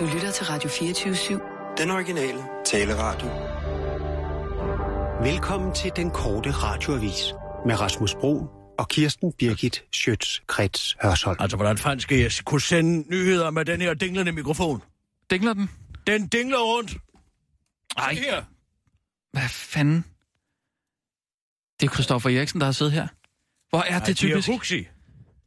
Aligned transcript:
Du 0.00 0.04
lytter 0.14 0.30
til 0.30 0.46
Radio 0.46 0.68
24-7. 0.70 1.76
Den 1.82 1.90
originale 1.90 2.38
taleradio. 2.66 3.28
Velkommen 5.30 5.74
til 5.74 5.92
den 5.96 6.10
korte 6.10 6.50
radioavis 6.50 7.32
med 7.66 7.80
Rasmus 7.80 8.14
Bro 8.14 8.46
og 8.78 8.88
Kirsten 8.88 9.32
Birgit 9.32 9.84
Schøtz-Krets 9.96 10.96
Hørsholm. 11.02 11.36
Altså, 11.40 11.56
hvordan 11.56 11.78
fanden 11.78 12.00
skal 12.00 12.18
jeg 12.18 12.30
kunne 12.44 12.60
sende 12.60 13.10
nyheder 13.10 13.50
med 13.50 13.64
den 13.64 13.80
her 13.80 13.94
dinglende 13.94 14.32
mikrofon? 14.32 14.82
Dingler 15.30 15.52
den? 15.54 15.70
Den 16.06 16.26
dingler 16.26 16.58
rundt. 16.58 16.96
Ej, 17.96 18.14
Her. 18.14 18.42
hvad 19.32 19.48
fanden? 19.48 20.04
Det 21.80 21.86
er 21.86 21.94
Christoffer 21.94 22.30
Eriksen, 22.30 22.60
der 22.60 22.64
har 22.66 22.72
siddet 22.72 22.92
her. 22.92 23.06
Hvor 23.70 23.80
er 23.88 23.98
det 23.98 24.16
typisk? 24.16 24.46
Det 24.46 24.52
er 24.52 24.52
Huxi. 24.56 24.86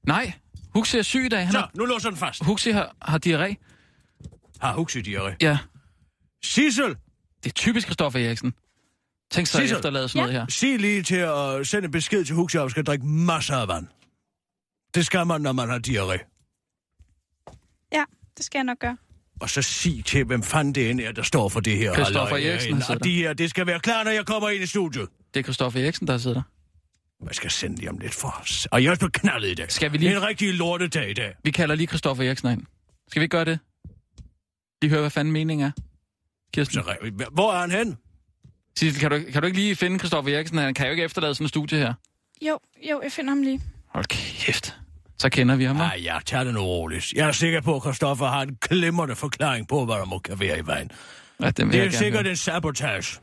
Nej, 0.04 0.32
Huxi 0.74 0.98
er 0.98 1.02
syg 1.02 1.26
i 1.26 1.30
dag. 1.30 1.44
Han 1.46 1.52
Så, 1.52 1.60
har... 1.60 1.72
nu 1.74 1.86
låser 1.86 2.10
den 2.10 2.18
fast. 2.20 2.46
Huxi 2.46 2.72
har, 2.72 2.96
har 3.02 3.20
diarré. 3.26 3.56
Har 4.62 4.74
Huxi 4.74 5.00
diarré. 5.02 5.36
Ja, 5.42 5.58
Sissel, 6.44 6.96
det 7.44 7.50
er 7.50 7.54
typisk 7.54 7.88
Christoffer 7.88 8.20
Eriksen. 8.20 8.54
Tænk 9.32 9.48
sig 9.48 9.58
at 9.60 9.64
Sissel. 9.64 9.78
efterlade 9.78 10.08
sådan 10.10 10.20
noget 10.20 10.34
her. 10.34 10.48
sig 10.48 10.80
lige 10.80 11.04
til 11.04 11.16
at 11.16 11.68
sende 11.68 11.86
en 11.86 11.92
besked 11.92 12.26
til 12.26 12.36
Huxi, 12.36 12.58
at 12.58 12.62
han 12.64 12.70
skal 12.70 12.84
drikke 12.84 13.06
masser 13.06 13.56
af 13.56 13.68
vand. 13.68 13.88
Det 14.96 15.06
skal 15.06 15.28
man, 15.28 15.42
når 15.42 15.52
man 15.52 15.70
har 15.70 15.80
diarré. 15.88 16.34
Ja, 17.94 18.04
det 18.38 18.46
skal 18.46 18.60
jeg 18.60 18.64
nok 18.64 18.80
gøre. 18.80 18.98
Og 19.42 19.50
så 19.50 19.62
sig 19.62 20.06
til, 20.06 20.24
hvem 20.24 20.44
fanden 20.44 20.76
det 20.76 20.90
end 20.90 21.02
er, 21.02 21.12
der 21.12 21.22
står 21.24 21.50
for 21.50 21.60
det 21.60 21.78
her. 21.78 21.94
Christoffer 21.94 22.36
halløj 22.36 22.52
Eriksen, 22.52 22.74
han 22.74 22.82
sidder 22.82 23.00
Og 23.00 23.04
de 23.04 23.16
her, 23.16 23.34
det 23.34 23.50
skal 23.50 23.68
være 23.68 23.80
klar, 23.80 24.04
når 24.04 24.12
jeg 24.12 24.26
kommer 24.26 24.50
ind 24.50 24.64
i 24.64 24.68
studiet. 24.68 25.08
Det 25.34 25.40
er 25.40 25.44
Christoffer 25.44 25.80
Eriksen, 25.84 26.08
der 26.08 26.14
har 26.14 26.18
siddet 26.18 26.36
der. 26.36 26.42
Jeg 27.26 27.36
skal 27.36 27.52
sende 27.52 27.76
lige 27.76 27.90
om 27.90 27.98
lidt 27.98 28.14
for 28.14 28.38
os. 28.42 28.68
Og 28.72 28.82
jeg 28.84 28.88
er 28.88 28.92
også 28.92 29.00
blevet 29.00 29.14
knaldet 29.14 29.50
i 29.50 29.54
dag. 29.54 29.72
Skal 29.72 29.92
vi 29.92 29.98
lige- 29.98 30.10
Det 30.10 30.16
er 30.18 30.22
en 30.22 30.28
rigtig 30.28 30.54
lortedag 30.54 31.10
i 31.10 31.14
dag. 31.14 31.34
Vi 31.44 31.52
kalder 31.52 31.76
lige 31.76 31.88
Christoffer 31.88 32.24
Eriksen 32.24 32.52
ind. 32.52 32.66
Skal 33.08 33.20
vi 33.20 33.24
ikke 33.24 33.32
gøre 33.38 33.46
det? 33.46 33.60
Lige 34.82 34.90
høre, 34.90 35.02
hvad 35.02 35.10
fanden 35.10 35.32
meningen 35.32 35.68
er. 35.68 35.72
Kirsten, 36.54 36.74
Så, 36.74 37.28
hvor 37.32 37.54
er 37.54 37.60
han 37.60 37.72
hen? 37.72 37.98
Sissel, 38.78 39.00
kan 39.00 39.12
du, 39.12 39.32
kan 39.32 39.42
du 39.42 39.46
ikke 39.46 39.58
lige 39.60 39.76
finde 39.76 40.00
Christoffer 40.00 40.36
Eriksen? 40.36 40.58
Han 40.58 40.74
kan 40.74 40.86
jo 40.86 40.92
ikke 40.92 41.04
efterlade 41.04 41.36
sådan 41.36 41.46
en 41.46 41.50
studie 41.50 41.78
her. 41.78 41.94
Jo, 42.42 42.60
jo, 42.90 43.02
jeg 43.04 43.12
finder 43.12 43.32
ham 43.32 43.42
lige. 43.42 43.62
Hold 43.88 44.06
kæft. 44.06 44.78
Så 45.20 45.30
kender 45.30 45.56
vi 45.56 45.64
ham? 45.64 45.76
Nej, 45.76 46.00
jeg 46.04 46.22
tager 46.26 46.44
det 46.44 46.54
nu 46.54 46.60
roligt. 46.62 47.14
Jeg 47.14 47.28
er 47.28 47.32
sikker 47.32 47.62
på, 47.62 47.76
at 47.76 47.82
Christoffer 47.82 48.26
har 48.28 48.42
en 48.42 48.56
glimrende 48.62 49.16
forklaring 49.16 49.68
på, 49.68 49.86
hvad 49.86 49.96
der 49.96 50.06
må 50.06 50.20
kan 50.20 50.40
være 50.40 50.60
i 50.60 50.66
vejen. 50.66 50.92
Ja, 51.42 51.52
Det 51.52 51.76
er 51.76 51.90
sikkert 51.90 52.24
høre. 52.24 52.30
en 52.30 52.36
sabotage. 52.38 53.20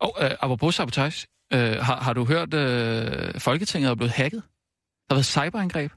Og 0.00 0.16
oh, 0.18 0.24
øh, 0.24 0.30
apropos 0.40 0.74
sabotage. 0.74 1.26
Øh, 1.52 1.76
har, 1.76 2.00
har 2.00 2.12
du 2.12 2.24
hørt, 2.24 2.54
øh, 2.54 3.40
Folketinget 3.40 3.90
er 3.90 3.94
blevet 3.94 4.12
hacket? 4.12 4.42
Der 5.08 5.14
har 5.14 5.16
været 5.16 5.26
cyberangreb. 5.26 5.92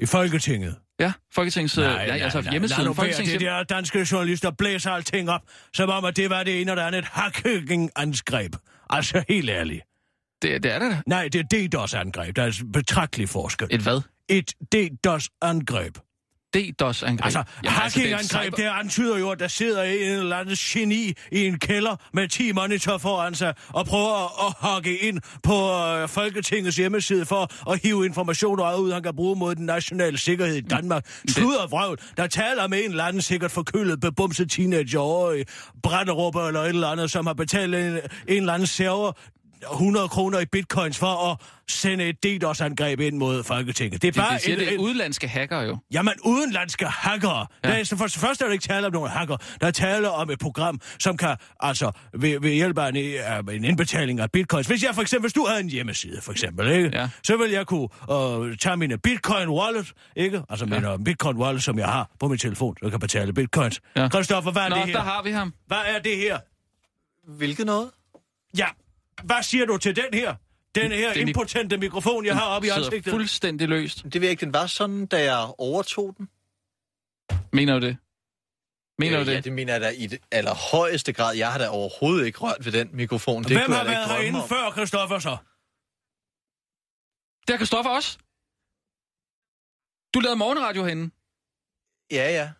I 0.00 0.06
Folketinget. 0.06 0.76
Ja, 1.00 1.12
Folketingets... 1.34 1.78
øh, 1.78 1.84
ja, 1.84 1.88
altså 1.88 2.50
hjemmesiden. 2.50 2.82
Lad 2.82 2.88
nu 2.88 2.92
være. 2.92 2.94
Folketingets 2.94 3.32
Det 3.32 3.40
der 3.40 3.62
danske 3.62 4.06
journalister 4.12 4.50
blæser 4.50 4.90
alting 4.90 5.30
op, 5.30 5.40
som 5.74 5.90
om, 5.90 6.04
at 6.04 6.16
det 6.16 6.30
var 6.30 6.42
det 6.42 6.60
ene, 6.60 6.76
der 6.76 6.86
andet 6.86 7.04
hacking-angreb. 7.04 8.56
Altså, 8.90 9.24
helt 9.28 9.50
ærligt. 9.50 9.82
det, 10.42 10.62
det 10.62 10.72
er 10.72 10.78
det 10.78 10.90
da. 10.90 11.02
Nej, 11.06 11.28
det 11.28 11.52
er 11.52 11.68
DDoS-angreb. 11.68 12.36
Der 12.36 12.42
er 12.42 12.64
betragtelig 12.72 13.28
forskel. 13.28 13.68
Et 13.70 13.80
hvad? 13.80 14.00
Et 14.28 14.52
DDoS-angreb. 14.74 15.98
DDoS-angreb. 16.54 17.24
Altså, 17.24 17.42
Jamen, 17.64 17.74
hacking-angreb, 17.74 18.20
det 18.20 18.30
cyber... 18.30 18.56
det 18.56 18.64
antyder 18.64 19.18
jo, 19.18 19.30
at 19.30 19.40
der 19.40 19.48
sidder 19.48 19.82
en 19.82 20.12
eller 20.12 20.36
anden 20.36 20.56
geni 20.56 21.12
i 21.32 21.46
en 21.46 21.58
kælder 21.58 21.96
med 22.12 22.28
10 22.28 22.52
monitor 22.52 22.98
foran 22.98 23.34
sig 23.34 23.54
og 23.68 23.86
prøver 23.86 24.46
at, 24.46 24.86
at 24.86 24.92
ind 25.00 25.20
på 25.42 25.72
øh, 25.72 26.08
Folketingets 26.08 26.76
hjemmeside 26.76 27.26
for 27.26 27.70
at 27.72 27.82
hive 27.82 28.06
informationer 28.06 28.76
ud, 28.76 28.92
han 28.92 29.02
kan 29.02 29.16
bruge 29.16 29.36
mod 29.36 29.54
den 29.54 29.66
nationale 29.66 30.18
sikkerhed 30.18 30.56
i 30.56 30.60
Danmark. 30.60 31.06
Sludder 31.28 31.66
vrøvl, 31.66 31.98
der 32.16 32.26
taler 32.26 32.66
med 32.66 32.78
en 32.84 32.90
eller 32.90 33.04
anden 33.04 33.22
sikkert 33.22 33.50
forkølet, 33.50 34.00
bebumset 34.00 34.50
teenager 34.50 34.98
over 34.98 35.32
i 35.32 35.44
Brænderup 35.82 36.36
eller 36.36 36.60
et 36.60 36.68
eller 36.68 36.88
andet, 36.88 37.10
som 37.10 37.26
har 37.26 37.34
betalt 37.34 37.74
en, 37.74 37.80
en 37.82 38.00
eller 38.28 38.52
anden 38.52 38.66
server 38.66 39.12
100 39.72 40.08
kroner 40.08 40.38
i 40.38 40.46
bitcoins 40.46 40.98
for 40.98 41.30
at 41.30 41.36
sende 41.68 42.04
et 42.04 42.24
DDoS-angreb 42.24 43.00
ind 43.00 43.16
mod 43.16 43.42
Folketinget. 43.42 44.02
Det 44.02 44.16
er 44.16 44.22
bare 44.22 44.34
de 44.34 44.40
siger, 44.40 44.54
en, 44.54 44.60
det 44.60 44.68
er 44.68 44.72
en, 44.72 44.78
udenlandske 44.78 45.28
hacker 45.28 45.60
jo. 45.62 45.78
Jamen, 45.92 46.14
udenlandske 46.24 46.86
hackere. 46.86 47.46
Ja. 47.64 47.68
Ja. 47.68 47.74
Der 47.74 47.80
er, 47.80 47.84
så 47.84 47.96
for 47.96 48.04
det 48.04 48.14
første 48.14 48.44
er 48.44 48.48
der 48.48 48.52
ikke 48.52 48.68
tale 48.68 48.86
om 48.86 48.92
nogle 48.92 49.10
hacker. 49.10 49.36
Der 49.60 49.66
er 49.66 49.70
tale 49.70 50.10
om 50.10 50.30
et 50.30 50.38
program, 50.38 50.80
som 50.98 51.16
kan, 51.16 51.36
altså, 51.60 51.90
ved, 52.14 52.40
ved 52.40 52.50
hjælp 52.50 52.78
af 52.78 52.88
en, 52.88 52.96
af 52.96 53.40
en 53.52 53.64
indbetaling 53.64 54.20
af 54.20 54.30
bitcoins. 54.30 54.66
Hvis 54.66 54.82
jeg 54.82 54.94
for 54.94 55.02
eksempel, 55.02 55.24
hvis 55.24 55.32
du 55.32 55.46
havde 55.46 55.60
en 55.60 55.68
hjemmeside, 55.68 56.20
for 56.20 56.32
eksempel, 56.32 56.68
ikke? 56.70 56.90
Ja. 56.94 57.08
så 57.22 57.36
vil 57.36 57.50
jeg 57.50 57.66
kunne 57.66 57.88
uh, 58.10 58.56
tage 58.56 58.76
mine 58.76 58.98
bitcoin 58.98 59.48
wallet, 59.48 59.92
ikke? 60.16 60.42
Altså 60.48 60.66
min 60.66 60.84
uh, 60.84 61.04
bitcoin 61.04 61.36
wallet, 61.36 61.62
som 61.62 61.78
jeg 61.78 61.86
har 61.86 62.10
på 62.20 62.28
min 62.28 62.38
telefon, 62.38 62.76
så 62.76 62.84
jeg 62.84 62.90
kan 62.90 63.00
betale 63.00 63.32
bitcoins. 63.32 63.80
Ja. 63.96 64.02
Ja. 64.02 64.08
Christoffer, 64.08 64.50
hvad 64.50 64.62
er 64.62 64.68
Nå, 64.68 64.76
det 64.76 64.84
her? 64.84 64.92
der 64.92 65.00
har 65.00 65.22
vi 65.22 65.30
ham. 65.30 65.54
Hvad 65.66 65.78
er 65.86 65.98
det 65.98 66.16
her? 66.16 66.38
Hvilket 67.36 67.66
noget? 67.66 67.90
Ja, 68.58 68.66
hvad 69.24 69.42
siger 69.42 69.66
du 69.66 69.76
til 69.78 69.96
den 69.96 70.14
her? 70.14 70.34
Den 70.74 70.92
her 70.92 71.12
Den 71.12 71.28
i- 71.28 71.30
impotente 71.30 71.76
mikrofon, 71.76 72.24
jeg 72.26 72.34
har 72.36 72.46
oppe 72.46 72.68
i 72.68 72.70
ansigtet. 72.70 73.10
fuldstændig 73.10 73.68
løst. 73.68 74.04
Det 74.04 74.14
ved 74.14 74.22
jeg 74.22 74.30
ikke, 74.30 74.44
den 74.46 74.54
var 74.54 74.66
sådan, 74.66 75.06
da 75.06 75.22
jeg 75.24 75.54
overtog 75.58 76.14
den. 76.18 76.28
Mener 77.52 77.78
du 77.78 77.86
det? 77.86 77.96
Mener 78.98 79.20
Øh, 79.20 79.26
du 79.26 79.30
Ja, 79.30 79.36
det? 79.36 79.44
det 79.44 79.52
mener 79.52 79.72
jeg 79.72 79.80
da 79.80 79.88
i 79.88 80.06
det 80.06 80.18
allerhøjeste 80.32 81.12
grad. 81.12 81.36
Jeg 81.36 81.52
har 81.52 81.58
da 81.58 81.68
overhovedet 81.68 82.26
ikke 82.26 82.38
rørt 82.38 82.64
ved 82.64 82.72
den 82.72 82.88
mikrofon. 82.96 83.42
Det 83.44 83.52
Hvem 83.52 83.64
kunne 83.66 83.76
har 83.76 83.84
været 83.84 84.08
herinde 84.08 84.42
om. 84.42 84.48
før, 84.48 84.72
Christoffer, 84.72 85.18
så? 85.18 85.36
Det 87.46 87.50
har 87.50 87.56
Christoffer 87.56 87.90
også. 87.90 88.18
Du 90.14 90.20
lavede 90.20 90.38
morgenradio 90.38 90.84
herinde. 90.84 91.10
Ja, 92.10 92.30
ja. 92.30 92.50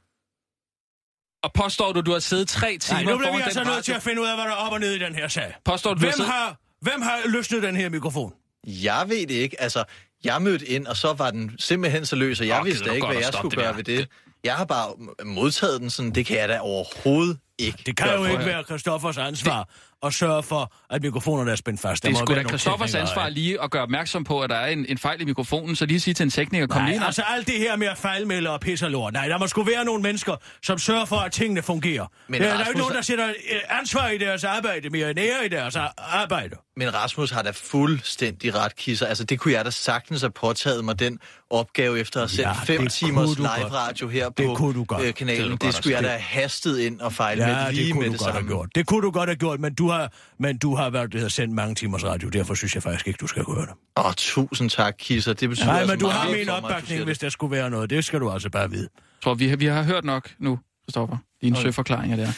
Og 1.49 1.53
påstår 1.63 1.93
du, 1.93 2.01
du 2.01 2.13
har 2.13 2.19
siddet 2.19 2.49
tre 2.49 2.79
timer 2.79 3.03
Nej, 3.03 3.13
nu 3.13 3.19
bliver 3.19 3.37
vi 3.37 3.43
altså 3.43 3.65
nødt 3.65 3.85
til 3.85 3.93
at 3.93 4.03
finde 4.03 4.23
ud 4.23 4.27
af, 4.27 4.35
hvad 4.35 4.45
der 4.45 4.51
er 4.51 4.55
op 4.55 4.73
og 4.73 4.81
ned 4.81 4.93
i 4.95 4.99
den 4.99 5.15
her 5.15 5.29
sag. 5.29 5.55
Påstår 5.65 5.95
du, 5.95 5.95
du 5.95 6.01
Hvem 6.01 6.09
har 6.09 6.17
siddet... 6.17 6.33
har, 6.33 6.57
hvem 6.81 7.03
har 7.03 7.19
løsnet 7.25 7.63
den 7.63 7.77
her 7.77 7.89
mikrofon? 7.89 8.33
Jeg 8.67 9.05
ved 9.09 9.27
det 9.27 9.31
ikke. 9.35 9.61
Altså, 9.61 9.85
jeg 10.25 10.43
mødte 10.43 10.67
ind, 10.67 10.87
og 10.87 10.97
så 10.97 11.13
var 11.13 11.31
den 11.31 11.51
simpelthen 11.59 12.07
så 12.07 12.17
løs, 12.17 12.41
og 12.41 12.47
jeg 12.47 12.61
oh, 12.61 12.67
vidste 12.67 12.85
du 12.85 12.93
ikke, 12.93 13.07
hvad 13.07 13.17
jeg 13.17 13.33
skulle 13.33 13.51
det 13.51 13.59
gøre 13.59 13.69
der? 13.69 13.75
ved 13.75 13.85
det. 13.85 14.09
Jeg 14.45 14.55
har 14.55 14.65
bare 14.65 14.93
modtaget 15.25 15.81
den 15.81 15.91
sådan, 15.91 16.11
det 16.11 16.27
kan 16.27 16.39
jeg 16.39 16.49
da 16.49 16.59
overhovedet 16.61 17.39
ikke. 17.59 17.79
Det 17.87 17.97
kan 17.97 18.15
jo 18.17 18.25
ikke 18.25 18.47
være 18.47 18.63
Christoffers 18.65 19.19
ansvar 19.19 19.59
det... 19.63 20.07
at 20.07 20.15
sørge 20.15 20.43
for, 20.43 20.73
at 20.91 21.03
mikrofonerne 21.03 21.51
er 21.51 21.57
spændt 21.57 21.81
fast. 21.81 22.03
Der 22.03 22.09
Det 22.09 22.17
er 22.17 22.21
må 22.21 22.27
sgu 22.27 22.35
da 22.35 22.43
Christoffers 22.49 22.95
ansvar 22.95 23.27
ikke? 23.27 23.41
lige 23.41 23.63
at 23.63 23.71
gøre 23.71 23.83
opmærksom 23.83 24.25
på, 24.25 24.41
at 24.41 24.51
der 24.51 24.57
er 24.57 24.67
en, 24.67 24.87
en 24.89 24.99
fejl 24.99 25.21
i 25.21 25.25
mikrofonen, 25.25 25.77
så 25.77 25.87
lige 25.87 26.01
sige 26.01 26.15
til 26.15 26.25
en 26.25 26.31
tekniker, 26.31 26.67
kom 26.67 26.83
lige 26.83 26.91
Nej, 26.91 26.95
ind. 26.97 27.05
altså 27.05 27.23
alt 27.29 27.47
det 27.47 27.55
her 27.59 27.77
med 27.77 27.87
at 27.87 27.99
fejlmelde 27.99 28.51
og 28.51 28.61
pisse 28.61 28.87
og 28.87 28.91
lort. 28.91 29.13
Nej, 29.13 29.29
der 29.29 29.39
må 29.39 29.47
sgu 29.47 29.63
være 29.63 29.85
nogle 29.85 30.03
mennesker, 30.03 30.37
som 30.63 30.79
sørger 30.79 31.05
for, 31.05 31.17
at 31.17 31.33
tingene 31.33 31.63
fungerer. 31.63 32.07
Men 32.29 32.33
Men 32.33 32.43
der 32.43 32.49
er 32.49 32.53
jo 32.53 32.59
Rasmus- 32.59 32.69
ikke 32.69 32.79
nogen, 32.79 32.95
der 32.95 33.03
sætter 33.03 33.29
øh, 33.29 33.79
ansvar 33.81 34.09
i 34.09 34.19
deres 34.19 34.45
arbejde 34.45 34.91
mere 34.91 35.11
end 35.11 35.19
ære 35.19 35.47
i 35.47 35.49
deres 35.49 35.77
arbejde. 35.99 36.57
Men 36.77 36.95
Rasmus 36.95 37.31
har 37.31 37.43
da 37.43 37.51
fuldstændig 37.55 38.55
ret, 38.55 38.77
Kisser. 38.77 39.07
Altså, 39.07 39.25
det 39.25 39.39
kunne 39.41 39.55
jeg 39.55 39.65
da 39.65 39.71
sagtens 39.71 40.21
have 40.21 40.31
påtaget 40.31 40.85
mig, 40.85 40.99
den 40.99 41.19
opgave 41.51 41.99
efter 42.01 42.23
at 42.23 42.37
have 42.37 42.49
Ja, 42.49 42.55
sendt 42.55 42.67
fem 42.67 42.83
det 42.83 42.93
timers 42.93 43.37
live-radio 43.39 44.09
her 44.09 44.29
Det 44.29 44.47
på 44.47 44.55
kunne 44.55 44.75
du 44.75 44.85
godt. 44.85 45.01
øh, 45.01 45.07
Det 45.07 45.15
kanalen. 45.15 45.51
Det, 45.51 45.61
godt 45.61 45.75
skulle 45.75 45.93
jeg 45.93 45.99
have 45.99 46.09
da 46.13 46.19
have 46.19 46.43
hastet 46.43 46.79
ind 46.79 47.01
og 47.01 47.13
fejle 47.13 47.43
Ja, 47.51 47.71
lige 47.71 47.85
det 47.85 47.93
kunne 47.93 48.01
med 48.01 48.07
du 48.09 48.13
det 48.13 48.21
godt 48.21 48.31
have 48.33 48.39
samme. 48.39 48.49
gjort. 48.51 48.75
Det 48.75 48.87
kunne 48.87 49.03
du 49.03 49.11
godt 49.11 49.29
have 49.29 49.37
gjort, 49.37 49.61
men 49.61 49.75
du 49.75 49.89
har, 49.89 50.13
men 50.39 50.59
du 50.59 50.75
har 50.75 50.91
været, 50.91 51.13
det 51.13 51.21
har 51.21 51.29
sendt 51.29 51.55
mange 51.55 51.75
timers 51.75 52.05
radio. 52.05 52.29
Derfor 52.29 52.55
synes 52.55 52.75
jeg 52.75 52.83
faktisk 52.83 53.07
ikke, 53.09 53.19
du 53.19 53.27
skal 53.27 53.45
gøre 53.45 53.61
det. 53.67 53.75
Åh, 53.97 54.13
tusind 54.17 54.71
tak, 54.71 54.95
Kisser. 54.99 55.33
Det 55.33 55.49
betyder 55.49 55.67
Nej, 55.67 55.79
altså 55.81 55.93
men 55.93 56.01
du 56.01 56.07
meget 56.07 56.21
har 56.21 56.31
min 56.31 56.49
opbakning, 56.49 57.05
hvis 57.05 57.19
der 57.19 57.29
skulle 57.29 57.51
være 57.57 57.71
noget. 57.71 57.91
Det 57.91 58.05
skal 58.05 58.21
du 58.21 58.31
altså 58.31 58.51
bare 58.51 58.71
vide. 58.71 58.89
Jeg 58.97 59.23
tror, 59.23 59.35
vi, 59.35 59.49
har- 59.49 59.57
vi 59.57 59.67
har 59.67 59.83
hørt 59.83 60.05
nok 60.05 60.31
nu, 60.39 60.59
Christoffer. 60.85 61.17
Dine 61.43 61.57
Okay. 61.57 61.63
søforklaringer 61.67 62.17
der. 62.17 62.27
det. 62.27 62.35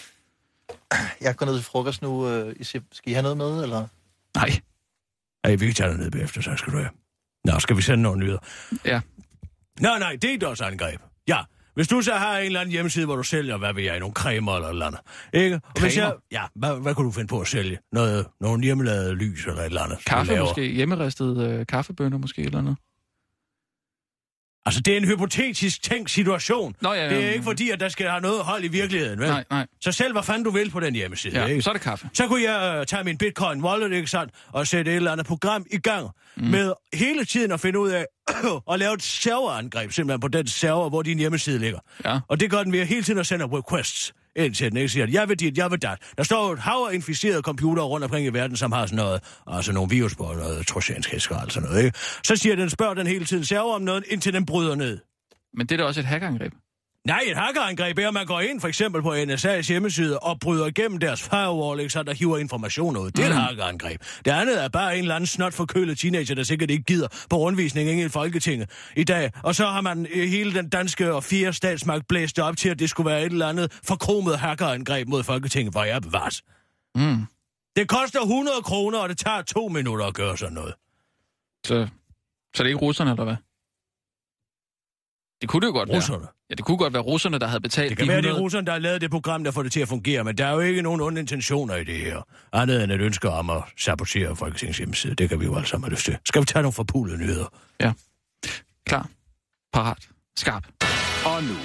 Jeg 1.20 1.37
går 1.37 1.47
ned 1.47 1.54
til 1.54 1.65
frokost 1.65 2.03
nu. 2.03 2.28
øh, 2.28 2.54
I 2.60 2.65
siger- 2.65 2.82
Skal 2.93 3.10
I 3.10 3.15
have 3.15 3.22
noget 3.22 3.37
med, 3.37 3.62
eller? 3.62 3.87
Nej. 4.37 4.50
Ej, 5.44 5.54
vi 5.54 5.66
kan 5.66 5.75
tage 5.75 5.97
ned 5.97 6.10
bagefter, 6.10 6.41
så 6.43 6.56
skal 6.56 6.72
du 6.72 6.78
have. 6.78 6.91
Nå, 7.44 7.59
skal 7.59 7.76
vi 7.76 7.82
sende 7.82 8.03
nogle 8.03 8.19
nyheder? 8.20 8.38
Ja. 8.84 9.00
Nej, 9.81 9.99
nej, 9.99 10.16
det 10.22 10.31
er 10.31 10.34
et 10.34 10.43
også 10.43 10.65
angreb. 10.65 11.00
Ja, 11.28 11.38
hvis 11.81 11.89
du 11.89 12.01
så 12.01 12.13
har 12.13 12.39
en 12.39 12.47
eller 12.47 12.61
anden 12.61 12.73
hjemmeside, 12.73 13.06
hvor 13.06 13.17
du 13.17 13.23
sælger, 13.23 13.56
hvad 13.56 13.75
ved 13.75 13.82
jeg, 13.82 13.99
nogle 13.99 14.15
cremer 14.15 14.55
eller 14.55 14.69
eller 14.69 14.87
andet. 14.87 15.00
Ikke? 15.32 15.61
Og 15.65 15.81
hvis 15.81 15.97
jeg, 15.97 16.12
ja, 16.32 16.43
hvad, 16.55 16.82
hvad 16.82 16.94
kunne 16.94 17.06
du 17.06 17.12
finde 17.12 17.29
på 17.29 17.41
at 17.41 17.47
sælge? 17.47 17.79
Noget, 17.93 18.27
nogle 18.41 18.62
hjemmelavede 18.62 19.15
lys 19.15 19.47
eller 19.47 19.61
et 19.61 19.67
eller 19.67 19.82
andet? 19.82 19.99
Kaffe 20.06 20.41
måske. 20.41 20.62
Hjemmeristet 20.62 21.38
øh, 21.47 21.67
kaffebønner 21.67 22.19
måske 22.19 22.43
eller 22.43 22.61
noget. 22.61 22.79
Altså, 24.67 24.81
det 24.81 24.93
er 24.93 24.97
en 24.97 25.05
hypotetisk 25.05 25.83
tænkt 25.83 26.11
situation. 26.11 26.75
Nå, 26.81 26.93
ja, 26.93 27.03
ja, 27.03 27.09
det 27.11 27.19
er 27.19 27.27
ja. 27.27 27.33
ikke 27.33 27.45
fordi, 27.45 27.71
at 27.71 27.81
der 27.81 27.89
skal 27.89 28.09
have 28.09 28.21
noget 28.21 28.41
hold 28.45 28.65
i 28.65 28.69
virkeligheden, 28.69 29.21
vel? 29.21 29.29
Nej, 29.29 29.45
nej. 29.51 29.67
Så 29.81 29.93
selv 29.93 30.12
hvad 30.12 30.23
fanden 30.23 30.45
du 30.45 30.51
vil 30.51 30.71
på 30.71 30.81
den 30.81 30.95
hjemmeside, 30.95 31.41
Ja, 31.41 31.47
ikke? 31.47 31.62
så 31.62 31.71
er 31.71 31.75
det 31.75 31.83
kaffe. 31.83 32.09
Så 32.15 32.27
kunne 32.27 32.43
jeg 32.43 32.79
uh, 32.81 32.87
tage 32.87 33.05
min 33.05 33.19
bitcoin 33.19 33.65
wallet, 33.65 33.93
ikke 33.93 34.11
sandt, 34.11 34.33
og 34.53 34.67
sætte 34.67 34.91
et 34.91 34.97
eller 34.97 35.12
andet 35.12 35.27
program 35.27 35.67
i 35.71 35.79
gang 35.79 36.09
mm. 36.37 36.45
med 36.47 36.73
hele 36.95 37.25
tiden 37.25 37.53
at 37.53 37.61
finde 37.61 37.79
ud 37.79 37.91
af 37.91 38.07
at 38.73 38.79
lave 38.79 38.95
et 38.95 39.03
serverangreb 39.03 39.93
simpelthen 39.93 40.21
på 40.21 40.29
den 40.29 40.47
server, 40.47 40.89
hvor 40.89 41.03
din 41.03 41.19
hjemmeside 41.19 41.59
ligger. 41.59 41.79
Ja. 42.05 42.19
Og 42.29 42.41
det 42.41 42.51
gør 42.51 42.62
den 42.62 42.73
ved 42.73 42.85
hele 42.87 43.03
tiden 43.03 43.19
at 43.21 43.27
sende 43.27 43.45
requests 43.47 44.12
Indtil 44.37 44.71
den, 44.71 44.77
ikke? 44.77 44.88
Siger, 44.88 45.06
jeg 45.06 45.29
vil 45.29 45.41
dit, 45.41 45.59
jeg 45.59 45.71
vil 45.71 45.82
dat. 45.82 45.99
Der 46.17 46.23
står 46.23 46.53
et 46.53 46.59
hav 46.59 46.88
af 46.91 46.94
inficerede 46.94 47.43
computere 47.43 47.85
rundt 47.85 48.05
omkring 48.05 48.27
i 48.27 48.29
verden, 48.29 48.56
som 48.56 48.73
har 48.73 48.87
sådan 48.87 48.97
noget, 48.97 49.23
altså 49.47 49.73
nogle 49.73 49.91
virus 49.91 50.17
på, 50.17 50.23
noget 50.23 50.67
trojansk 50.67 51.11
hæsker 51.11 51.37
og 51.37 51.53
sådan 51.53 51.69
noget, 51.69 51.85
ikke? 51.85 51.99
Så 52.25 52.37
siger 52.37 52.56
den, 52.56 52.71
spørger 52.71 52.94
den 52.94 53.06
hele 53.06 53.25
tiden 53.25 53.44
server 53.44 53.75
om 53.75 53.82
noget, 53.82 54.05
indtil 54.09 54.32
den 54.32 54.47
bryder 54.47 54.75
ned. 54.75 54.99
Men 55.55 55.67
det 55.67 55.73
er 55.73 55.77
da 55.77 55.85
også 55.85 56.00
et 56.00 56.06
hackerangreb. 56.06 56.53
Nej, 57.06 57.20
et 57.26 57.37
hackerangreb 57.37 57.99
er, 57.99 58.08
at 58.08 58.14
man 58.14 58.26
går 58.26 58.41
ind 58.41 58.61
for 58.61 58.69
eksempel 58.69 59.02
på 59.02 59.14
NSA's 59.14 59.61
hjemmeside 59.69 60.19
og 60.19 60.41
bryder 60.41 60.67
igennem 60.67 60.99
deres 60.99 61.23
firewall, 61.23 61.81
ikke, 61.81 61.93
så 61.93 62.02
der 62.02 62.14
hiver 62.14 62.38
information 62.38 62.97
ud. 62.97 63.11
Det 63.11 63.19
er 63.25 63.29
et 63.29 63.35
Mm. 63.35 63.41
hackerangreb. 63.41 64.00
Det 64.25 64.31
andet 64.31 64.64
er 64.64 64.69
bare 64.69 64.94
en 64.97 65.00
eller 65.02 65.14
anden 65.14 65.26
snot 65.26 65.52
forkølet 65.55 65.99
teenager, 65.99 66.35
der 66.35 66.43
sikkert 66.43 66.70
ikke 66.70 66.85
gider 66.85 67.08
på 67.31 67.37
rundvisning 67.37 68.00
i 68.00 68.08
Folketinget 68.08 68.70
i 68.97 69.05
dag. 69.05 69.31
Og 69.43 69.55
så 69.55 69.67
har 69.67 69.81
man 69.81 70.06
øh, 70.14 70.29
hele 70.29 70.55
den 70.55 70.69
danske 70.69 71.14
og 71.14 71.25
fire 71.25 71.52
statsmagt 71.52 72.08
blæst 72.08 72.38
op 72.38 72.56
til, 72.56 72.69
at 72.69 72.79
det 72.79 72.91
skulle 72.91 73.11
være 73.11 73.25
et 73.26 73.32
eller 73.32 73.49
andet 73.49 73.79
forkromet 73.85 74.38
hackerangreb 74.38 75.08
mod 75.08 75.23
Folketinget, 75.23 75.75
hvor 75.75 75.85
jeg 75.85 76.02
bevares. 76.02 76.43
Mm. 76.94 77.25
Det 77.76 77.88
koster 77.88 78.20
100 78.20 78.56
kroner, 78.62 78.99
og 78.99 79.08
det 79.08 79.19
tager 79.19 79.43
to 79.43 79.69
minutter 79.69 80.06
at 80.06 80.14
gøre 80.14 80.38
sådan 80.38 80.55
noget. 80.55 80.75
Så, 81.67 81.88
så 82.56 82.62
det 82.62 82.69
er 82.69 82.75
ikke 82.75 82.79
russerne, 82.87 83.11
eller 83.11 83.25
hvad? 83.25 83.37
Det 85.40 85.48
kunne 85.48 85.60
det 85.60 85.66
jo 85.66 85.72
godt 85.72 85.88
Russerne. 85.90 86.20
være. 86.20 86.28
Ja, 86.50 86.54
det 86.54 86.64
kunne 86.64 86.76
godt 86.76 86.92
være 86.92 87.02
russerne, 87.02 87.38
der 87.38 87.46
havde 87.46 87.60
betalt 87.60 87.88
Det 87.90 87.98
kan 87.98 88.04
de 88.06 88.08
være, 88.08 88.16
det 88.22 88.26
er 88.26 88.31
100... 88.31 88.44
russerne, 88.44 88.66
der 88.66 88.72
har 88.72 88.78
lavet 88.78 89.00
det 89.00 89.10
program, 89.10 89.44
der 89.44 89.50
får 89.50 89.62
det 89.62 89.72
til 89.72 89.81
at 89.81 89.88
fungere, 89.88 90.25
men 90.25 90.38
der 90.38 90.46
er 90.46 90.52
jo 90.52 90.60
ikke 90.60 90.82
nogen 90.82 91.00
onde 91.00 91.20
intentioner 91.20 91.75
i 91.75 91.84
det 91.84 91.94
her. 91.96 92.22
Andet 92.52 92.84
end 92.84 92.92
et 92.92 93.00
ønske 93.00 93.31
om 93.31 93.50
at 93.50 93.62
sabotere 93.78 94.37
Folketingets 94.37 94.78
hjemmeside. 94.78 95.14
Det 95.14 95.28
kan 95.28 95.40
vi 95.40 95.44
jo 95.44 95.54
alle 95.56 95.69
sammen 95.69 95.84
have 95.84 95.92
lyst 95.94 96.04
til. 96.04 96.16
Skal 96.25 96.40
vi 96.40 96.46
tage 96.46 96.62
nogle 96.62 96.72
forpulede 96.72 97.19
nyheder? 97.19 97.44
Ja. 97.81 97.92
Klar. 98.87 99.08
Parat. 99.72 100.08
Skarp. 100.38 100.64
Og 101.25 101.42
nu, 101.42 101.56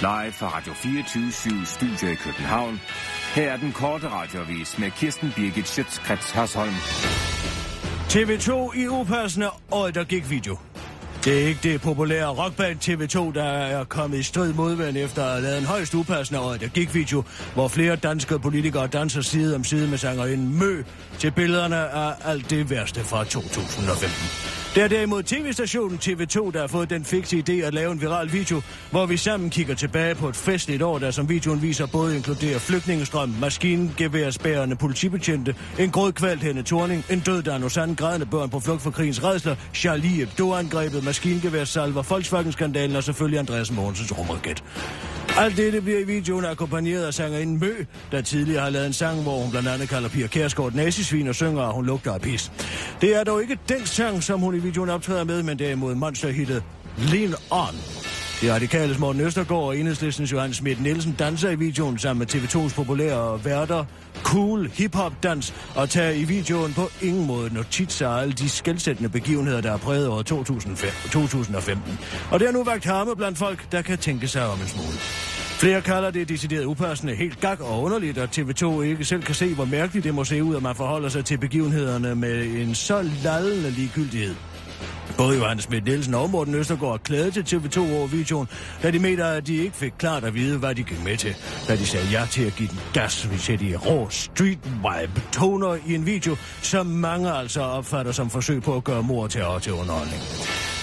live 0.00 0.32
fra 0.32 0.48
Radio 0.56 0.72
24 0.72 1.32
Studio 1.64 2.12
i 2.12 2.14
København. 2.14 2.80
Her 3.34 3.52
er 3.52 3.56
den 3.56 3.72
korte 3.72 4.08
radiovis 4.08 4.78
med 4.78 4.90
Kirsten 4.90 5.32
Birgit 5.36 5.68
Schøtzgrads 5.68 6.30
Hasholm. 6.30 6.74
TV2 8.08 8.78
i 8.80 8.88
upassende 8.88 9.50
og 9.70 9.94
der 9.94 10.04
gik 10.04 10.30
video. 10.30 10.58
Det 11.24 11.42
er 11.42 11.46
ikke 11.46 11.60
det 11.62 11.80
populære 11.80 12.28
rockband 12.28 12.78
TV2, 12.78 13.34
der 13.34 13.44
er 13.44 13.84
kommet 13.84 14.18
i 14.18 14.22
strid 14.22 14.52
modvind 14.52 14.96
efter 14.96 15.24
at 15.24 15.30
have 15.30 15.42
lavet 15.42 15.58
en 15.58 15.64
højst 15.64 15.94
upassende 15.94 16.40
og 16.40 16.60
der 16.60 16.68
gik 16.68 16.94
video, 16.94 17.24
hvor 17.54 17.68
flere 17.68 17.96
danske 17.96 18.38
politikere 18.38 18.86
danser 18.86 19.20
side 19.20 19.54
om 19.54 19.64
side 19.64 19.88
med 19.88 19.98
sangerinden 19.98 20.58
Mø 20.58 20.82
til 21.18 21.30
billederne 21.30 21.76
af 21.76 22.14
alt 22.24 22.50
det 22.50 22.70
værste 22.70 23.00
fra 23.00 23.24
2015. 23.24 24.61
Det 24.74 24.82
er 24.82 24.88
derimod 24.88 25.22
tv-stationen 25.22 25.98
TV2, 26.02 26.50
der 26.50 26.60
har 26.60 26.66
fået 26.66 26.90
den 26.90 27.04
fikse 27.04 27.44
idé 27.48 27.52
at 27.52 27.74
lave 27.74 27.92
en 27.92 28.00
viral 28.00 28.32
video, 28.32 28.62
hvor 28.90 29.06
vi 29.06 29.16
sammen 29.16 29.50
kigger 29.50 29.74
tilbage 29.74 30.14
på 30.14 30.28
et 30.28 30.36
festligt 30.36 30.82
år, 30.82 30.98
der 30.98 31.10
som 31.10 31.28
videoen 31.28 31.62
viser 31.62 31.86
både 31.86 32.16
inkluderer 32.16 32.58
flygtningestrøm, 32.58 33.28
maskingeværsbærende 33.40 34.76
politibetjente, 34.76 35.54
en 35.78 35.90
grådkvalt 35.90 36.42
hende 36.42 36.62
torning, 36.62 37.04
en 37.10 37.20
død 37.20 37.42
der 37.42 37.64
Osan, 37.64 37.94
grædende 37.94 38.26
børn 38.26 38.50
på 38.50 38.60
flugt 38.60 38.82
fra 38.82 38.90
krigens 38.90 39.24
redsler, 39.24 39.56
Charlie 39.74 40.10
Hebdo-angrebet, 40.10 41.04
maskingeværsalver, 41.04 42.02
Volkswagen-skandalen 42.02 42.96
og 42.96 43.04
selvfølgelig 43.04 43.38
Andreas 43.38 43.72
Mogensens 43.72 44.18
rumraket. 44.18 44.62
Alt 45.38 45.56
dette 45.56 45.80
bliver 45.80 45.98
i 45.98 46.04
videoen 46.04 46.44
akkompagneret 46.44 47.04
af 47.04 47.14
sangerinden 47.14 47.60
Mø, 47.60 47.72
der 48.12 48.20
tidligere 48.20 48.62
har 48.62 48.70
lavet 48.70 48.86
en 48.86 48.92
sang, 48.92 49.22
hvor 49.22 49.38
hun 49.38 49.50
blandt 49.50 49.68
andet 49.68 49.88
kalder 49.88 50.08
Pia 50.08 50.26
Kærsgaard 50.26 50.72
nazisvin 50.72 51.28
og 51.28 51.34
synger, 51.34 51.62
at 51.62 51.74
hun 51.74 51.86
lugter 51.86 52.12
af 52.12 52.20
pis. 52.20 52.52
Det 53.00 53.16
er 53.16 53.24
dog 53.24 53.42
ikke 53.42 53.58
den 53.68 53.86
sang, 53.86 54.22
som 54.22 54.40
hun 54.40 54.54
i 54.54 54.58
videoen 54.62 54.90
optræder 54.90 55.24
med, 55.24 55.42
men 55.42 55.58
derimod 55.58 55.94
monsterhittet 55.94 56.62
Lean 56.98 57.34
On. 57.50 57.74
De 58.42 58.54
radikale 58.54 58.98
Morten 58.98 59.20
Østergaard 59.20 59.62
og 59.62 59.78
enhedslistens 59.78 60.32
Johannes 60.32 60.56
Schmidt 60.56 60.82
Nielsen 60.82 61.12
danser 61.18 61.50
i 61.50 61.54
videoen 61.54 61.98
sammen 61.98 62.18
med 62.18 62.34
TV2's 62.34 62.74
populære 62.74 63.44
værter 63.44 63.84
cool 64.22 64.68
hip-hop 64.68 65.12
dans 65.22 65.54
og 65.74 65.90
tager 65.90 66.10
i 66.10 66.24
videoen 66.24 66.72
på 66.74 66.88
ingen 67.02 67.26
måde 67.26 67.54
notits 67.54 68.02
af 68.02 68.08
alle 68.08 68.32
de 68.32 68.48
skældsættende 68.48 69.08
begivenheder, 69.10 69.60
der 69.60 69.72
er 69.72 69.76
præget 69.76 70.08
over 70.08 70.22
2005, 70.22 70.90
2015. 71.12 71.98
Og 72.30 72.40
det 72.40 72.48
har 72.48 72.52
nu 72.52 72.64
vagt 72.64 72.84
harme 72.84 73.16
blandt 73.16 73.38
folk, 73.38 73.72
der 73.72 73.82
kan 73.82 73.98
tænke 73.98 74.28
sig 74.28 74.48
om 74.48 74.60
en 74.60 74.66
smule. 74.66 74.98
Flere 75.62 75.80
kalder 75.82 76.10
det 76.10 76.28
decideret 76.28 76.64
upassende, 76.64 77.14
helt 77.14 77.40
gak 77.40 77.60
og 77.60 77.82
underligt, 77.82 78.18
at 78.18 78.38
TV2 78.38 78.80
ikke 78.80 79.04
selv 79.04 79.22
kan 79.22 79.34
se, 79.34 79.54
hvor 79.54 79.64
mærkeligt 79.64 80.04
det 80.04 80.14
må 80.14 80.24
se 80.24 80.42
ud, 80.42 80.56
at 80.56 80.62
man 80.62 80.74
forholder 80.74 81.08
sig 81.08 81.24
til 81.24 81.38
begivenhederne 81.38 82.14
med 82.14 82.44
en 82.44 82.74
så 82.74 83.02
lallende 83.24 83.70
ligegyldighed. 83.70 84.34
Både 85.22 85.36
Johannes 85.36 85.64
Schmidt 85.64 85.84
Nielsen 85.84 86.14
og 86.14 86.30
Morten 86.30 86.54
Østergaard 86.54 87.00
klæde 87.00 87.30
til 87.30 87.56
TV2 87.56 87.80
over 87.80 88.06
videoen, 88.06 88.48
da 88.82 88.90
de 88.90 88.98
mener, 88.98 89.26
at 89.26 89.46
de 89.46 89.56
ikke 89.56 89.76
fik 89.76 89.92
klart 89.98 90.24
at 90.24 90.34
vide, 90.34 90.58
hvad 90.58 90.74
de 90.74 90.82
gik 90.82 91.04
med 91.04 91.16
til. 91.16 91.34
Da 91.68 91.76
de 91.76 91.86
sagde 91.86 92.06
ja 92.12 92.26
til 92.30 92.42
at 92.42 92.54
give 92.56 92.68
den 92.68 92.80
gas, 92.92 93.22
hvis 93.22 93.50
de 93.60 93.76
rå 93.76 94.06
street 94.10 94.58
vibe 94.64 95.22
toner 95.32 95.78
i 95.86 95.94
en 95.94 96.06
video, 96.06 96.36
som 96.62 96.86
mange 96.86 97.32
altså 97.32 97.60
opfatter 97.60 98.12
som 98.12 98.30
forsøg 98.30 98.62
på 98.62 98.76
at 98.76 98.84
gøre 98.84 99.02
mor 99.02 99.26
til 99.26 99.42
til 99.62 99.72
underholdning. 99.72 100.22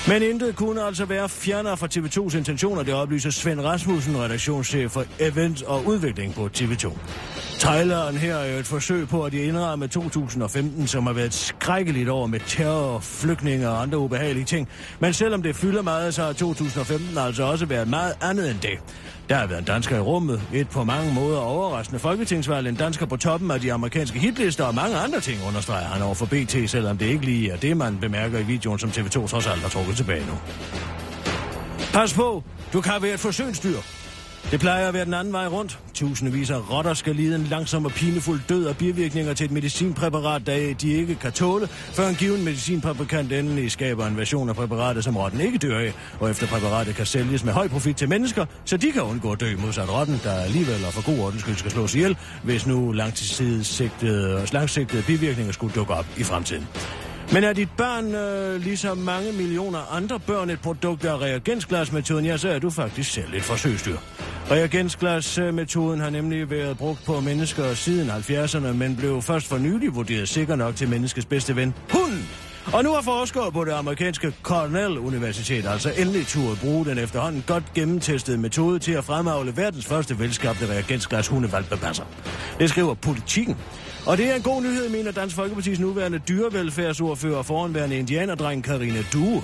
Men 0.10 0.24
intet 0.24 0.56
kunne 0.56 0.84
altså 0.84 1.06
være 1.06 1.30
fjernere 1.30 1.78
fra 1.78 1.88
TV2's 1.96 2.38
intentioner, 2.38 2.84
det 2.84 2.94
oplyser 2.94 3.30
Svend 3.30 3.62
Rasmussen, 3.62 4.18
redaktionschef 4.18 4.92
for 4.92 5.06
event 5.20 5.64
og 5.64 5.86
udvikling 5.86 6.34
på 6.34 6.50
TV2. 6.58 6.98
Traileren 7.60 8.18
her 8.18 8.36
er 8.36 8.54
jo 8.54 8.60
et 8.60 8.66
forsøg 8.66 9.08
på 9.08 9.24
at 9.24 9.34
indramme 9.34 9.88
2015, 9.88 10.88
som 10.88 11.06
har 11.06 11.14
været 11.14 11.26
et 11.26 11.34
skrækkeligt 11.34 12.10
år 12.10 12.28
med 12.28 12.40
terror, 12.48 13.00
flygtninge 13.00 13.70
og 13.70 13.82
andre 13.82 13.98
ubehagelige 13.98 14.46
ting. 14.46 14.68
Men 15.00 15.14
selvom 15.14 15.44
det 15.44 15.56
fylder 15.56 15.82
meget, 15.82 16.14
så 16.14 16.24
har 16.24 16.34
2015 16.34 17.18
altså 17.18 17.44
også 17.44 17.66
været 17.66 17.88
meget 17.88 18.14
andet 18.22 18.52
end 18.52 18.60
det. 18.60 18.80
Der 19.30 19.36
har 19.36 19.48
været 19.48 19.60
en 19.60 19.66
dansker 19.66 19.98
i 19.98 20.00
rummet, 20.00 20.42
et 20.54 20.70
på 20.70 20.84
mange 20.84 21.14
måder 21.14 21.40
overraskende 21.40 22.00
folketingsvalg, 22.00 22.68
en 22.68 22.76
dansker 22.76 23.06
på 23.06 23.18
toppen 23.18 23.52
af 23.52 23.60
de 23.60 23.74
amerikanske 23.74 24.20
hitlister 24.20 24.64
og 24.64 24.76
mange 24.76 24.98
andre 24.98 25.20
ting, 25.20 25.42
understreger 25.48 25.88
han 25.88 26.02
over 26.02 26.16
for 26.16 26.26
BT, 26.26 26.70
selvom 26.70 26.98
det 26.98 27.06
ikke 27.06 27.26
lige 27.26 27.52
er 27.52 27.58
det, 27.58 27.78
man 27.78 27.98
bemærker 28.00 28.40
i 28.40 28.44
videoen, 28.44 28.80
som 28.80 28.90
TV2 28.90 29.28
trods 29.28 29.48
alt 29.48 29.62
har 29.62 29.70
trukket 29.70 29.96
tilbage 29.96 30.26
nu. 30.26 30.34
Pas 31.94 32.14
på, 32.14 32.44
du 32.74 32.82
kan 32.82 32.94
være 33.02 33.14
et 33.14 33.20
forsøgsdyr. 33.20 33.78
Det 34.52 34.60
plejer 34.60 34.88
at 34.88 34.94
være 34.94 35.06
den 35.06 35.14
anden 35.14 35.34
vej 35.34 35.48
rundt. 35.48 35.80
Tusindvis 35.94 36.50
af 36.50 36.72
rotter 36.72 36.94
skal 36.94 37.16
lide 37.16 37.36
en 37.36 37.44
langsom 37.44 37.86
og 37.86 37.92
pinefuld 37.92 38.40
død 38.50 38.66
af 38.66 38.78
bivirkninger 38.78 39.34
til 39.34 39.46
et 39.46 39.52
medicinpræparat, 39.52 40.42
der 40.46 40.74
de 40.74 40.92
ikke 40.92 41.16
kan 41.16 41.32
tåle, 41.32 41.68
før 41.68 42.08
en 42.08 42.16
given 42.16 42.44
medicinfabrikant 42.46 43.32
endelig 43.34 43.72
skaber 43.72 44.08
en 44.08 44.18
version 44.18 44.50
af 44.50 44.56
præparatet, 44.56 45.04
som 45.04 45.18
rotten 45.18 45.42
ikke 45.42 45.58
dør 45.58 45.80
af, 45.80 45.94
og 46.20 46.30
efter 46.30 46.48
præparatet 46.48 46.96
kan 46.96 47.06
sælges 47.06 47.44
med 47.44 47.54
høj 47.54 47.68
profit 47.68 47.96
til 47.98 48.10
mennesker, 48.10 48.46
så 48.66 48.78
de 48.78 48.92
kan 48.92 49.02
undgå 49.02 49.32
at 49.32 49.40
dø 49.40 49.56
modsat 49.58 49.94
rotten, 49.94 50.20
der 50.24 50.34
alligevel 50.34 50.86
og 50.86 50.94
for 50.94 51.06
god 51.06 51.26
ordens 51.26 51.42
skyld 51.42 51.56
skal 51.56 51.72
slås 51.72 51.96
ihjel, 51.96 52.18
hvis 52.44 52.68
nu 52.68 52.92
langtidssigtede 52.92 54.36
og 54.38 54.48
langsigtede 54.52 55.04
bivirkninger 55.04 55.54
skulle 55.54 55.76
dukke 55.76 55.94
op 55.94 56.06
i 56.18 56.24
fremtiden. 56.24 56.68
Men 57.34 57.44
er 57.44 57.54
dit 57.54 57.70
barn, 57.78 58.16
øh, 58.16 58.62
ligesom 58.62 58.98
mange 58.98 59.32
millioner 59.32 59.96
andre 59.96 60.20
børn, 60.20 60.50
et 60.50 60.60
produkt 60.60 61.06
af 61.06 61.22
reagensglasmetoden, 61.22 62.26
ja, 62.26 62.38
så 62.38 62.50
er 62.50 62.60
du 62.60 62.70
faktisk 62.70 63.12
selv 63.12 63.34
et 63.34 63.44
forsøgsdyr. 63.44 63.98
Reagensglasmetoden 64.52 66.00
har 66.00 66.10
nemlig 66.10 66.50
været 66.50 66.78
brugt 66.78 67.06
på 67.06 67.20
mennesker 67.20 67.74
siden 67.74 68.10
70'erne, 68.10 68.74
men 68.74 68.96
blev 68.96 69.22
først 69.22 69.48
for 69.48 69.58
nylig 69.58 69.96
vurderet 69.96 70.30
sikker 70.30 70.56
nok 70.56 70.76
til 70.76 70.90
menneskets 70.90 71.26
bedste 71.26 71.56
ven. 71.56 71.74
Og 72.74 72.84
nu 72.84 72.94
har 72.94 73.02
forskere 73.02 73.52
på 73.52 73.66
det 73.66 73.72
amerikanske 73.72 74.34
Cornell 74.44 74.98
Universitet 74.98 75.66
altså 75.68 75.92
endelig 75.98 76.28
turde 76.28 76.56
bruge 76.56 76.86
den 76.86 76.98
efterhånden 76.98 77.44
godt 77.48 77.64
gennemtestede 77.76 78.38
metode 78.38 78.80
til 78.80 78.92
at 78.92 79.04
fremavle 79.04 79.58
verdens 79.58 79.86
første 79.86 80.20
velskabte 80.20 80.70
reagensglas 80.70 81.28
hundevalgbepasser. 81.28 82.04
Det 82.60 82.70
skriver 82.70 82.94
politikken. 82.94 83.58
Og 84.06 84.18
det 84.18 84.32
er 84.32 84.36
en 84.36 84.42
god 84.42 84.62
nyhed, 84.62 84.90
mener 84.90 85.12
Dansk 85.12 85.36
Folkepartis 85.36 85.80
nuværende 85.80 86.20
dyrevelfærdsordfører 86.20 87.38
og 87.38 87.46
foranværende 87.46 87.98
indianerdreng 87.98 88.64
Karine 88.64 89.06
Due. 89.14 89.42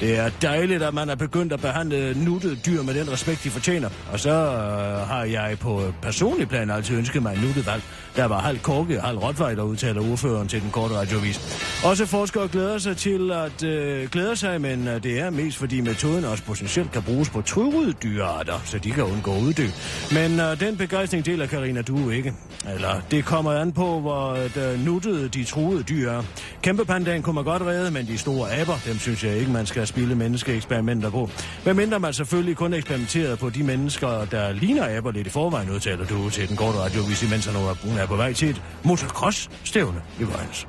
Det 0.00 0.18
er 0.18 0.30
dejligt, 0.42 0.82
at 0.82 0.94
man 0.94 1.10
er 1.10 1.14
begyndt 1.14 1.52
at 1.52 1.60
behandle 1.60 2.24
nuttede 2.24 2.56
dyr 2.66 2.82
med 2.82 2.94
den 2.94 3.12
respekt, 3.12 3.44
de 3.44 3.50
fortjener. 3.50 3.88
Og 4.12 4.20
så 4.20 4.30
øh, 4.30 5.08
har 5.08 5.24
jeg 5.24 5.58
på 5.60 5.82
personlig 6.02 6.48
plan 6.48 6.70
altid 6.70 6.96
ønsket 6.96 7.22
mig 7.22 7.34
en 7.34 7.40
nuttet 7.40 7.66
valg, 7.66 7.82
der 8.16 8.24
var 8.24 8.40
halv 8.40 8.58
korke 8.58 9.00
og 9.00 9.06
halv 9.06 9.18
rottweiler, 9.18 9.62
udtaler 9.62 10.10
ordføreren 10.10 10.48
til 10.48 10.62
den 10.62 10.70
korte 10.70 10.94
radiovis. 10.94 11.40
Også 11.84 12.06
forskere 12.06 12.48
glæder 12.62 12.78
sig 12.78 12.96
til 12.96 13.32
at 13.32 13.62
øh, 13.62 14.08
glæder 14.10 14.34
sig, 14.34 14.60
men 14.60 14.88
øh, 14.88 15.02
det 15.02 15.20
er 15.20 15.30
mest 15.30 15.58
fordi 15.58 15.80
metoden 15.80 16.24
også 16.24 16.44
potentielt 16.44 16.92
kan 16.92 17.02
bruges 17.02 17.30
på 17.30 17.42
truede 17.42 17.92
dyrearter, 17.92 18.60
så 18.64 18.78
de 18.78 18.90
kan 18.90 19.04
undgå 19.04 19.30
uddø. 19.30 19.66
Men 20.12 20.40
øh, 20.40 20.60
den 20.60 20.76
begejstring 20.76 21.26
deler 21.26 21.46
Karina 21.46 21.82
du 21.82 22.10
ikke. 22.10 22.34
Eller 22.74 23.00
det 23.10 23.24
kommer 23.24 23.52
an 23.52 23.72
på, 23.72 24.00
hvor 24.00 24.32
øh, 24.32 24.84
nuttede 24.84 25.28
de 25.28 25.44
truede 25.44 25.82
dyr 25.82 26.10
er. 26.10 26.22
Kæmpepandaen 26.62 27.22
kunne 27.22 27.34
man 27.34 27.44
godt 27.44 27.62
redde, 27.62 27.90
men 27.90 28.06
de 28.06 28.18
store 28.18 28.52
aber, 28.52 28.74
dem 28.86 28.98
synes 28.98 29.24
jeg 29.24 29.36
ikke, 29.36 29.50
man 29.50 29.66
skal 29.66 29.86
spille 29.86 30.14
menneskeeksperimenter 30.14 31.10
på. 31.10 31.30
Hvad 31.62 31.74
mindre 31.74 32.00
man 32.00 32.12
selvfølgelig 32.12 32.56
kun 32.56 32.74
eksperimenterede 32.74 33.36
på 33.36 33.50
de 33.50 33.62
mennesker, 33.62 34.24
der 34.24 34.52
ligner 34.52 34.96
aber 34.96 35.10
lidt 35.10 35.26
i 35.26 35.30
forvejen, 35.30 35.70
udtaler 35.70 36.06
du 36.06 36.30
til 36.30 36.48
den 36.48 36.56
korte 36.56 36.78
radiovis, 36.78 37.22
imens 37.22 37.46
han 37.46 37.56
er 37.98 38.06
på 38.06 38.16
vej 38.16 38.32
til 38.32 38.50
et 38.50 38.62
motocross-stævne 38.84 40.00
i 40.20 40.24
Vejens. 40.24 40.66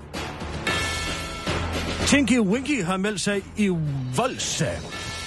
Tinky 2.14 2.40
Winky 2.40 2.84
har 2.84 2.98
meldt 2.98 3.22
sig 3.22 3.42
i 3.58 3.70
voldssag. 4.16 4.78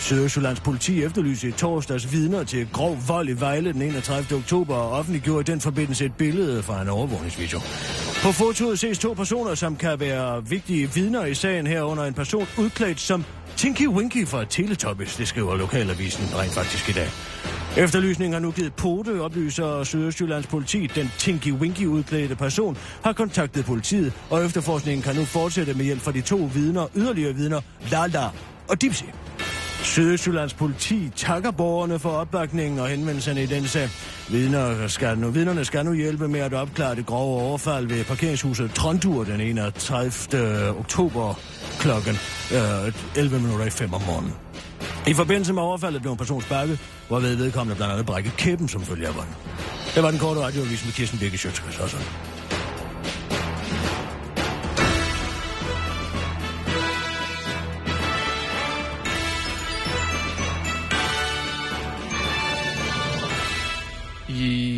Sydøstjyllands 0.01 0.61
politi 0.61 1.03
efterlyser 1.03 1.49
i 1.49 1.53
torsdags 1.53 2.13
vidner 2.13 2.45
til 2.45 2.69
grov 2.73 2.99
vold 3.09 3.29
i 3.29 3.41
Vejle 3.41 3.73
den 3.73 3.83
31. 3.83 4.39
oktober 4.39 4.75
og 4.75 4.91
offentliggjorde 4.91 5.41
i 5.41 5.53
den 5.53 5.61
forbindelse 5.61 6.05
et 6.05 6.15
billede 6.15 6.63
fra 6.63 6.83
en 6.83 6.89
overvågningsvideo. 6.89 7.59
På 8.23 8.33
fotoet 8.33 8.79
ses 8.79 8.99
to 8.99 9.13
personer, 9.13 9.55
som 9.55 9.77
kan 9.77 10.01
være 10.01 10.49
vigtige 10.49 10.95
vidner 10.95 11.25
i 11.25 11.35
sagen 11.35 11.67
herunder 11.67 12.05
en 12.05 12.15
person 12.15 12.47
udklædt 12.59 13.01
som 13.01 13.25
Tinky 13.57 13.89
Winky 13.89 14.27
fra 14.27 14.45
Teletubbies, 14.45 15.17
det 15.17 15.29
skriver 15.29 15.57
lokalavisen 15.57 16.25
rent 16.39 16.53
faktisk 16.53 16.89
i 16.89 16.93
dag. 16.93 17.09
Efterlysningen 17.77 18.33
har 18.33 18.41
nu 18.41 18.51
givet 18.51 18.75
pote, 18.75 19.23
oplyser 19.23 19.85
Sydøstjyllands 19.85 20.47
politi. 20.47 20.87
Den 20.95 21.11
tinky-winky 21.19 21.87
udklædte 21.87 22.37
person 22.37 22.77
har 23.05 23.13
kontaktet 23.13 23.65
politiet, 23.65 24.13
og 24.31 24.45
efterforskningen 24.45 25.03
kan 25.03 25.17
nu 25.17 25.25
fortsætte 25.25 25.75
med 25.75 25.85
hjælp 25.85 26.01
fra 26.01 26.13
de 26.13 26.21
to 26.21 26.37
vidner, 26.37 26.87
yderligere 26.97 27.35
vidner, 27.35 27.61
Lala 27.91 28.29
og 28.69 28.83
Dipsy. 28.83 29.05
Sydøstjyllands 29.83 30.55
politi 30.55 31.11
takker 31.17 31.51
borgerne 31.51 31.99
for 31.99 32.11
opbakningen 32.11 32.79
og 32.79 32.89
henvendelserne 32.89 33.43
i 33.43 33.47
den 33.47 33.67
sag. 33.67 33.89
Vidner 34.31 34.89
skal 34.89 35.19
nu, 35.19 35.31
vidnerne 35.31 35.65
skal 35.65 35.85
nu 35.85 35.95
hjælpe 35.95 36.29
med 36.29 36.41
at 36.41 36.55
opklare 36.55 36.95
det 36.95 37.07
grove 37.07 37.43
overfald 37.43 37.87
ved 37.87 38.05
parkeringshuset 38.05 38.71
Trondur 38.75 39.25
den 39.25 39.41
31. 39.41 40.79
oktober 40.79 41.35
kl. 41.79 41.89
11 41.89 43.37
øh, 43.37 43.43
minutter 43.43 43.67
i 43.67 43.71
5 43.71 43.95
om 43.95 44.03
morgenen. 44.03 44.46
I 45.09 45.15
forbindelse 45.15 45.53
med 45.53 45.63
overfaldet 45.63 46.03
blev 46.03 46.13
en 46.13 46.19
person 46.19 46.43
sparket, 46.43 46.79
hvorved 47.09 47.37
vedkommende 47.37 47.77
blandt 47.77 47.93
andet 47.93 48.07
brækket 48.07 48.33
kæben 48.37 48.69
som 48.69 48.83
følge 48.83 49.07
af 49.09 49.15
volden. 49.15 49.35
Det 49.95 50.03
var 50.03 50.11
den 50.11 50.21
korte 50.21 50.41
radioavis 50.41 50.85
med 50.85 50.93
Kirsten 50.93 51.19
Birke 51.19 51.39
Sjøtskreds 51.39 51.79
også. 51.79 51.97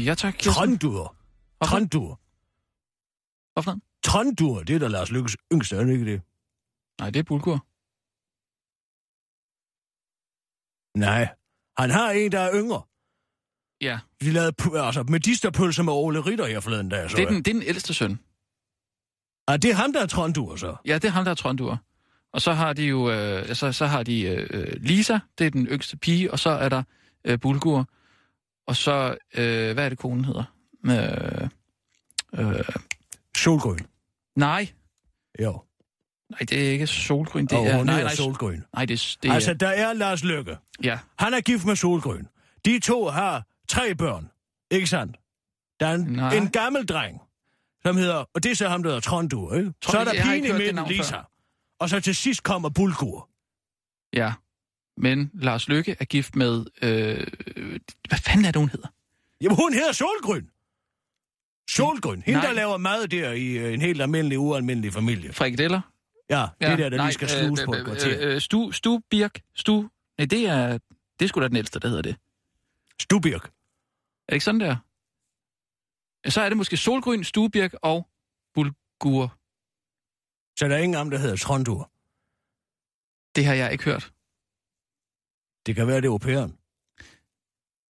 Ja, 0.04 0.14
tak, 0.14 0.35
Kirsten. 0.35 0.52
Trondur. 0.52 1.14
Trondur. 1.64 2.20
Hvorfor? 3.52 3.78
Trondur, 4.02 4.62
det 4.62 4.75
er 4.75 4.78
da 4.78 4.87
Lars 4.87 5.11
Lykkes 5.11 5.37
yngste, 5.52 5.76
er 5.76 5.85
det 5.85 5.92
ikke 5.92 6.12
det? 6.12 6.23
Nej, 7.00 7.11
det 7.11 7.18
er 7.18 7.25
bulgur. 7.25 7.64
Nej. 10.99 11.28
Han 11.78 11.90
har 11.90 12.11
en, 12.11 12.33
der 12.33 12.40
er 12.40 12.50
yngre. 12.55 12.83
Ja, 13.81 13.99
De 14.21 14.33
lavede 14.33 14.52
pu- 14.62 14.76
altså, 14.76 15.02
medisterpølse 15.02 15.83
med 15.83 15.93
Ole 15.93 16.21
Ritter 16.21 16.47
her 16.47 16.61
forleden 16.61 16.88
dag. 16.88 17.11
Så 17.11 17.17
det 17.17 17.23
er, 17.23 17.28
den, 17.28 17.37
det 17.37 17.49
er 17.49 17.55
den 17.55 17.62
ældste 17.62 17.95
søn. 17.95 18.21
Ah, 19.47 19.59
det 19.62 19.71
er 19.71 19.75
ham, 19.75 19.93
der 19.93 20.02
er 20.02 20.07
Trondur, 20.07 20.57
så. 20.57 20.76
Ja, 20.85 20.95
det 20.95 21.05
er 21.05 21.09
ham, 21.09 21.25
der 21.25 21.31
er 21.31 21.35
trondur. 21.35 21.78
Og 22.33 22.43
så 22.43 22.52
har 22.52 22.73
de 22.73 22.83
jo, 22.83 23.11
øh, 23.11 23.55
så, 23.55 23.73
så 23.73 23.87
har 23.87 24.02
de 24.02 24.23
øh, 24.23 24.76
Lisa, 24.81 25.19
det 25.38 25.47
er 25.47 25.50
den 25.50 25.67
yngste 25.67 25.97
pige, 25.97 26.31
og 26.33 26.38
så 26.38 26.50
er 26.50 26.69
der 26.69 26.83
øh, 27.25 27.40
Bulgur. 27.40 27.88
Og 28.67 28.76
så, 28.76 29.17
øh, 29.35 29.73
hvad 29.75 29.85
er 29.85 29.88
det, 29.88 29.99
konen 29.99 30.25
hedder? 30.25 30.45
Øh, 30.87 31.49
øh, 32.57 32.64
Solgrøn. 33.37 33.78
nej, 34.37 34.69
Jo. 35.40 35.62
Nej, 36.30 36.38
det 36.40 36.52
er 36.66 36.70
ikke 36.73 36.87
solgrøn. 36.87 37.47
Det 37.47 37.58
Og 37.58 37.66
er, 37.66 37.85
nej, 37.85 38.02
nej, 38.02 38.14
Solgrøn. 38.14 38.64
nej, 38.75 38.85
det, 38.85 38.94
er- 38.94 39.16
det 39.23 39.32
Altså, 39.32 39.54
der 39.54 39.68
er 39.68 39.92
Lars 39.92 40.25
Lykke. 40.25 40.56
ja, 40.82 40.99
Han 41.18 41.35
er 41.35 41.40
gift 41.40 41.64
med 41.64 41.76
Solgrøn. 41.76 42.28
De 42.64 42.78
to 42.80 43.06
har 43.06 43.47
tre 43.68 43.94
børn. 43.94 44.30
Ikke 44.70 44.87
sandt? 44.87 45.16
Der 45.80 45.87
er 45.87 45.94
en, 45.94 46.00
Nej. 46.00 46.35
en 46.37 46.49
gammel 46.50 46.87
dreng, 46.87 47.20
som 47.82 47.97
hedder... 47.97 48.25
Og 48.35 48.42
det 48.42 48.50
er 48.50 48.54
så 48.56 48.68
ham, 48.68 48.82
der 48.82 48.90
hedder 48.90 49.00
Trondur, 49.00 49.54
ikke? 49.54 49.73
Tror 49.82 49.90
så 49.92 49.99
er 49.99 50.04
der 50.04 50.12
pigen 50.23 50.44
i 50.44 50.52
midten, 50.52 50.75
navn 50.75 50.88
Lisa. 50.88 51.16
før. 51.16 51.30
Og 51.80 51.88
så 51.90 52.00
til 52.00 52.14
sidst 52.14 52.42
kommer 52.42 52.68
Bulgur. 52.68 53.28
ja. 54.12 54.32
Men 55.00 55.30
Lars 55.35 55.68
Lykke 55.68 55.97
er 56.00 56.04
gift 56.04 56.37
med, 56.37 56.64
øh, 56.82 57.26
hvad 58.08 58.18
fanden 58.18 58.44
er 58.44 58.50
det, 58.52 58.61
hun 58.61 58.68
hedder? 58.68 58.88
Jamen, 59.40 59.56
hun 59.56 59.73
hedder 59.73 59.92
Solgrøn. 59.92 60.49
Solgrøn. 61.70 62.23
Hende, 62.26 62.40
Nej. 62.40 62.47
der 62.49 62.54
laver 62.54 62.76
mad 62.76 63.08
der 63.08 63.32
i 63.32 63.47
øh, 63.47 63.75
en 63.75 63.80
helt 63.80 64.02
almindelig, 64.02 64.38
ualmindelig 64.38 64.92
familie. 64.92 65.32
Frikadeller? 65.32 65.80
Ja, 66.30 66.47
ja 66.61 66.70
det 66.70 66.78
der, 66.78 66.88
der 66.88 66.97
nej, 66.97 67.06
lige 67.06 67.14
skal 67.14 67.28
sluges 67.28 67.61
på 67.64 67.73
et 67.73 67.85
kvarter. 67.85 68.18
Øh, 68.20 68.35
øh, 68.35 68.40
stu, 68.40 68.70
stu, 68.70 69.00
birk, 69.11 69.42
stu... 69.54 69.88
Nej, 70.18 70.26
det 70.26 70.49
er, 70.49 70.78
det 71.18 71.25
er 71.25 71.28
sgu 71.28 71.40
da 71.40 71.49
den 71.49 71.56
ældste, 71.56 71.80
der 71.80 71.88
hedder 71.88 72.02
det. 72.02 72.16
Stubirk. 73.00 73.44
Er 73.44 73.49
det 74.28 74.35
ikke 74.35 74.44
sådan 74.44 74.61
der? 74.61 74.76
Så 76.30 76.40
er 76.40 76.49
det 76.49 76.56
måske 76.56 76.76
solgrøn, 76.76 77.25
stuebirk 77.25 77.75
og 77.82 78.08
bulgur. 78.54 79.38
Så 80.58 80.68
der 80.68 80.76
er 80.76 80.78
ingen 80.78 80.99
am, 80.99 81.11
der 81.11 81.18
hedder 81.18 81.37
Trondur. 81.37 81.90
Det 83.37 83.44
har 83.44 83.54
jeg 83.54 83.73
ikke 83.73 83.85
hørt. 83.85 84.12
Det 85.66 85.75
kan 85.75 85.87
være, 85.87 85.97
det 85.97 86.04
er 86.04 86.11
au 86.11 86.18
pairen. 86.18 86.58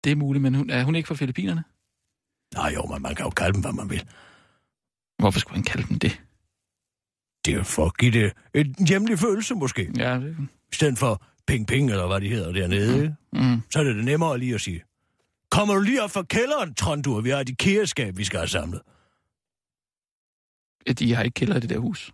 Det 0.05 0.13
er 0.13 0.17
muligt, 0.17 0.43
men 0.43 0.55
hun, 0.55 0.71
er 0.71 0.85
hun 0.85 0.95
ikke 0.95 1.07
fra 1.07 1.15
Filippinerne? 1.15 1.65
Nej, 2.55 2.71
jo, 2.75 2.87
men 2.87 3.03
man 3.03 3.15
kan 3.15 3.25
jo 3.25 3.31
kalde 3.31 3.53
dem, 3.53 3.61
hvad 3.61 3.73
man 3.73 3.91
vil. 3.91 4.09
Hvorfor 5.19 5.41
skulle 5.41 5.55
han 5.55 5.65
kalde 5.65 5.89
dem 5.89 5.99
det? 5.99 6.23
Det 7.45 7.55
er 7.55 7.63
for 7.63 7.87
at 7.87 7.97
give 7.99 8.13
det 8.13 8.33
en 8.55 8.87
hjemlig 8.89 9.19
følelse, 9.19 9.55
måske. 9.55 9.91
Ja, 9.97 10.15
det, 10.15 10.37
I 10.73 10.75
stedet 10.75 10.99
for 10.99 11.23
ping-ping, 11.51 11.91
eller 11.91 12.07
hvad 12.07 12.21
de 12.21 12.29
hedder 12.29 12.53
dernede. 12.53 13.17
Mm. 13.33 13.41
mm, 13.41 13.61
Så 13.71 13.79
er 13.79 13.83
det 13.85 13.97
det 13.97 14.05
nemmere 14.05 14.39
lige 14.39 14.55
at 14.55 14.61
sige. 14.61 14.85
Kommer 15.51 15.75
du 15.75 15.81
lige 15.81 16.03
op 16.03 16.11
fra 16.11 16.23
kælderen, 16.23 16.75
Trondur? 16.75 17.21
Vi 17.21 17.31
har 17.31 17.41
et 17.41 17.49
IKEA-skab, 17.49 18.17
vi 18.17 18.25
skal 18.25 18.39
have 18.39 18.49
samlet. 18.49 18.83
de 20.99 21.15
har 21.15 21.23
ikke 21.23 21.35
kælder 21.35 21.57
i 21.57 21.61
det 21.61 21.71
der 21.71 21.79
hus. 21.79 22.13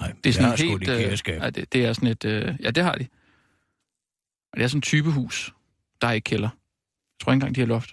Nej, 0.00 0.12
Det 0.24 0.30
er 0.30 0.32
sådan 0.32 0.52
et 0.52 0.60
helt... 0.60 0.82
et 0.82 1.28
Øh, 1.28 1.40
ja, 1.42 1.50
det, 1.50 1.72
det 1.72 1.84
er 1.86 1.92
sådan 1.92 2.08
et... 2.08 2.24
Øh, 2.24 2.54
ja, 2.60 2.70
det 2.70 2.84
har 2.84 2.94
de. 2.94 3.06
Og 4.52 4.56
det 4.56 4.64
er 4.64 4.68
sådan 4.68 4.78
en 4.78 4.82
type 4.82 5.10
hus. 5.12 5.54
Der 6.00 6.08
er 6.08 6.12
ikke 6.12 6.24
kælder. 6.24 6.48
Jeg 6.48 7.20
tror 7.20 7.32
ikke 7.32 7.36
engang, 7.36 7.54
de 7.54 7.60
har 7.60 7.66
loft. 7.66 7.90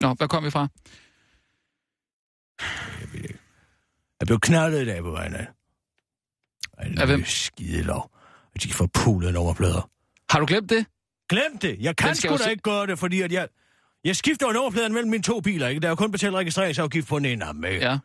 Nå, 0.00 0.14
hvad 0.14 0.28
kom 0.28 0.44
vi 0.44 0.50
fra? 0.50 0.68
Jeg 4.24 4.26
blev 4.26 4.40
knaldet 4.40 4.82
i 4.82 4.84
dag 4.84 5.02
på 5.02 5.10
vejen 5.10 5.34
af. 5.34 5.46
Ej, 6.78 6.84
det 6.88 6.98
er 6.98 7.06
hvem? 7.06 7.24
skide 7.24 7.82
lov. 7.82 8.10
At 8.54 8.62
de 8.62 8.72
får 8.72 8.86
pulet 8.94 9.34
nummerplader. 9.34 9.90
Har 10.30 10.40
du 10.40 10.46
glemt 10.46 10.70
det? 10.70 10.86
Glem 11.28 11.58
det. 11.58 11.76
Jeg 11.80 11.96
kan 11.96 12.14
sgu 12.14 12.28
da 12.32 12.36
se- 12.36 12.50
ikke 12.50 12.62
gøre 12.62 12.86
det, 12.86 12.98
fordi 12.98 13.20
at 13.20 13.32
jeg... 13.32 13.48
Jeg 14.04 14.16
skifter 14.16 14.46
jo 14.46 14.52
nummerpladen 14.52 14.92
mellem 14.92 15.10
mine 15.10 15.22
to 15.22 15.40
biler, 15.40 15.68
ikke? 15.68 15.80
Der 15.80 15.86
er 15.86 15.90
jo 15.90 15.94
kun 15.96 16.10
betalt 16.12 16.34
registreringsafgift 16.34 17.08
på 17.08 17.18
den 17.18 17.24
ene 17.24 17.44
af 17.44 17.54
dem, 17.54 17.64
ikke? 17.64 17.80
Ja. 17.86 17.98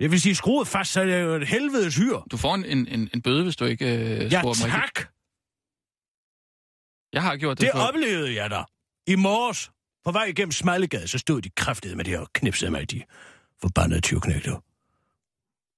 Jeg 0.00 0.10
vil 0.10 0.20
sige, 0.20 0.34
skruet 0.34 0.68
fast, 0.68 0.92
så 0.92 1.00
er 1.00 1.04
det 1.04 1.22
jo 1.22 1.34
et 1.34 1.48
helvedes 1.48 1.96
hyr. 1.96 2.18
Du 2.30 2.36
får 2.36 2.54
en, 2.54 2.64
en, 2.64 3.08
en, 3.14 3.22
bøde, 3.22 3.42
hvis 3.42 3.56
du 3.56 3.64
ikke 3.64 3.84
øh, 3.98 4.32
Ja, 4.32 4.40
skruer 4.40 4.52
dem 4.54 4.62
rigtigt. 4.64 4.72
tak. 4.72 5.06
Jeg 7.12 7.22
har 7.22 7.36
gjort 7.36 7.60
det, 7.60 7.66
Det 7.66 7.72
for... 7.74 7.80
oplevede 7.88 8.34
jeg 8.34 8.50
da. 8.50 8.62
I 9.06 9.14
morges, 9.16 9.70
på 10.04 10.12
vej 10.12 10.24
igennem 10.24 10.52
Smallegade, 10.52 11.08
så 11.08 11.18
stod 11.18 11.42
de 11.42 11.50
kræftede 11.50 11.96
med 11.96 12.04
det 12.04 12.12
her 12.12 12.20
og 12.20 12.32
knipsede 12.32 12.70
mig, 12.70 12.90
de 12.90 13.02
forbandede 13.60 14.00
tyvknægter. 14.00 14.62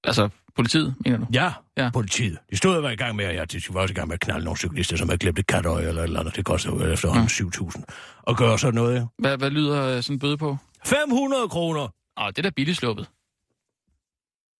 Altså, 0.05 0.29
politiet, 0.55 0.95
mener 1.05 1.17
du? 1.17 1.25
Ja, 1.33 1.43
Ja. 1.77 1.83
ja, 1.83 1.89
politiet. 1.93 2.37
De 2.51 2.57
stod 2.57 2.75
og 2.77 2.83
var 2.83 2.89
i 2.89 2.95
gang 2.95 3.15
med, 3.15 3.25
at 3.25 3.35
jeg 3.35 3.51
de 3.51 3.61
var 3.69 3.81
også 3.81 3.91
i 3.91 3.95
gang 3.95 4.07
med 4.07 4.13
at 4.13 4.19
knalde 4.19 4.43
nogle 4.45 4.57
cyklister, 4.57 4.97
som 4.97 5.09
havde 5.09 5.17
glemt 5.19 5.39
et 5.39 5.47
katøj 5.47 5.81
eller 5.81 6.01
et 6.01 6.03
eller 6.03 6.19
andet. 6.19 6.35
Det 6.35 6.45
koster 6.45 6.69
jo 6.71 6.93
efterhånden 6.93 7.27
7.000 7.27 7.83
at 8.27 8.37
gøre 8.37 8.59
sådan 8.59 8.75
noget. 8.75 8.95
ja. 8.95 9.05
Hvad, 9.19 9.37
hvad 9.37 9.49
lyder 9.49 9.83
øh, 9.83 10.03
sådan 10.03 10.15
en 10.15 10.19
bøde 10.19 10.37
på? 10.37 10.57
500 10.85 11.49
kroner. 11.49 11.81
Åh, 12.21 12.27
det 12.27 12.37
er 12.37 12.41
da 12.41 12.49
billigt 12.49 12.77
sluppet. 12.77 13.07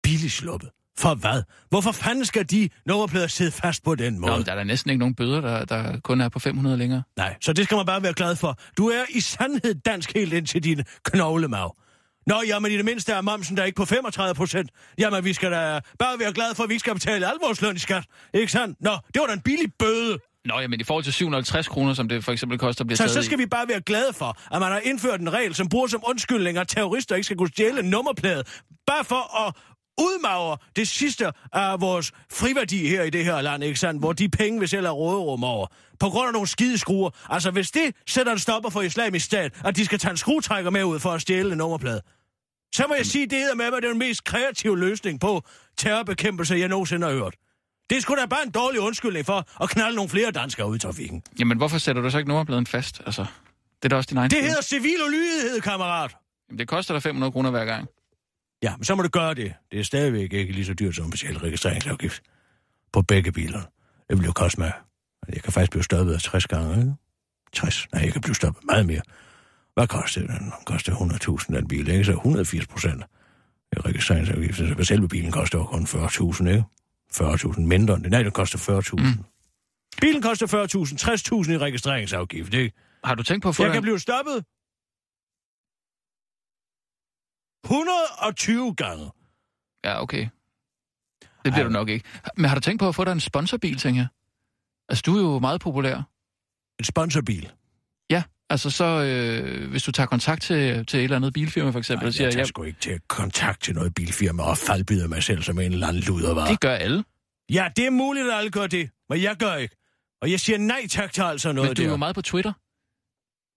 Billigt 0.04 0.34
sluppet. 0.34 0.70
For 0.98 1.16
hvad? 1.16 1.44
Hvorfor 1.70 1.92
fanden 1.92 2.26
skal 2.26 2.50
de 2.52 2.70
nummerplader 2.86 3.28
sidde 3.28 3.52
fast 3.52 3.84
på 3.84 3.96
den 3.96 4.20
måde? 4.20 4.32
Nå, 4.38 4.44
der 4.44 4.52
er 4.52 4.56
da 4.56 4.64
næsten 4.64 4.90
ikke 4.92 5.00
nogen 5.00 5.16
bøder, 5.16 5.42
der, 5.42 5.66
der 5.66 6.00
kun 6.00 6.22
er 6.22 6.30
på 6.30 6.40
500 6.40 6.78
længere. 6.78 7.04
Nej, 7.18 7.36
så 7.42 7.54
det 7.54 7.64
skal 7.66 7.76
man 7.78 7.86
bare 7.86 8.04
være 8.04 8.14
glad 8.14 8.36
for. 8.36 8.58
Du 8.78 8.88
er 8.88 9.04
i 9.10 9.20
sandhed 9.20 9.76
dansk 9.76 10.14
helt 10.16 10.34
ind 10.34 10.48
til 10.48 10.64
din 10.64 10.84
knoglemag. 11.04 11.70
Nå, 12.28 12.42
jamen 12.48 12.72
i 12.72 12.78
det 12.78 12.86
mindste 12.86 13.12
er 13.12 13.22
momsen 13.22 13.58
der 13.58 13.64
ikke 13.64 13.76
på 13.76 13.86
35 13.86 14.36
procent. 14.36 14.70
Jamen 14.98 15.24
vi 15.26 15.34
skal 15.34 15.52
da 15.52 15.80
bare 16.00 16.20
være 16.20 16.34
glade 16.34 16.56
for, 16.56 16.64
at 16.64 16.70
vi 16.70 16.74
ikke 16.74 16.80
skal 16.80 16.94
betale 16.94 17.28
al 17.28 17.34
vores 17.44 17.62
løn 17.62 17.76
i 17.76 17.80
skat. 17.80 18.04
Ikke 18.34 18.52
sandt? 18.52 18.82
Nå, 18.82 18.92
det 19.14 19.20
var 19.22 19.28
da 19.28 19.34
en 19.34 19.42
billig 19.42 19.74
bøde. 19.80 20.18
Nå, 20.46 20.60
jamen 20.60 20.80
i 20.80 20.84
forhold 20.84 21.04
til 21.04 21.14
750 21.14 21.68
kroner, 21.68 21.94
som 21.94 22.10
det 22.10 22.24
for 22.24 22.32
eksempel 22.32 22.58
koster 22.60 22.82
at 22.82 22.88
blive 22.88 22.98
Så, 22.98 23.08
så 23.08 23.20
i- 23.20 23.24
skal 23.24 23.38
vi 23.38 23.46
bare 23.46 23.68
være 23.68 23.82
glade 23.82 24.14
for, 24.14 24.38
at 24.56 24.60
man 24.62 24.72
har 24.72 24.80
indført 24.80 25.22
en 25.22 25.34
regel, 25.34 25.56
som 25.56 25.70
bruger 25.70 25.88
som 25.88 26.04
undskyldning, 26.08 26.58
at 26.58 26.68
terrorister 26.68 27.16
ikke 27.16 27.24
skal 27.26 27.38
kunne 27.38 27.50
stjæle 27.50 27.80
en 27.80 27.86
nummerplade. 27.90 28.44
Bare 28.88 29.06
for 29.06 29.48
at 29.48 29.54
udmagre 29.98 30.58
det 30.76 30.88
sidste 30.88 31.32
af 31.54 31.82
vores 31.82 32.12
friværdi 32.32 32.88
her 32.88 33.04
i 33.04 33.10
det 33.10 33.26
her 33.26 33.42
land, 33.42 33.64
ikke 33.64 33.80
sandt? 33.80 34.02
Hvor 34.02 34.14
de 34.14 34.30
penge, 34.30 34.60
vi 34.60 34.68
selv 34.68 34.86
har 34.86 34.94
råderum 34.94 35.44
over, 35.44 35.68
på 36.00 36.10
grund 36.10 36.28
af 36.28 36.34
nogle 36.34 36.48
skideskruer. 36.48 37.10
Altså, 37.30 37.52
hvis 37.52 37.72
det 37.72 37.96
sætter 38.08 38.32
en 38.32 38.40
stopper 38.40 38.70
for 38.70 38.82
islamisk 38.82 39.26
stat, 39.26 39.54
at 39.66 39.76
de 39.76 39.86
skal 39.86 40.00
tage 40.00 40.12
en 40.12 40.18
skruetrækker 40.18 40.72
med 40.72 40.84
ud 40.84 41.00
for 41.00 41.12
at 41.12 41.22
stjæle 41.22 41.52
en 41.52 41.58
nummerplade, 41.58 42.02
så 42.76 42.86
må 42.88 42.96
jeg 42.96 43.06
sige, 43.06 43.28
det 43.28 43.38
er 43.52 43.56
med, 43.56 43.66
at 43.66 43.74
det 43.74 43.84
er 43.84 43.90
den 43.90 44.00
mest 44.00 44.24
kreative 44.24 44.80
løsning 44.80 45.20
på 45.20 45.42
terrorbekæmpelse, 45.78 46.56
jeg 46.56 46.68
nogensinde 46.68 47.08
har 47.08 47.14
hørt. 47.14 47.36
Det 47.90 47.98
er 47.98 48.02
sgu 48.02 48.16
da 48.16 48.26
bare 48.26 48.44
en 48.46 48.52
dårlig 48.52 48.80
undskyldning 48.82 49.26
for 49.26 49.64
at 49.64 49.70
knalde 49.70 49.96
nogle 49.96 50.10
flere 50.10 50.32
danskere 50.32 50.68
ud 50.70 50.76
i 50.76 50.80
trafikken. 50.80 51.24
Jamen, 51.40 51.58
hvorfor 51.58 51.78
sætter 51.78 52.02
du 52.02 52.10
så 52.10 52.18
ikke 52.18 52.28
nummerpladen 52.28 52.68
fast? 52.68 53.02
Altså, 53.06 53.26
det 53.76 53.86
er 53.86 53.90
da 53.90 53.96
også 53.96 54.08
din 54.10 54.18
egen 54.18 54.30
Det 54.30 54.38
skyld. 54.38 54.48
hedder 54.48 54.62
civil 54.62 55.04
ulydighed, 55.08 55.62
kammerat. 55.62 56.16
Jamen, 56.50 56.60
det 56.60 56.68
koster 56.68 56.94
dig 56.94 57.04
500 57.04 57.32
kroner 57.32 57.50
hver 57.52 57.66
gang. 57.66 57.88
Ja, 58.64 58.76
men 58.78 58.84
så 58.84 58.96
må 58.96 59.02
du 59.02 59.10
gøre 59.10 59.34
det. 59.34 59.54
Det 59.72 59.80
er 59.80 59.84
stadigvæk 59.84 60.34
ikke 60.34 60.54
lige 60.54 60.66
så 60.66 60.74
dyrt 60.74 60.96
som 60.96 61.06
en 61.06 61.12
speciel 61.12 61.38
registreringsafgift 61.38 62.22
på 62.94 63.02
begge 63.02 63.32
biler. 63.32 63.62
Det 64.10 64.18
vil 64.18 64.26
jo 64.26 64.32
koste 64.32 64.60
mig. 64.60 64.72
Jeg 65.34 65.44
kan 65.44 65.54
faktisk 65.54 65.72
blive 65.72 65.84
stoppet 65.84 66.22
60 66.22 66.48
gange, 66.48 66.80
ikke? 66.80 66.94
60? 67.54 67.88
Nej, 67.94 68.04
jeg 68.04 68.12
kan 68.12 68.22
blive 68.22 68.36
stoppet 68.36 68.64
meget 68.66 68.86
mere. 68.86 69.02
Hvad 69.74 69.88
koster 69.88 70.22
den? 70.22 70.30
Den 70.30 70.54
koster 70.66 70.96
100.000 71.50 71.56
den 71.56 71.68
bil, 71.68 71.88
ikke? 71.88 72.06
Så 72.06 72.12
180 72.12 72.68
procent 72.68 73.04
i 73.74 73.80
registreringsafgift. 73.80 74.58
Så 74.58 74.84
selve 74.84 75.08
bilen 75.08 75.32
koster 75.32 75.58
jo 75.58 75.66
kun 75.66 75.84
40.000, 75.84 76.48
ikke? 76.48 76.64
40.000 77.14 77.60
mindre 77.60 77.94
end 77.96 78.04
det. 78.04 78.12
Nej, 78.12 78.24
den 78.24 78.32
koster 78.32 78.82
40.000. 78.82 79.04
Mm. 79.04 79.24
Bilen 80.02 80.22
koster 80.22 80.48
40.000, 80.48 81.46
60.000 81.46 81.52
i 81.52 81.58
registreringsafgift, 81.58 82.54
ikke? 82.54 82.76
Har 83.04 83.16
du 83.16 83.24
tænkt 83.24 83.44
på 83.44 83.50
at 83.50 83.56
få 83.56 83.64
Jeg 83.64 83.70
dig 83.70 83.74
kan 83.74 83.82
blive 83.82 84.00
stoppet 84.00 84.44
120 87.66 88.76
gange. 88.76 89.12
Ja, 89.86 90.02
okay. 90.02 90.28
Det 91.22 91.54
bliver 91.54 91.58
Ej. 91.58 91.64
du 91.64 91.70
nok 91.70 91.90
ikke. 91.90 92.06
Men 92.38 92.46
har 92.46 92.56
du 92.56 92.62
tænkt 92.62 92.80
på 92.80 92.88
at 92.88 92.96
få 92.96 93.06
dig 93.06 93.12
en 93.12 93.20
sponsorbil, 93.20 93.78
tænker 93.78 94.02
jeg? 94.02 94.08
Altså, 94.90 95.04
du 95.06 95.18
er 95.18 95.22
jo 95.22 95.40
meget 95.40 95.62
populær. 95.62 95.96
En 96.80 96.86
sponsorbil. 96.86 97.52
Ja, 98.10 98.24
altså 98.50 98.70
så, 98.70 98.86
øh, 98.86 99.70
hvis 99.70 99.84
du 99.84 99.92
tager 99.92 100.08
kontakt 100.08 100.42
til, 100.42 100.86
til 100.86 100.98
et 101.00 101.04
eller 101.04 101.16
andet 101.16 101.34
bilfirma, 101.34 101.70
for 101.70 101.80
eksempel, 101.80 102.06
Ej, 102.06 102.08
og 102.08 102.14
siger, 102.14 102.26
jeg 102.26 102.34
tager 102.34 102.42
ja, 102.42 102.46
sgu 102.46 102.64
ikke 102.64 102.80
til 102.80 103.00
kontakt 103.08 103.64
til 103.64 103.76
noget 103.76 103.96
bilfirma 103.96 104.44
og 104.44 104.58
faldbyder 104.58 105.08
mig 105.08 105.24
selv 105.24 105.44
som 105.44 105.60
en 105.60 105.74
eller 105.74 105.88
anden 105.88 106.04
ludervar. 106.04 106.48
det 106.48 106.60
gør 106.60 106.76
alle. 106.76 107.04
Ja, 107.50 107.70
det 107.76 107.86
er 107.86 107.90
muligt, 107.90 108.28
at 108.28 108.38
alle 108.38 108.52
gør 108.52 108.68
det, 108.68 108.90
men 109.10 109.22
jeg 109.22 109.36
gør 109.36 109.56
ikke. 109.56 109.76
Og 110.22 110.32
jeg 110.32 110.40
siger 110.40 110.58
nej 110.58 110.88
tak 110.90 111.14
til 111.14 111.22
altså 111.22 111.52
noget 111.52 111.70
Men 111.70 111.76
du 111.76 111.84
er 111.84 111.88
jo 111.88 111.98
meget 111.98 112.16
på 112.16 112.22
Twitter. 112.22 112.54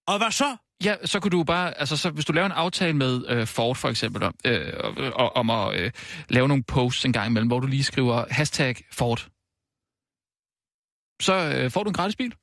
Og 0.07 0.19
hvad 0.19 0.31
så? 0.31 0.57
Ja, 0.85 0.97
så 1.05 1.21
kunne 1.21 1.31
du 1.31 1.45
bare, 1.45 1.79
altså 1.79 1.97
så, 1.97 2.11
hvis 2.11 2.25
du 2.25 2.33
laver 2.33 2.47
en 2.47 2.53
aftale 2.53 2.97
med 2.97 3.27
øh, 3.29 3.47
Ford 3.47 3.77
for 3.77 3.89
eksempel, 3.89 4.23
om, 4.23 4.35
øh, 4.47 4.73
og- 5.15 5.37
om 5.37 5.51
at 5.51 5.81
øh, 5.81 5.91
lave 6.29 6.49
nogle 6.49 6.63
posts 6.63 7.05
en 7.05 7.13
gang 7.13 7.27
imellem, 7.31 7.49
hvor 7.49 7.61
du 7.61 7.67
lige 7.67 7.85
skriver 7.85 8.25
hashtag 8.31 8.77
Ford, 8.93 9.19
så 11.23 11.35
øh, 11.57 11.71
får 11.71 11.83
du 11.85 11.91
en 11.91 11.95
gratis 11.95 12.17
bil. 12.17 12.35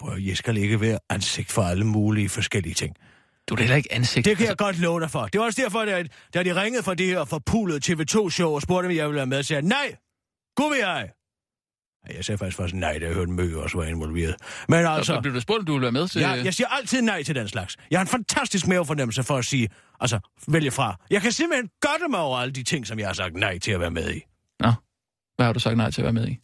Prøv, 0.00 0.18
jeg 0.18 0.36
skal 0.36 0.56
ikke 0.56 0.80
være 0.80 0.98
ansigt 1.10 1.50
for 1.52 1.62
alle 1.62 1.86
mulige 1.86 2.28
forskellige 2.28 2.74
ting. 2.74 2.96
Du 3.48 3.54
er 3.54 3.58
heller 3.58 3.76
ikke 3.76 3.92
ansigt. 3.92 4.24
Det 4.24 4.36
kan 4.36 4.46
jeg 4.46 4.56
godt 4.56 4.78
love 4.78 5.00
dig 5.00 5.10
for. 5.10 5.26
Det 5.26 5.38
var 5.40 5.44
også 5.46 5.62
derfor, 5.62 5.84
da, 5.84 6.04
da 6.34 6.42
de 6.42 6.62
ringede 6.62 6.82
fra 6.82 6.94
det 6.94 7.06
her 7.06 7.24
forpulede 7.24 7.80
TV2-show 7.92 8.50
og 8.54 8.62
spurgte, 8.62 8.86
om 8.86 8.92
jeg 8.92 9.06
ville 9.06 9.16
være 9.16 9.26
med, 9.26 9.42
sagde 9.42 9.62
jeg, 9.62 9.68
nej, 9.68 9.96
gud 10.56 10.70
vil 10.70 10.78
jeg. 10.78 11.10
Ja, 12.08 12.14
Jeg 12.16 12.24
sagde 12.24 12.38
faktisk 12.38 12.56
først 12.56 12.74
nej, 12.74 12.98
da 12.98 13.06
jeg 13.06 13.14
hørte 13.14 13.30
Mø 13.30 13.56
også 13.56 13.76
var 13.78 13.84
involveret. 13.84 14.34
Men 14.68 14.86
Altså... 14.86 15.14
Så 15.14 15.20
blev 15.20 15.34
du 15.34 15.40
spurgt, 15.40 15.58
om 15.58 15.64
du 15.66 15.72
ville 15.72 15.82
være 15.82 15.92
med 15.92 16.08
til... 16.08 16.20
jeg, 16.20 16.40
jeg 16.44 16.54
siger 16.54 16.68
altid 16.68 17.02
nej 17.02 17.22
til 17.22 17.34
den 17.34 17.48
slags. 17.48 17.76
Jeg 17.90 17.98
har 17.98 18.04
en 18.04 18.08
fantastisk 18.08 18.66
mavefornemmelse 18.66 19.22
for 19.22 19.36
at 19.36 19.44
sige, 19.44 19.68
altså, 20.00 20.18
vælge 20.48 20.70
fra. 20.70 20.96
Jeg 21.10 21.22
kan 21.22 21.32
simpelthen 21.32 21.70
godte 21.80 22.08
mig 22.10 22.20
over 22.20 22.38
alle 22.38 22.52
de 22.52 22.62
ting, 22.62 22.86
som 22.86 22.98
jeg 22.98 23.08
har 23.08 23.14
sagt 23.14 23.34
nej 23.34 23.58
til 23.58 23.70
at 23.72 23.80
være 23.80 23.90
med 23.90 24.14
i. 24.14 24.20
Nå, 24.60 24.72
hvad 25.36 25.46
har 25.46 25.52
du 25.52 25.60
sagt 25.60 25.76
nej 25.76 25.90
til 25.90 26.00
at 26.00 26.04
være 26.04 26.12
med 26.12 26.28
i? 26.28 26.38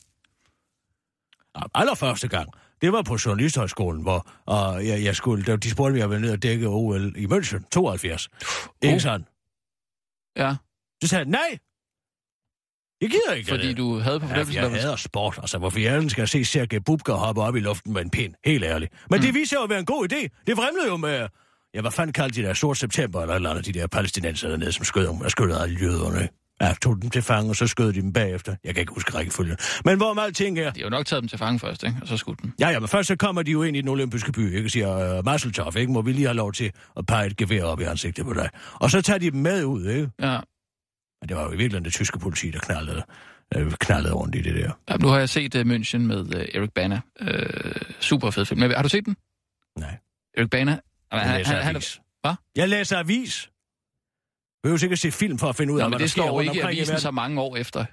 Ja, 1.58 1.62
Allerførste 1.74 2.28
gang, 2.28 2.48
det 2.80 2.92
var 2.92 3.02
på 3.02 3.16
Journalisthøjskolen, 3.26 4.02
hvor 4.02 4.30
og 4.46 4.86
jeg, 4.86 5.02
jeg 5.04 5.16
skulle, 5.16 5.44
der, 5.44 5.56
de 5.56 5.70
spurgte, 5.70 5.92
om 5.92 5.98
jeg 5.98 6.10
ville 6.10 6.22
ned 6.22 6.32
og 6.32 6.42
dække 6.42 6.66
OL 6.68 7.12
i 7.16 7.24
München, 7.26 7.68
72. 7.72 8.28
Ikke 8.82 8.94
Oh. 8.94 9.00
sådan? 9.00 9.26
Ja, 10.36 10.56
Så 11.02 11.08
sagde 11.08 11.20
jeg, 11.24 11.30
nej. 11.30 11.58
Jeg 13.00 13.10
gider 13.10 13.32
ikke 13.32 13.48
fordi 13.48 13.68
det. 13.68 13.76
du 13.76 13.98
havde 13.98 14.20
på 14.20 14.26
Ja, 14.26 14.30
fornemmelsen, 14.32 14.62
jeg 14.62 14.82
hader 14.82 14.96
sport. 14.96 15.38
Altså, 15.42 15.58
hvorfor 15.58 15.78
jeg 15.78 16.10
skal 16.10 16.28
se 16.28 16.44
Sergej 16.44 16.78
Bubka 16.78 17.12
hoppe 17.12 17.42
op 17.42 17.56
i 17.56 17.60
luften 17.60 17.92
med 17.92 18.02
en 18.02 18.10
pind. 18.10 18.34
Helt 18.44 18.64
ærligt. 18.64 18.92
Men 19.10 19.20
mm. 19.20 19.26
det 19.26 19.34
viser 19.34 19.56
jo 19.56 19.62
at 19.62 19.70
være 19.70 19.78
en 19.78 19.84
god 19.86 20.12
idé. 20.12 20.42
Det 20.46 20.56
fremlede 20.56 20.86
jo 20.88 20.96
med... 20.96 21.28
Ja, 21.74 21.80
hvad 21.80 21.90
fanden 21.90 22.12
kaldte 22.12 22.42
de 22.42 22.46
der 22.46 22.54
sort 22.54 22.78
september, 22.78 23.22
eller 23.22 23.34
eller 23.34 23.50
andet, 23.50 23.66
de 23.66 23.72
der 23.72 23.86
palæstinenser 23.86 24.48
dernede, 24.48 24.72
som 24.72 24.84
skød 24.84 25.06
om, 25.06 25.20
og 25.20 25.30
skød 25.30 25.52
alle 25.52 25.78
jøderne. 25.80 26.28
Ja, 26.60 26.74
tog 26.82 27.02
dem 27.02 27.10
til 27.10 27.22
fange, 27.22 27.50
og 27.50 27.56
så 27.56 27.66
skød 27.66 27.92
de 27.92 28.00
dem 28.00 28.12
bagefter. 28.12 28.56
Jeg 28.64 28.74
kan 28.74 28.80
ikke 28.80 28.92
huske 28.94 29.14
rækkefølgen. 29.14 29.56
Men 29.84 29.96
hvor 29.96 30.14
meget 30.14 30.36
ting 30.36 30.58
er... 30.58 30.70
De 30.70 30.80
har 30.80 30.84
jo 30.84 30.90
nok 30.90 31.06
taget 31.06 31.22
dem 31.22 31.28
til 31.28 31.38
fange 31.38 31.58
først, 31.58 31.82
ikke? 31.82 31.96
Og 32.02 32.08
så 32.08 32.16
skudt 32.16 32.42
dem. 32.42 32.52
Ja, 32.60 32.68
ja, 32.68 32.78
men 32.78 32.88
først 32.88 33.08
så 33.08 33.16
kommer 33.16 33.42
de 33.42 33.50
jo 33.50 33.62
ind 33.62 33.76
i 33.76 33.80
den 33.80 33.88
olympiske 33.88 34.32
by, 34.32 34.56
ikke? 34.56 34.70
Siger, 34.70 35.18
uh, 35.18 35.24
Masseltoff, 35.24 35.76
ikke? 35.76 35.92
Må 35.92 36.02
vi 36.02 36.12
lige 36.12 36.26
have 36.26 36.36
lov 36.36 36.52
til 36.52 36.70
at 36.96 37.06
pege 37.06 37.26
et 37.26 37.36
gevær 37.36 37.64
op 37.64 37.80
i 37.80 37.84
ansigtet 37.84 38.24
på 38.24 38.32
dig? 38.32 38.48
Og 38.74 38.90
så 38.90 39.02
tager 39.02 39.18
de 39.18 39.30
dem 39.30 39.40
med 39.40 39.64
ud, 39.64 39.86
ikke? 39.86 40.10
Ja. 40.22 40.38
Men 41.26 41.28
det 41.28 41.36
var 41.36 41.42
jo 41.42 41.48
i 41.48 41.56
virkeligheden 41.56 41.84
det 41.84 41.92
tyske 41.92 42.18
politi, 42.18 42.50
der 42.50 42.58
knaldede, 42.58 43.02
øh, 43.56 43.72
knaldede 43.72 44.14
rundt 44.14 44.34
i 44.34 44.40
det 44.40 44.54
der. 44.54 44.72
ja 44.90 44.96
nu 44.96 45.08
har 45.08 45.18
jeg 45.18 45.28
set 45.28 45.54
uh, 45.54 45.60
München 45.60 45.98
med 45.98 46.20
uh, 46.20 46.40
Eric 46.54 46.70
Bana. 46.74 47.00
Uh, 47.20 47.28
super 48.00 48.30
fed 48.30 48.44
film. 48.44 48.60
Men, 48.60 48.70
har 48.70 48.82
du 48.82 48.88
set 48.88 49.06
den? 49.06 49.16
Nej. 49.78 49.96
Eric 50.36 50.50
Bana? 50.50 50.78
Jamen, 51.12 51.26
Jeg 51.28 51.38
læser 51.38 51.56
han, 51.56 51.76
avis. 51.76 52.00
Hvad? 52.20 52.34
Jeg 52.56 52.68
læser 52.68 52.98
avis. 52.98 53.44
Jeg 53.44 53.52
behøver 54.62 54.78
sikkert 54.78 54.98
se 54.98 55.10
film 55.10 55.38
for 55.38 55.48
at 55.48 55.56
finde 55.56 55.72
ud 55.72 55.78
af, 55.78 55.82
hvad 55.84 55.90
men 55.90 55.92
der 55.92 55.98
det 55.98 56.10
sker 56.10 56.22
rundt 56.22 56.54
ikke 56.54 56.66
avisen 56.66 56.98
så 56.98 57.10
mange 57.10 57.40
år 57.40 57.56
efter. 57.56 57.84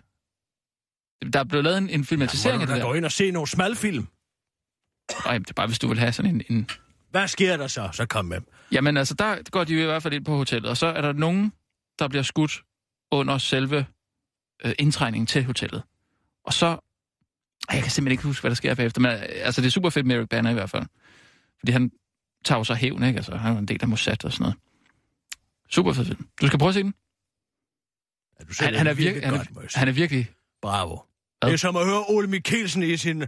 Der 1.34 1.40
er 1.40 1.44
blevet 1.44 1.64
lavet 1.64 1.78
en, 1.78 1.90
en 1.90 2.06
filmatisering 2.06 2.58
Må 2.58 2.62
af 2.62 2.68
det 2.68 2.78
der. 2.78 2.84
gå 2.84 2.94
ind 2.94 3.06
og 3.06 3.12
se 3.12 3.32
nogle 3.32 3.48
smalfilm? 3.48 4.08
Nej, 5.26 5.38
det 5.38 5.50
er 5.50 5.54
bare, 5.54 5.68
hvis 5.68 5.80
du 5.80 5.88
vil 5.88 6.00
have 6.00 6.12
sådan 6.12 6.36
en... 6.36 6.42
en... 6.50 6.70
Hvad 7.12 7.28
sker 7.28 7.58
der 7.58 7.68
så? 7.68 7.90
Så 7.94 8.06
kom 8.06 8.26
med. 8.26 8.42
Jamen 8.72 8.98
altså, 8.98 9.14
der 9.14 9.50
går 9.52 9.64
de 9.64 9.82
i 9.82 9.86
hvert 9.86 10.04
fald 10.04 10.14
ind 10.14 10.26
på 10.26 10.38
hotellet, 10.38 10.70
og 10.70 10.78
så 10.78 10.88
er 10.88 11.02
der 11.02 11.14
nogen, 11.14 11.54
der 12.00 12.08
bliver 12.08 12.24
skudt 12.24 12.64
under 13.12 13.38
selve 13.38 13.86
øh, 14.66 14.74
indtrængningen 14.80 15.28
til 15.28 15.44
hotellet. 15.44 15.84
Og 16.46 16.54
så... 16.54 16.90
Jeg 17.72 17.82
kan 17.82 17.92
simpelthen 17.92 18.12
ikke 18.12 18.24
huske, 18.24 18.42
hvad 18.42 18.52
der 18.52 18.56
sker 18.56 18.76
bagefter, 18.76 19.02
men 19.02 19.12
øh, 19.12 19.20
altså, 19.22 19.62
det 19.62 19.68
er 19.68 19.72
super 19.72 19.90
fedt 19.90 20.06
med 20.06 20.16
Eric 20.16 20.30
Banner 20.30 20.52
i 20.52 20.54
hvert 20.54 20.70
fald. 20.70 20.84
Fordi 21.60 21.72
han 21.72 21.92
tager 22.46 22.60
jo 22.60 22.64
så 22.64 22.74
hævn, 22.74 23.04
ikke? 23.04 23.18
Altså, 23.18 23.36
han 23.36 23.54
er 23.54 23.60
en 23.60 23.66
del 23.68 23.80
af 23.82 23.88
Mossad 23.88 24.26
og 24.26 24.32
sådan 24.32 24.44
noget. 24.44 24.56
Super 25.70 25.94
fed 25.94 26.06
film. 26.06 26.28
Du 26.42 26.48
skal 26.48 26.60
prøve 26.60 26.70
at 26.70 26.74
se 26.76 26.84
den. 26.84 26.94
Ja, 28.40 28.44
du 28.46 28.54
Han, 28.60 28.76
han, 28.76 28.88
er, 28.88 28.92
det 28.92 28.98
virkelig, 28.98 29.26
han, 29.30 29.34
er, 29.34 29.78
han 29.80 29.88
er 29.88 29.92
virkelig... 29.92 30.30
Bravo. 30.62 30.90
Hvad? 30.90 31.50
Det 31.50 31.54
er 31.54 31.58
som 31.58 31.76
at 31.76 31.86
høre 31.86 32.04
Ole 32.08 32.28
Mikkelsen 32.28 32.84
i 32.84 32.98
sin 32.98 33.20
Ja, 33.20 33.26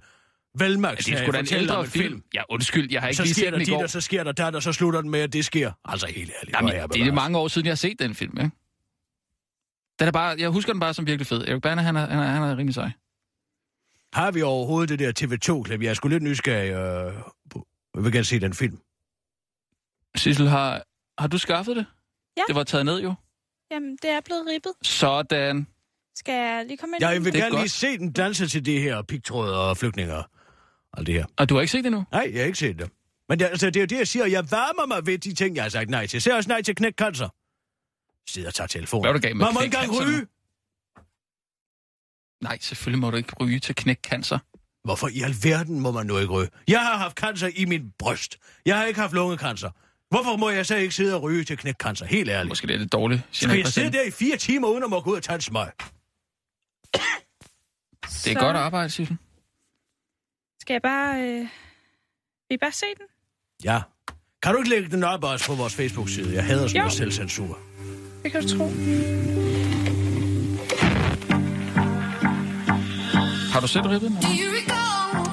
velmagts 0.66 1.06
det 1.06 1.14
er 1.14 1.24
sgu 1.24 1.32
da 1.32 1.40
en 1.40 1.48
ældre 1.52 1.88
film. 1.88 2.24
Ja, 2.34 2.42
undskyld, 2.50 2.92
jeg 2.92 3.02
har 3.02 3.08
ikke 3.08 3.18
Så 3.18 3.24
lige 3.24 3.34
sker 3.34 3.44
set 3.44 3.52
der 3.52 3.52
den 3.52 3.62
i 3.62 3.66
dit, 3.66 3.74
går. 3.74 3.84
og 3.84 3.90
så 3.90 4.02
sker 4.02 4.24
der 4.24 4.32
dat, 4.32 4.56
og 4.56 4.64
så 4.64 4.74
slutter 4.74 5.02
den 5.02 5.10
med, 5.10 5.20
at 5.20 5.34
det 5.34 5.46
sker. 5.46 5.72
Altså 5.86 6.08
helt 6.08 6.32
ærligt. 6.42 6.56
Jamen, 6.56 6.74
er 6.74 6.88
det 6.88 7.08
er 7.08 7.14
mange 7.14 7.38
år 7.38 7.48
siden, 7.48 7.66
jeg 7.66 7.72
har 7.72 7.76
set 7.76 8.00
den 8.00 8.16
film, 8.16 8.38
ikke? 8.38 8.52
Den 10.00 10.08
er 10.08 10.12
bare, 10.12 10.36
jeg 10.40 10.50
husker 10.50 10.74
den 10.74 10.80
bare 10.80 10.94
som 10.94 11.08
virkelig 11.08 11.28
fed. 11.28 11.42
Erik 11.48 11.62
Banner, 11.62 11.84
han 11.84 11.96
er, 11.96 12.08
han 12.08 12.20
er, 12.20 12.24
han 12.24 12.44
er 12.44 12.52
rimelig 12.58 12.74
sej. 12.74 12.92
Har 14.14 14.32
vi 14.32 14.42
overhovedet 14.42 14.90
det 14.90 15.00
der 15.00 15.12
TV2-klip? 15.20 15.82
Jeg 15.82 15.90
er 15.90 15.94
sgu 15.94 16.08
lidt 16.08 16.24
nysgerrig. 16.24 16.70
Øh, 16.72 17.14
på- 17.50 17.68
jeg 17.96 18.04
vil 18.04 18.12
gerne 18.12 18.24
se 18.26 18.40
den 18.40 18.54
film. 18.54 18.80
Sissel, 20.16 20.48
har, 20.48 20.84
har 21.22 21.28
du 21.28 21.38
skaffet 21.38 21.76
det? 21.76 21.86
Ja. 22.38 22.42
Det 22.48 22.56
var 22.56 22.64
taget 22.64 22.86
ned 22.86 23.02
jo. 23.02 23.14
Jamen, 23.72 23.98
det 24.02 24.10
er 24.10 24.22
blevet 24.26 24.44
ribbet. 24.48 24.72
Sådan. 24.84 25.68
Skal 26.16 26.34
jeg 26.34 26.66
lige 26.68 26.78
komme 26.78 26.96
ind? 26.96 27.04
Ja, 27.04 27.08
jeg 27.10 27.24
vil 27.24 27.34
Det 27.34 27.40
er 27.40 27.44
gerne 27.44 27.52
godt. 27.52 27.62
lige 27.64 27.70
se 27.70 27.98
den 27.98 28.12
danse 28.12 28.48
til 28.48 28.66
det 28.66 28.82
her 28.82 29.02
pigtråd 29.02 29.50
og 29.52 29.78
flygtninger 29.78 30.16
og 30.16 30.30
alt 31.00 31.08
det 31.08 31.16
her. 31.16 31.26
Og 31.38 31.50
du 31.50 31.54
har 31.56 31.62
ikke 31.62 31.72
set 31.72 31.84
det 31.84 31.92
nu? 31.92 32.04
Nej, 32.12 32.30
jeg 32.34 32.40
har 32.42 32.46
ikke 32.46 32.58
set 32.60 32.80
det. 32.80 32.90
Men 33.30 33.40
det, 33.40 33.46
altså, 33.46 33.66
det 33.66 33.76
er 33.76 33.82
jo 33.82 33.86
det, 33.86 33.98
jeg 33.98 34.08
siger. 34.08 34.26
Jeg 34.26 34.52
varmer 34.52 34.86
mig 34.96 35.06
ved 35.08 35.18
de 35.18 35.34
ting, 35.34 35.56
jeg 35.56 35.64
har 35.64 35.70
sagt 35.70 35.90
nej 35.90 36.08
til. 36.08 36.18
Jeg 36.18 36.22
siger 36.22 36.36
også 36.36 36.48
nej 36.50 36.62
til 36.62 36.76
knæk 36.76 36.94
cancer. 36.94 37.30
Sidder 38.28 38.48
og 38.48 38.54
tager 38.54 38.68
telefonen. 38.68 39.04
Hvad 39.04 39.10
er 39.10 39.14
du 39.14 39.20
galt 39.20 39.38
med 39.38 39.46
Man 39.46 39.54
må 39.54 39.62
ikke 39.62 39.78
engang 39.78 40.02
ryge. 40.02 40.28
Nej, 42.44 42.58
selvfølgelig 42.62 43.00
må 43.00 43.12
du 43.12 43.18
ikke 43.18 43.34
ryge 43.40 43.60
til 43.60 43.76
knæk 43.76 44.00
cancer. 44.04 44.40
Hvorfor 44.84 45.08
i 45.08 45.22
alverden 45.22 45.80
må 45.80 45.92
man 45.92 46.06
nu 46.06 46.18
ikke 46.18 46.34
ryge? 46.34 46.50
Jeg 46.68 46.80
har 46.80 46.98
haft 46.98 47.18
cancer 47.18 47.50
i 47.56 47.66
min 47.66 47.94
bryst. 48.00 48.38
Jeg 48.66 48.78
har 48.78 48.86
ikke 48.86 49.00
haft 49.00 49.14
lungekancer. 49.14 49.70
Hvorfor 50.10 50.38
må 50.38 50.50
jeg 50.50 50.66
så 50.66 50.76
ikke 50.76 50.96
sidde 50.96 51.16
og 51.16 51.22
ryge 51.22 51.44
til 51.44 51.58
knæk 51.58 51.76
cancer? 51.76 52.06
Helt 52.06 52.30
ærligt. 52.30 52.50
Måske 52.50 52.68
det 52.68 52.74
er 52.74 52.80
lidt 52.80 52.92
dårligt. 52.92 53.22
Skal 53.32 53.58
jeg 53.58 53.68
sidde 53.68 53.92
der 53.92 54.04
i 54.04 54.12
fire 54.12 54.38
timer, 54.38 54.68
uden 54.68 54.84
at 54.84 54.90
må 54.90 55.02
gå 55.02 55.12
ud 55.12 55.16
og 55.16 55.24
tage 55.24 55.36
en 55.36 55.42
smøg? 55.42 55.72
Det 58.04 58.32
er 58.32 58.40
godt 58.40 58.58
arbejde, 58.58 58.90
Sissel. 58.90 59.18
Skal 60.62 60.74
jeg 60.74 60.82
bare... 60.82 61.22
Øh... 61.22 61.40
Vil 62.50 62.56
I 62.56 62.58
bare 62.58 62.72
se 62.72 62.86
den? 62.98 63.06
Ja. 63.64 63.82
Kan 64.44 64.54
du 64.54 64.58
ikke 64.58 64.70
lægge 64.70 64.90
den 64.92 65.04
op 65.04 65.24
også 65.24 65.46
på 65.48 65.56
vores 65.56 65.76
Facebook-side? 65.76 66.34
Jeg 66.34 66.46
hader 66.46 66.68
sådan 66.68 66.80
noget 66.80 66.94
selvcensur. 66.94 67.60
Det 68.26 68.32
kan 68.32 68.42
du 68.42 68.58
tro. 68.58 68.66
Har 73.54 73.60
du 73.60 73.68
set 73.68 73.86
ribbet, 73.86 74.12
Mama? 74.12 74.28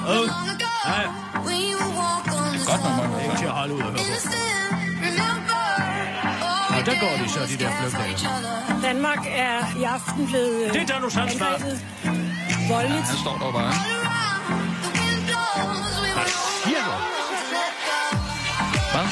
Åh, 0.09 0.27
nej, 0.85 1.05
Godt 2.67 2.83
nummer. 2.83 3.19
ikke 3.23 3.37
til 3.37 3.45
at 3.45 3.51
holde 3.51 3.73
ud 3.73 3.79
og 3.79 3.85
høre 3.85 3.93
på. 3.93 3.99
Nå, 6.73 6.77
der 6.85 6.99
går 6.99 7.23
de 7.23 7.29
så, 7.29 7.39
de 7.39 7.63
der 7.63 7.71
flygtninge. 7.79 8.27
Danmark 8.83 9.19
er 9.27 9.57
i 9.79 9.83
aften 9.83 10.27
blevet 10.27 10.65
øh, 10.65 10.73
Det 10.73 10.81
er 10.81 10.85
Donald 10.85 11.11
Trumps 11.11 11.37
far. 11.37 11.57
voldeligt. 12.73 13.05
Han 13.11 13.17
står 13.25 13.37
der 13.43 13.51
bare. 13.59 13.73
Hvad 16.15 16.27
siger 16.63 16.81
du? 16.87 16.93
Hvad? 18.93 19.07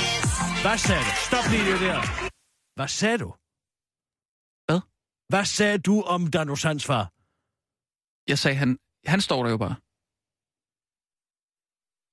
Hvad 0.61 0.77
sagde 0.77 1.01
du? 1.01 1.11
Stop 1.27 1.45
lige 1.51 1.71
det 1.71 1.79
der. 1.79 2.01
Hvad 2.75 2.87
sagde 2.87 3.17
du? 3.17 3.33
Hvad? 5.31 5.45
Sagde 5.45 5.77
du 5.77 6.01
om 6.01 6.31
Donald 6.31 6.57
Trumps 6.57 6.85
far? 6.85 7.03
Jeg 8.31 8.39
sagde, 8.39 8.57
han, 8.57 8.77
han 9.05 9.21
står 9.21 9.43
der 9.43 9.49
jo 9.51 9.57
bare. 9.57 9.75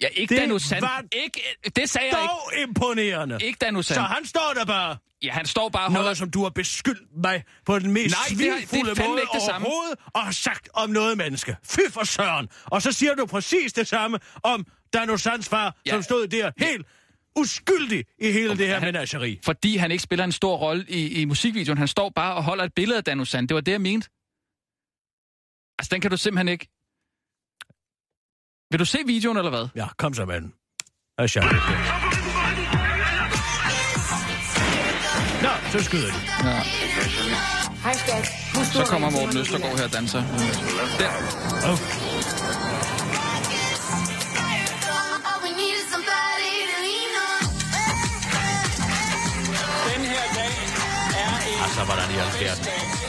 Ja, 0.02 0.07
ikke 0.09 0.35
Det 0.35 0.40
Danu 0.42 0.59
Sand. 0.59 0.81
var 0.81 1.04
Ikke, 1.12 1.40
det 1.76 1.90
sagde 1.90 2.09
jeg 2.16 2.28
Dog 2.31 2.52
imponerende. 2.68 3.35
ikke. 3.35 3.46
Ikke 3.46 3.59
Danu 3.59 3.83
Så 3.83 3.94
Sand. 3.94 4.07
han 4.07 4.24
står 4.26 4.52
der 4.54 4.64
bare. 4.64 4.96
Ja, 5.22 5.33
han 5.33 5.46
står 5.46 5.68
bare 5.68 5.85
og 5.87 5.90
holder... 5.90 6.02
Noget, 6.02 6.18
som 6.18 6.31
du 6.31 6.42
har 6.42 6.50
beskyldt 6.50 7.16
mig 7.22 7.44
på 7.66 7.78
den 7.78 7.92
mest 7.92 8.14
Nej, 8.16 8.38
det 8.38 8.50
har- 8.50 8.59
det 8.59 8.68
svinfulde 8.68 8.96
fandme 8.96 9.11
måde 9.12 9.20
ikke 9.22 9.33
det 9.35 9.42
samme. 9.42 9.66
overhovedet, 9.66 9.98
og 10.14 10.24
har 10.24 10.33
sagt 10.33 10.68
om 10.74 10.90
noget 10.90 11.18
menneske. 11.18 11.57
Fy 11.64 11.81
for 11.90 12.04
søren. 12.04 12.48
Og 12.64 12.83
så 12.83 12.92
siger 12.92 13.14
du 13.14 13.26
præcis 13.26 13.72
det 13.72 13.88
samme 13.88 14.18
om 14.42 14.66
Dano 14.92 15.16
Sands 15.16 15.48
far, 15.48 15.76
Ja. 15.87 15.90
som 15.90 16.02
stod 16.02 16.26
der 16.26 16.50
helt 16.59 16.87
uskyldig 17.36 18.04
i 18.18 18.32
hele 18.32 18.56
det 18.56 18.66
her 18.66 18.74
han- 18.78 18.82
menageri. 18.92 19.40
Fordi 19.44 19.76
han 19.76 19.90
ikke 19.90 20.02
spiller 20.02 20.24
en 20.24 20.32
stor 20.32 20.56
rolle 20.56 20.84
i, 20.88 21.20
i 21.20 21.24
musikvideoen. 21.24 21.78
Han 21.78 21.88
står 21.88 22.08
bare 22.14 22.34
og 22.34 22.44
holder 22.44 22.64
et 22.64 22.74
billede 22.74 22.98
af 22.98 23.04
Danu 23.04 23.24
Sand. 23.24 23.48
Det 23.48 23.54
var 23.54 23.60
det, 23.60 23.72
jeg 23.72 23.80
mente. 23.80 24.08
Altså, 25.78 25.88
den 25.94 26.00
kan 26.00 26.10
du 26.10 26.16
simpelthen 26.16 26.48
ikke... 26.48 26.68
Vil 28.70 28.78
du 28.80 28.84
se 28.84 28.98
videoen, 29.06 29.36
eller 29.36 29.50
hvad? 29.50 29.68
Ja, 29.74 29.86
kom 29.98 30.14
så 30.14 30.24
med 30.24 30.40
den. 30.40 30.54
Jeg. 31.18 31.28
Nå, 35.42 35.48
så 35.72 35.84
skyder 35.84 36.06
de. 36.06 36.48
Ja. 36.48 36.62
Hej, 37.84 37.94
skat. 37.94 38.26
Så 38.72 38.84
kommer 38.88 39.10
Morten 39.10 39.38
Østergaard 39.38 39.76
her 39.78 39.84
og 39.84 39.92
danser. 39.92 40.22
Der. 41.00 41.12
Oh. 41.70 41.78
Hvordan 51.88 52.09
i 52.14 52.16
alverden 52.24 52.64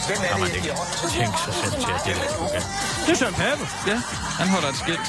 kan 0.08 0.40
man 0.44 0.52
ikke 0.58 0.74
tænke 1.18 1.38
sig 1.46 1.54
selv 1.62 1.76
til, 1.84 1.92
at 1.98 2.02
det 2.06 2.16
der 2.20 2.28
skulle 2.34 2.52
gøre. 2.56 2.68
Det 3.06 3.12
er 3.16 3.20
Søren 3.22 3.38
Pape. 3.44 3.64
Ja, 3.92 3.98
han 4.40 4.48
holder 4.56 4.70
et 4.74 4.80
skilt. 4.84 5.08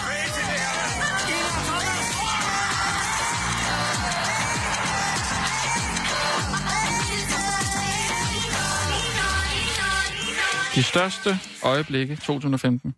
De 10.75 10.83
største 10.83 11.31
øjeblikke 11.63 12.17
2015. 12.17 12.95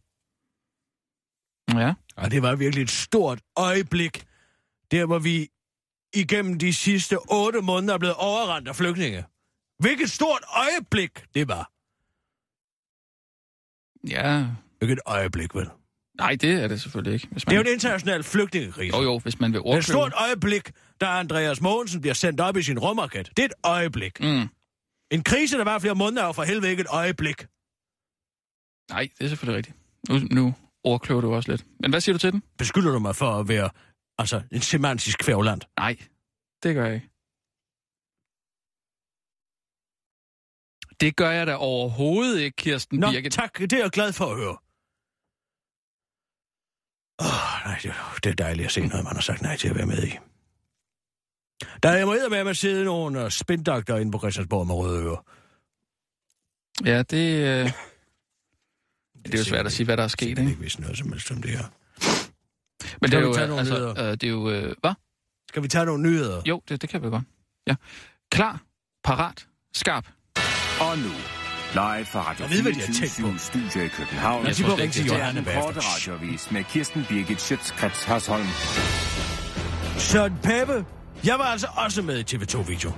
Ja. 1.74 1.94
Og 2.16 2.30
det 2.30 2.42
var 2.42 2.54
virkelig 2.54 2.82
et 2.82 2.90
stort 2.90 3.40
øjeblik. 3.56 4.24
Der 4.90 5.06
hvor 5.06 5.18
vi 5.18 5.48
igennem 6.14 6.58
de 6.58 6.72
sidste 6.72 7.16
otte 7.30 7.60
måneder 7.60 7.94
er 7.94 7.98
blevet 7.98 8.16
overrendt 8.16 8.68
af 8.68 8.76
flygtninge. 8.76 9.24
Hvilket 9.82 10.10
stort 10.10 10.42
øjeblik 10.64 11.14
det 11.34 11.48
var. 11.48 11.64
Ja. 14.08 14.46
Ikke 14.82 14.92
et 14.92 15.00
øjeblik, 15.06 15.54
vel? 15.54 15.68
Nej, 16.18 16.36
det 16.40 16.62
er 16.62 16.68
det 16.68 16.80
selvfølgelig 16.80 17.14
ikke. 17.14 17.28
Hvis 17.30 17.42
Det 17.42 17.48
er 17.52 17.56
man... 17.56 17.64
jo 17.66 17.70
en 17.70 17.74
international 17.74 18.22
flygtningekrise. 18.22 18.96
Jo, 18.96 19.02
jo, 19.02 19.18
hvis 19.18 19.40
man 19.40 19.52
vil 19.52 19.60
Det 19.60 19.66
er 19.66 19.70
et 19.70 19.76
ordkløve. 19.76 19.82
stort 19.82 20.12
øjeblik, 20.16 20.70
da 21.00 21.06
Andreas 21.06 21.60
Mogensen 21.60 22.00
bliver 22.00 22.14
sendt 22.14 22.40
op 22.40 22.56
i 22.56 22.62
sin 22.62 22.78
rumraket. 22.78 23.30
Det 23.36 23.42
er 23.42 23.46
et 23.46 23.52
øjeblik. 23.64 24.20
Mm. 24.20 24.48
En 25.10 25.22
krise, 25.24 25.58
der 25.58 25.64
var 25.64 25.78
flere 25.78 25.94
måneder, 25.94 26.22
er 26.22 26.26
jo 26.26 26.32
for 26.32 26.42
helvede 26.42 26.70
ikke 26.70 26.80
et 26.80 26.86
øjeblik. 26.90 27.46
Nej, 28.90 29.08
det 29.18 29.24
er 29.24 29.28
selvfølgelig 29.28 29.56
rigtigt. 29.56 29.76
Nu, 30.08 30.18
nu 30.42 30.54
ordkløver 30.84 31.20
du 31.20 31.34
også 31.34 31.50
lidt. 31.50 31.66
Men 31.80 31.90
hvad 31.90 32.00
siger 32.00 32.12
du 32.12 32.18
til 32.18 32.32
den? 32.32 32.42
Beskylder 32.58 32.92
du 32.92 32.98
mig 32.98 33.16
for 33.16 33.30
at 33.30 33.48
være 33.48 33.70
altså, 34.18 34.42
en 34.52 34.60
semantisk 34.60 35.18
kvævland? 35.18 35.60
Nej, 35.78 35.96
det 36.62 36.74
gør 36.74 36.84
jeg 36.86 36.94
ikke. 36.94 37.08
Det 41.02 41.16
gør 41.16 41.30
jeg 41.30 41.46
da 41.46 41.54
overhovedet 41.54 42.40
ikke, 42.40 42.56
Kirsten 42.56 42.98
Nå, 42.98 43.10
Birgit. 43.10 43.32
tak. 43.32 43.58
Det 43.58 43.72
er 43.72 43.78
jeg 43.78 43.90
glad 43.90 44.12
for 44.12 44.24
at 44.24 44.36
høre. 44.36 44.56
Oh, 47.18 47.66
nej, 47.66 47.78
det, 47.82 47.94
det 48.24 48.30
er 48.30 48.34
dejligt 48.34 48.66
at 48.66 48.72
se 48.72 48.86
noget, 48.86 49.04
man 49.04 49.14
har 49.14 49.20
sagt 49.20 49.42
nej 49.42 49.56
til 49.56 49.68
at 49.68 49.74
være 49.76 49.86
med 49.86 50.04
i. 50.04 50.12
Der 51.82 51.88
er 51.88 52.06
med 52.06 52.44
med 52.44 52.50
at 52.50 52.56
sidde 52.56 52.84
nogle 52.84 53.24
uh, 53.24 53.30
spindagter 53.30 53.96
inde 53.96 54.12
på 54.12 54.18
Christiansborg 54.18 54.66
med 54.66 54.74
røde 54.74 55.04
ører. 55.04 55.24
Ja, 56.84 57.02
det, 57.02 57.34
øh... 57.36 57.44
det 59.24 59.34
er 59.34 59.38
jo 59.38 59.44
svært 59.44 59.66
at 59.66 59.72
sige, 59.72 59.84
hvad 59.84 59.96
der 59.96 60.02
er 60.02 60.08
sket, 60.08 60.28
Jeg 60.28 60.38
ikke? 60.38 60.50
ikke 60.50 60.60
vidste 60.60 60.80
noget 60.80 60.98
som 60.98 61.12
helst 61.12 61.30
om 61.30 61.42
det 61.42 61.50
her. 61.50 61.64
Men 63.00 63.10
det 63.10 63.16
er 63.16 63.22
jo, 63.22 63.34
øh, 63.34 63.58
altså, 63.58 63.74
nyheder? 63.74 63.90
øh, 63.90 64.10
det 64.10 64.24
er 64.24 64.28
jo, 64.28 64.50
øh, 64.50 64.74
hvad? 64.80 64.94
Skal 65.48 65.62
vi 65.62 65.68
tage 65.68 65.86
nogle 65.86 66.02
nyheder? 66.02 66.42
Jo, 66.46 66.62
det, 66.68 66.82
det 66.82 66.90
kan 66.90 67.02
vi 67.02 67.08
godt. 67.08 67.24
Ja. 67.66 67.74
Klar, 68.30 68.62
parat, 69.04 69.48
skarp. 69.72 70.06
Og 70.82 70.98
nu, 70.98 71.12
live 71.72 72.06
fra 72.06 72.20
Radio 72.20 72.44
Jeg 72.44 72.50
ved, 72.50 72.62
hvad 72.62 72.72
de 72.72 72.80
har 72.80 72.86
tænkt 72.86 73.12
24 73.12 73.38
Studio 73.38 73.84
i 73.84 73.88
København. 73.88 74.46
Jeg 74.46 74.56
tror 74.56 74.78
ikke 74.78 75.02
det 75.02 75.12
er 75.12 75.32
korte 75.32 75.42
bagefter. 75.42 75.82
radiovis 75.94 76.50
med 76.50 76.64
Kirsten 76.64 77.06
Birgit 77.08 77.40
Schøtzgrads 77.40 78.04
Hasholm. 78.04 78.46
Søren 79.98 80.32
Pape, 80.42 80.84
jeg 81.24 81.38
var 81.38 81.44
altså 81.44 81.66
også 81.76 82.02
med 82.02 82.18
i 82.18 82.36
TV2-video. 82.36 82.92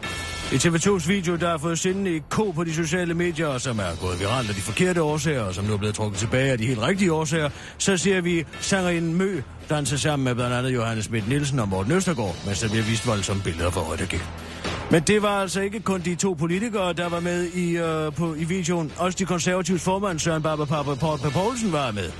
I 0.52 0.56
TV2's 0.56 1.08
video, 1.08 1.36
der 1.36 1.50
har 1.50 1.58
fået 1.58 1.78
sindende 1.78 2.16
i 2.16 2.22
ko 2.28 2.50
på 2.50 2.64
de 2.64 2.74
sociale 2.74 3.14
medier, 3.14 3.46
og 3.46 3.60
som 3.60 3.78
er 3.78 4.00
gået 4.00 4.20
viralt 4.20 4.48
af 4.48 4.54
de 4.54 4.60
forkerte 4.60 5.02
årsager, 5.02 5.42
og 5.42 5.54
som 5.54 5.64
nu 5.64 5.72
er 5.72 5.78
blevet 5.78 5.94
trukket 5.94 6.18
tilbage 6.18 6.52
af 6.52 6.58
de 6.58 6.66
helt 6.66 6.80
rigtige 6.80 7.12
årsager, 7.12 7.50
så 7.78 7.96
ser 7.96 8.20
vi 8.20 8.44
sangerinden 8.60 9.14
Mø 9.14 9.40
danse 9.70 9.98
sammen 9.98 10.24
med 10.24 10.34
blandt 10.34 10.54
andet 10.54 10.74
Johannes 10.74 11.04
Schmidt 11.04 11.28
Nielsen 11.28 11.58
og 11.58 11.68
Morten 11.68 11.92
Østergaard, 11.92 12.36
mens 12.46 12.60
der 12.60 12.68
bliver 12.68 12.84
vist 12.84 13.06
voldsomme 13.06 13.42
billeder 13.42 13.70
for 13.70 13.80
øjet, 13.80 14.00
der 14.00 14.06
gik. 14.06 14.24
Men 14.90 15.02
det 15.02 15.22
var 15.22 15.40
altså 15.40 15.60
ikke 15.60 15.80
kun 15.80 16.00
de 16.04 16.14
to 16.14 16.32
politikere, 16.32 16.92
der 16.92 17.08
var 17.08 17.20
med 17.20 17.46
i, 17.46 17.76
øh, 17.76 18.12
på, 18.12 18.34
i 18.34 18.44
videoen. 18.44 18.92
Også 18.98 19.18
de 19.18 19.24
konservatives 19.24 19.82
formand, 19.82 20.18
Søren 20.18 20.42
Barber 20.42 21.30
Poulsen, 21.30 21.72
var 21.72 21.90
med. 21.90 22.10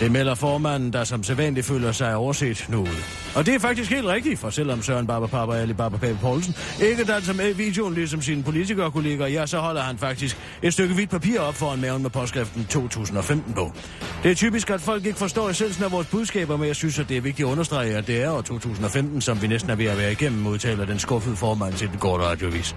Det 0.00 0.12
melder 0.12 0.34
formanden, 0.34 0.92
der 0.92 1.04
som 1.04 1.22
sædvanligt 1.22 1.66
føler 1.66 1.92
sig 1.92 2.16
overset 2.16 2.66
nu 2.68 2.80
ud. 2.80 3.02
Og 3.34 3.46
det 3.46 3.54
er 3.54 3.58
faktisk 3.58 3.90
helt 3.90 4.06
rigtigt, 4.06 4.38
for 4.38 4.50
selvom 4.50 4.82
Søren 4.82 5.06
Barber 5.06 5.26
Papa 5.26 5.52
Ali 5.52 5.72
Barber 5.72 5.98
Pape 5.98 6.18
Poulsen 6.20 6.56
ikke 6.82 7.04
danser 7.04 7.32
med 7.32 7.50
i 7.50 7.56
videoen 7.56 7.94
ligesom 7.94 8.22
sine 8.22 8.42
politikerkolleger, 8.42 9.26
ja, 9.26 9.46
så 9.46 9.58
holder 9.58 9.82
han 9.82 9.98
faktisk 9.98 10.38
et 10.62 10.72
stykke 10.72 10.94
hvidt 10.94 11.10
papir 11.10 11.40
op 11.40 11.54
foran 11.54 11.80
maven 11.80 12.02
med 12.02 12.10
påskriften 12.10 12.64
2015 12.64 13.54
på. 13.54 13.72
Det 14.22 14.30
er 14.30 14.34
typisk, 14.34 14.70
at 14.70 14.80
folk 14.80 15.06
ikke 15.06 15.18
forstår 15.18 15.48
essensen 15.48 15.84
af 15.84 15.92
vores 15.92 16.06
budskaber, 16.06 16.56
men 16.56 16.66
jeg 16.66 16.76
synes, 16.76 16.98
at 16.98 17.08
det 17.08 17.16
er 17.16 17.20
vigtigt 17.20 17.46
at 17.46 17.52
understrege, 17.52 17.96
at 17.96 18.06
det 18.06 18.22
er 18.22 18.30
år 18.30 18.40
2015, 18.42 19.20
som 19.20 19.42
vi 19.42 19.46
næsten 19.46 19.70
er 19.70 19.74
ved 19.74 19.86
at 19.86 19.98
være 19.98 20.12
igennem, 20.12 20.46
udtaler 20.46 20.86
den 20.86 20.98
skuffede 20.98 21.36
formand 21.36 21.74
til 21.74 21.88
den 21.88 21.98
korte 21.98 22.24
radiovis. 22.24 22.76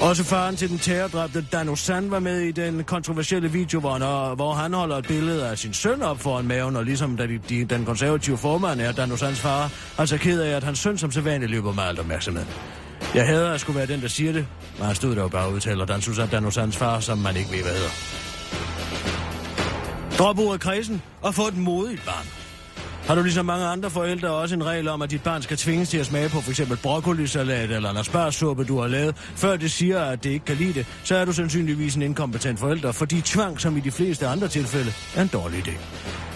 Også 0.00 0.24
faren 0.24 0.56
til 0.56 0.70
den 0.70 0.78
terrordræbte 0.78 1.44
Dan 1.52 1.76
Sand 1.76 2.10
var 2.10 2.20
med 2.20 2.40
i 2.40 2.52
den 2.52 2.84
kontroversielle 2.84 3.52
video, 3.52 3.80
hvor 3.80 3.92
han, 3.92 4.36
hvor 4.36 4.52
han 4.52 4.72
holder 4.72 4.96
et 4.96 5.06
billede 5.06 5.48
af 5.48 5.58
sin 5.58 5.72
søn 5.72 6.02
op 6.02 6.20
foran 6.20 6.48
maven, 6.54 6.76
og 6.76 6.84
ligesom 6.84 7.16
da 7.16 7.26
de, 7.26 7.38
de, 7.48 7.64
den 7.64 7.84
konservative 7.84 8.38
formand 8.38 8.80
er 8.80 8.92
Dan 8.92 9.16
Sands 9.16 9.40
far, 9.40 9.70
altså 9.98 10.18
ked 10.18 10.40
af, 10.40 10.56
at 10.56 10.64
hans 10.64 10.78
søn 10.78 10.98
som 10.98 11.12
sædvanligt 11.12 11.50
løber 11.50 11.72
med 11.72 11.82
alt 11.82 11.98
opmærksomhed. 11.98 12.44
Jeg 13.14 13.26
hader 13.26 13.52
at 13.52 13.60
skulle 13.60 13.78
være 13.78 13.86
den, 13.86 14.00
der 14.00 14.08
siger 14.08 14.32
det, 14.32 14.46
men 14.78 14.86
han 14.86 14.94
stod 14.94 15.16
der 15.16 15.22
jo 15.22 15.28
bare 15.28 15.46
og 15.46 15.52
udtaler 15.52 15.84
Dan 15.84 16.00
Susan 16.00 16.28
Dan 16.28 16.52
Sands 16.52 16.76
far, 16.76 17.00
som 17.00 17.18
man 17.18 17.36
ikke 17.36 17.50
ved, 17.52 17.62
hvad 17.62 17.72
hedder. 17.72 17.90
Drop 20.18 20.38
ud 20.38 20.52
af 20.52 20.60
kredsen 20.60 21.02
og 21.22 21.34
få 21.34 21.48
et 21.48 21.56
modigt 21.56 22.04
barn. 22.04 22.43
Har 23.06 23.14
du 23.14 23.22
ligesom 23.22 23.46
mange 23.46 23.66
andre 23.66 23.90
forældre 23.90 24.28
også 24.28 24.54
en 24.54 24.66
regel 24.66 24.88
om, 24.88 25.02
at 25.02 25.10
dit 25.10 25.22
barn 25.22 25.42
skal 25.42 25.56
tvinges 25.56 25.88
til 25.88 25.98
at 25.98 26.06
smage 26.06 26.28
på 26.28 26.40
f.eks. 26.40 26.60
broccolisalat 26.82 27.70
eller 27.70 27.90
en 27.90 28.66
du 28.66 28.80
har 28.80 28.88
lavet, 28.88 29.16
før 29.16 29.56
det 29.56 29.72
siger, 29.72 30.00
at 30.00 30.24
det 30.24 30.30
ikke 30.30 30.44
kan 30.44 30.56
lide 30.56 30.72
det, 30.72 30.86
så 31.04 31.16
er 31.16 31.24
du 31.24 31.32
sandsynligvis 31.32 31.94
en 31.94 32.02
inkompetent 32.02 32.58
forælder, 32.58 32.92
fordi 32.92 33.20
tvang, 33.20 33.60
som 33.60 33.76
i 33.76 33.80
de 33.80 33.90
fleste 33.90 34.26
andre 34.26 34.48
tilfælde, 34.48 34.92
er 35.16 35.22
en 35.22 35.28
dårlig 35.28 35.58
idé. 35.58 35.72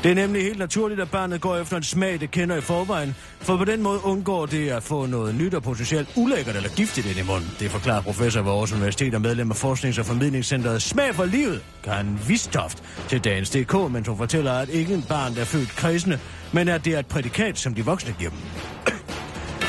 Det 0.03 0.11
er 0.11 0.15
nemlig 0.15 0.43
helt 0.43 0.59
naturligt, 0.59 1.01
at 1.01 1.11
barnet 1.11 1.41
går 1.41 1.57
efter 1.57 1.77
en 1.77 1.83
smag, 1.83 2.21
det 2.21 2.31
kender 2.31 2.57
i 2.57 2.61
forvejen, 2.61 3.15
for 3.41 3.57
på 3.57 3.65
den 3.65 3.83
måde 3.83 4.05
undgår 4.05 4.47
det 4.47 4.69
at 4.69 4.83
få 4.83 5.07
noget 5.07 5.35
nyt 5.35 5.55
og 5.55 5.63
potentielt 5.63 6.09
ulækkert 6.17 6.57
eller 6.57 6.69
giftigt 6.69 7.07
ind 7.07 7.19
i 7.19 7.23
munden. 7.23 7.51
Det 7.61 7.71
forklarer 7.71 8.03
professor 8.03 8.43
ved 8.43 8.51
Aarhus 8.51 8.73
Universitet 8.73 9.15
og 9.15 9.21
medlem 9.21 9.51
af 9.51 9.57
Forsknings- 9.57 9.99
og 9.99 10.07
Formidlingscenteret 10.07 10.83
Smag 10.83 11.15
for 11.15 11.25
Livet, 11.25 11.61
Karen 11.85 12.21
Vistoft, 12.29 12.83
til 13.09 13.25
Dagens 13.25 13.51
DK, 13.51 13.75
men 13.75 14.07
hun 14.07 14.17
fortæller, 14.17 14.53
at 14.53 14.69
ingen 14.69 15.03
barn 15.03 15.37
er 15.39 15.45
født 15.45 15.69
kredsende, 15.69 16.19
men 16.53 16.69
at 16.69 16.85
det 16.85 16.95
er 16.95 16.99
et 16.99 17.07
prædikat, 17.07 17.59
som 17.59 17.75
de 17.75 17.85
voksne 17.85 18.15
giver 18.19 18.31
dem. 18.31 18.39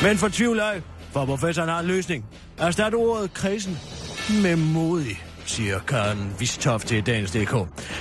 Men 0.04 0.18
for 0.18 0.28
tvivl 0.28 0.60
ej, 0.60 0.82
for 1.12 1.26
professoren 1.26 1.70
har 1.70 1.80
en 1.80 1.86
løsning. 1.86 2.26
Erstat 2.58 2.94
ordet 2.94 3.34
kredsen 3.34 3.78
med 4.44 4.56
modig, 4.56 5.24
siger 5.50 5.80
Karen 5.80 6.36
Vistoft 6.40 6.88
til 6.88 7.06
Dagens 7.06 7.32
DK. 7.32 7.56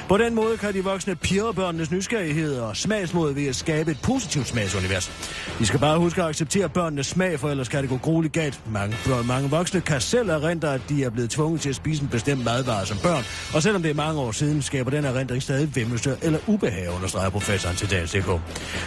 På 0.08 0.18
den 0.18 0.34
måde 0.34 0.56
kan 0.56 0.74
de 0.74 0.84
voksne 0.84 1.16
pirre 1.16 1.54
børnenes 1.54 1.90
nysgerrighed 1.90 2.58
og 2.58 2.76
smagsmod 2.76 3.32
ved 3.34 3.46
at 3.46 3.56
skabe 3.56 3.90
et 3.90 3.98
positivt 4.02 4.48
smagsunivers. 4.48 5.12
De 5.58 5.66
skal 5.66 5.80
bare 5.80 5.98
huske 5.98 6.22
at 6.22 6.28
acceptere 6.28 6.68
børnenes 6.68 7.06
smag, 7.06 7.40
for 7.40 7.48
ellers 7.48 7.68
kan 7.68 7.82
det 7.82 7.90
gå 7.90 7.96
grueligt 7.96 8.34
galt. 8.34 8.60
Mange, 8.70 8.96
børn, 9.06 9.26
mange 9.26 9.50
voksne 9.50 9.80
kan 9.80 10.00
selv 10.00 10.28
erindre, 10.28 10.74
at 10.74 10.80
de 10.88 11.04
er 11.04 11.10
blevet 11.10 11.30
tvunget 11.30 11.60
til 11.60 11.68
at 11.68 11.74
spise 11.74 12.02
en 12.02 12.08
bestemt 12.08 12.44
madvare 12.44 12.86
som 12.86 12.98
børn. 13.02 13.24
Og 13.54 13.62
selvom 13.62 13.82
det 13.82 13.90
er 13.90 13.94
mange 13.94 14.20
år 14.20 14.32
siden, 14.32 14.62
skaber 14.62 14.90
den 14.90 15.04
erindring 15.04 15.42
stadig 15.42 15.76
vemmelse 15.76 16.16
eller 16.22 16.38
ubehag, 16.46 16.90
understreger 16.90 17.30
professoren 17.30 17.76
til 17.76 17.90
Dagens 17.90 18.10
DK. 18.12 18.40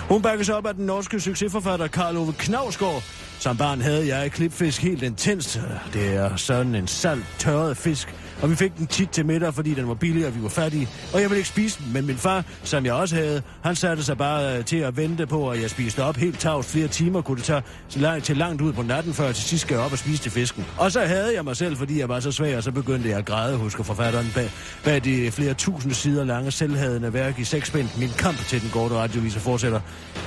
Hun 0.09 0.21
bakkes 0.21 0.49
op 0.49 0.65
af 0.65 0.73
den 0.73 0.85
norske 0.85 1.19
succesforfatter 1.19 1.87
Karl 1.87 2.17
Ove 2.17 2.33
Knavsgaard. 2.33 3.03
Som 3.39 3.57
barn 3.57 3.81
havde 3.81 4.15
jeg 4.15 4.31
klipfisk 4.31 4.81
helt 4.81 5.03
intenst. 5.03 5.61
Det 5.93 6.15
er 6.15 6.35
sådan 6.35 6.75
en 6.75 6.87
salt, 6.87 7.25
tørret 7.39 7.77
fisk, 7.77 8.15
og 8.41 8.49
vi 8.49 8.55
fik 8.55 8.77
den 8.77 8.87
tit 8.87 9.09
til 9.09 9.25
middag, 9.25 9.53
fordi 9.53 9.73
den 9.73 9.87
var 9.87 9.93
billig, 9.93 10.27
og 10.27 10.35
vi 10.35 10.43
var 10.43 10.49
fattige. 10.49 10.89
Og 11.13 11.21
jeg 11.21 11.29
ville 11.29 11.37
ikke 11.37 11.49
spise 11.49 11.83
den, 11.83 11.93
men 11.93 12.07
min 12.07 12.17
far, 12.17 12.43
som 12.63 12.85
jeg 12.85 12.93
også 12.93 13.15
havde, 13.15 13.41
han 13.63 13.75
satte 13.75 14.03
sig 14.03 14.17
bare 14.17 14.57
øh, 14.57 14.65
til 14.65 14.77
at 14.77 14.97
vente 14.97 15.27
på, 15.27 15.49
at 15.49 15.61
jeg 15.61 15.69
spiste 15.69 16.03
op 16.03 16.15
helt 16.15 16.39
tavs. 16.39 16.67
Flere 16.67 16.87
timer 16.87 17.21
kunne 17.21 17.37
det 17.37 17.43
tage 17.43 17.61
til 17.89 18.01
langt, 18.01 18.25
til 18.25 18.37
langt 18.37 18.61
ud 18.61 18.73
på 18.73 18.81
natten, 18.81 19.13
før 19.13 19.25
jeg 19.25 19.35
til 19.35 19.43
sidst 19.43 19.61
skal 19.61 19.77
op 19.77 19.91
og 19.91 19.97
spise 19.97 20.23
til 20.23 20.31
fisken. 20.31 20.65
Og 20.77 20.91
så 20.91 20.99
havde 20.99 21.35
jeg 21.35 21.43
mig 21.43 21.57
selv, 21.57 21.77
fordi 21.77 21.99
jeg 21.99 22.09
var 22.09 22.19
så 22.19 22.31
svag, 22.31 22.57
og 22.57 22.63
så 22.63 22.71
begyndte 22.71 23.09
jeg 23.09 23.17
at 23.17 23.25
græde, 23.25 23.57
husker 23.57 23.83
forfatteren 23.83 24.31
bag, 24.35 24.51
bag 24.83 25.03
de 25.03 25.31
flere 25.31 25.53
tusind 25.53 25.93
sider 25.93 26.23
lange 26.23 26.51
selvhadende 26.51 27.13
værk 27.13 27.39
i 27.39 27.43
seksbind. 27.43 27.87
Min 27.99 28.09
kamp 28.17 28.37
til 28.37 28.61
den 28.61 28.69
korte 28.69 28.95
radioviser 28.95 29.39
fortsætter. 29.39 29.79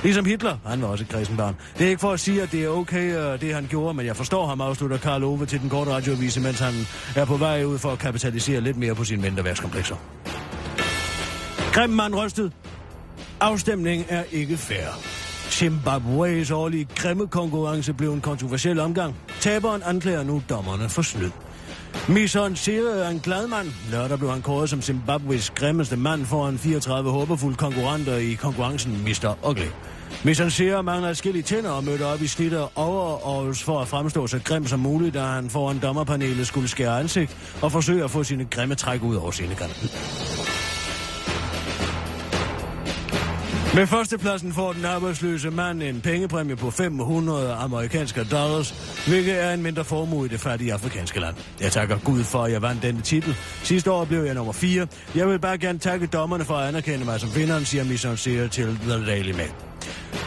Ligesom 0.03 0.25
Hitler, 0.25 0.57
han 0.65 0.81
var 0.81 0.87
også 0.87 1.03
et 1.03 1.09
kristenbarn. 1.09 1.55
Det 1.77 1.85
er 1.85 1.89
ikke 1.89 2.01
for 2.01 2.11
at 2.11 2.19
sige, 2.19 2.41
at 2.41 2.51
det 2.51 2.63
er 2.63 2.69
okay, 2.69 3.17
øh, 3.17 3.41
det 3.41 3.53
han 3.53 3.67
gjorde, 3.69 3.93
men 3.93 4.05
jeg 4.05 4.15
forstår 4.15 4.47
ham, 4.47 4.61
afslutter 4.61 4.97
Karl 4.97 5.23
Ove 5.23 5.45
til 5.45 5.61
den 5.61 5.69
korte 5.69 5.91
radiovise, 5.91 6.41
mens 6.41 6.59
han 6.59 6.73
er 7.15 7.25
på 7.25 7.37
vej 7.37 7.63
ud 7.63 7.77
for 7.77 7.91
at 7.91 7.99
kapitalisere 8.05 8.61
lidt 8.61 8.77
mere 8.77 8.95
på 8.95 9.03
sine 9.03 9.21
mindreværdskomplekser. 9.21 9.95
Grim 11.73 11.89
mand 11.89 12.15
rystet. 12.15 12.51
Afstemningen 13.39 14.05
er 14.09 14.23
ikke 14.31 14.57
fair. 14.57 14.87
Zimbabwe's 15.49 16.53
årlige 16.53 16.87
grimme 16.95 17.27
konkurrence 17.27 17.93
blev 17.93 18.13
en 18.13 18.21
kontroversiel 18.21 18.79
omgang. 18.79 19.15
Taberen 19.39 19.81
anklager 19.83 20.23
nu 20.23 20.41
dommerne 20.49 20.89
for 20.89 21.01
snyd. 21.01 21.31
Mison 22.09 22.55
Sire 22.55 23.05
er 23.05 23.09
en 23.09 23.19
glad 23.19 23.47
mand. 23.47 23.67
Lørdag 23.91 24.17
blev 24.17 24.31
han 24.31 24.41
kåret 24.41 24.69
som 24.69 24.79
Zimbabwe's 24.79 25.53
grimmeste 25.55 25.97
mand 25.97 26.25
foran 26.25 26.57
34 26.57 27.11
håbefulde 27.11 27.57
konkurrenter 27.57 28.15
i 28.15 28.33
konkurrencen 28.33 29.03
Mr. 29.03 29.49
Ugly. 29.49 29.69
Mison 30.25 30.49
Sire 30.49 30.83
mangler 30.83 31.13
skille 31.13 31.41
tænder 31.41 31.69
og 31.69 31.83
mødte 31.83 32.05
op 32.05 32.21
i 32.21 32.27
snit 32.27 32.53
og 32.53 32.71
overårs 32.75 33.63
for 33.63 33.79
at 33.79 33.87
fremstå 33.87 34.27
så 34.27 34.39
grim 34.43 34.67
som 34.67 34.79
muligt, 34.79 35.13
da 35.13 35.21
han 35.21 35.49
foran 35.49 35.79
dommerpanelet 35.79 36.47
skulle 36.47 36.67
skære 36.67 36.99
ansigt 36.99 37.37
og 37.61 37.71
forsøge 37.71 38.03
at 38.03 38.11
få 38.11 38.23
sine 38.23 38.45
grimme 38.45 38.75
træk 38.75 39.03
ud 39.03 39.15
over 39.15 39.31
sine 39.31 39.55
grimme. 39.55 39.75
Med 43.75 43.87
førstepladsen 43.87 44.53
får 44.53 44.73
den 44.73 44.85
arbejdsløse 44.85 45.49
mand 45.51 45.83
en 45.83 46.01
pengepræmie 46.01 46.55
på 46.55 46.71
500 46.71 47.53
amerikanske 47.53 48.23
dollars, 48.23 48.71
hvilket 49.07 49.43
er 49.43 49.53
en 49.53 49.63
mindre 49.63 49.83
formue 49.83 50.25
i 50.25 50.29
det 50.29 50.39
fattige 50.39 50.73
afrikanske 50.73 51.19
land. 51.19 51.35
Jeg 51.61 51.71
takker 51.71 51.97
Gud 52.03 52.23
for, 52.23 52.43
at 52.43 52.51
jeg 52.51 52.61
vandt 52.61 52.83
denne 52.83 53.01
titel. 53.01 53.35
Sidste 53.63 53.91
år 53.91 54.05
blev 54.05 54.23
jeg 54.23 54.33
nummer 54.33 54.53
4. 54.53 54.87
Jeg 55.15 55.27
vil 55.27 55.39
bare 55.39 55.57
gerne 55.57 55.79
takke 55.79 56.07
dommerne 56.07 56.45
for 56.45 56.53
at 56.53 56.67
anerkende 56.67 57.05
mig 57.05 57.19
som 57.19 57.35
vinderen, 57.35 57.65
siger 57.65 57.83
Mission 57.83 58.17
Sear 58.17 58.47
til 58.47 58.79
The 58.87 59.05
Daily 59.05 59.31
Mail. 59.31 59.74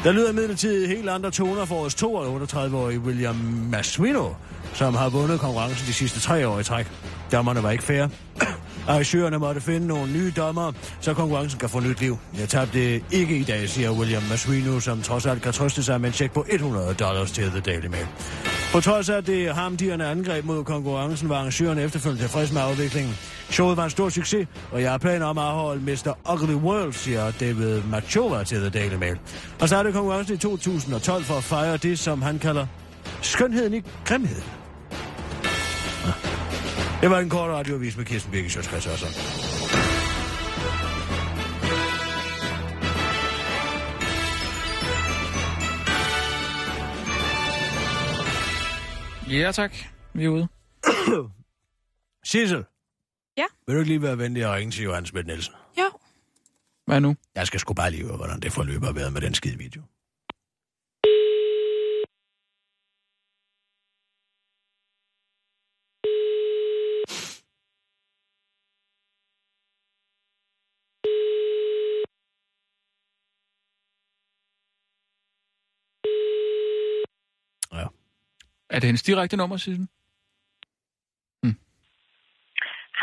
Der 0.05 0.13
lyder 0.13 0.31
imidlertid 0.31 0.87
helt 0.87 1.09
andre 1.09 1.31
toner 1.31 1.65
for 1.65 1.85
os 1.85 1.95
38-årige 1.95 3.01
William 3.01 3.35
Maswino, 3.71 4.29
som 4.75 4.95
har 4.95 5.09
vundet 5.09 5.41
konkurrencen 5.41 5.87
de 5.87 5.93
sidste 5.93 6.21
tre 6.21 6.49
år 6.49 6.61
i 6.61 6.65
træk. 6.65 6.87
Dommerne 7.33 7.63
var 7.63 7.71
ikke 7.71 7.85
fair. 7.85 8.09
Arrangørerne 8.89 9.39
måtte 9.39 9.61
finde 9.61 9.87
nogle 9.87 10.13
nye 10.13 10.33
dommer, 10.37 10.73
så 11.01 11.15
konkurrencen 11.15 11.61
kan 11.61 11.69
få 11.69 11.81
nyt 11.81 12.01
liv. 12.01 12.19
Jeg 12.39 12.49
tabte 12.49 13.03
ikke 13.11 13.37
i 13.37 13.45
dag, 13.45 13.69
siger 13.69 13.91
William 13.91 14.23
Maswino, 14.31 14.81
som 14.81 15.03
trods 15.03 15.27
alt 15.27 15.43
kan 15.43 15.53
trøste 15.53 15.83
sig 15.83 16.01
med 16.01 16.09
en 16.09 16.15
check 16.15 16.33
på 16.33 16.47
100 16.49 16.95
dollars 16.95 17.33
til 17.33 17.51
The 17.51 17.61
Daily 17.61 17.87
Mail. 17.87 18.07
På 18.73 18.81
trods 18.81 19.09
af 19.09 19.25
det 19.25 19.55
hamdierne 19.55 20.07
angreb 20.07 20.45
mod 20.45 20.65
konkurrencen, 20.65 21.29
var 21.29 21.37
arrangørerne 21.37 21.83
efterfølgende 21.83 22.25
tilfreds 22.25 22.53
med 22.53 22.61
afviklingen. 22.61 23.15
Showet 23.51 23.77
var 23.77 23.85
en 23.85 23.91
stor 23.91 24.09
succes, 24.09 24.49
og 24.73 24.83
jeg 24.83 24.91
har 24.91 24.99
planer 24.99 25.27
om 25.27 25.39
at 25.39 25.45
afholde 25.45 25.83
Mr. 25.83 26.33
Ugly 26.33 26.55
World, 26.55 26.93
siger 26.93 27.31
David 27.31 27.83
Machova 27.83 28.45
til 28.45 28.59
The 28.59 28.71
Daily 28.71 28.95
Mail. 28.95 29.19
Og 29.61 29.69
startede 29.69 29.93
konkurrencen 29.93 30.35
i 30.35 30.39
2012 30.39 31.25
for 31.25 31.35
at 31.35 31.45
fejre 31.45 31.77
det, 31.77 31.99
som 31.99 32.23
han 32.23 32.39
kalder 32.39 32.67
skønheden 33.23 33.75
i 33.75 33.83
grimheden. 34.05 34.45
Det 37.01 37.11
var 37.11 37.19
en 37.19 37.29
kort 37.29 37.51
radioavis 37.51 37.97
med 37.97 38.05
Kirsten 38.05 38.33
Birgit 38.33 38.53
Sjøtskreds 38.53 38.87
også. 38.87 39.48
Ja, 49.31 49.53
tak. 49.53 49.73
Vi 50.15 50.25
er 50.25 50.29
ude. 50.29 50.49
Sissel. 52.25 52.65
Ja? 53.37 53.45
Vil 53.67 53.75
du 53.75 53.81
ikke 53.81 53.91
lige 53.91 54.03
være 54.03 54.19
venlig 54.19 54.45
at 54.45 54.51
ringe 54.55 54.71
til 54.73 54.85
Johan 54.85 55.07
Smidt 55.07 55.27
Nielsen? 55.27 55.55
Jo. 55.79 55.91
Hvad 56.87 57.01
nu? 57.01 57.17
Jeg 57.35 57.47
skal 57.47 57.61
sgu 57.61 57.75
bare 57.75 57.91
lige 57.91 58.05
høre, 58.05 58.17
hvordan 58.17 58.41
det 58.41 58.53
forløb 58.53 58.83
har 58.85 58.93
været 58.93 59.13
med 59.13 59.21
den 59.21 59.35
skide 59.35 59.59
video. 59.59 59.83
Er 78.71 78.79
det 78.81 78.87
hendes 78.91 79.03
direkte 79.03 79.37
nummer, 79.37 79.57
Sissel? 79.57 79.89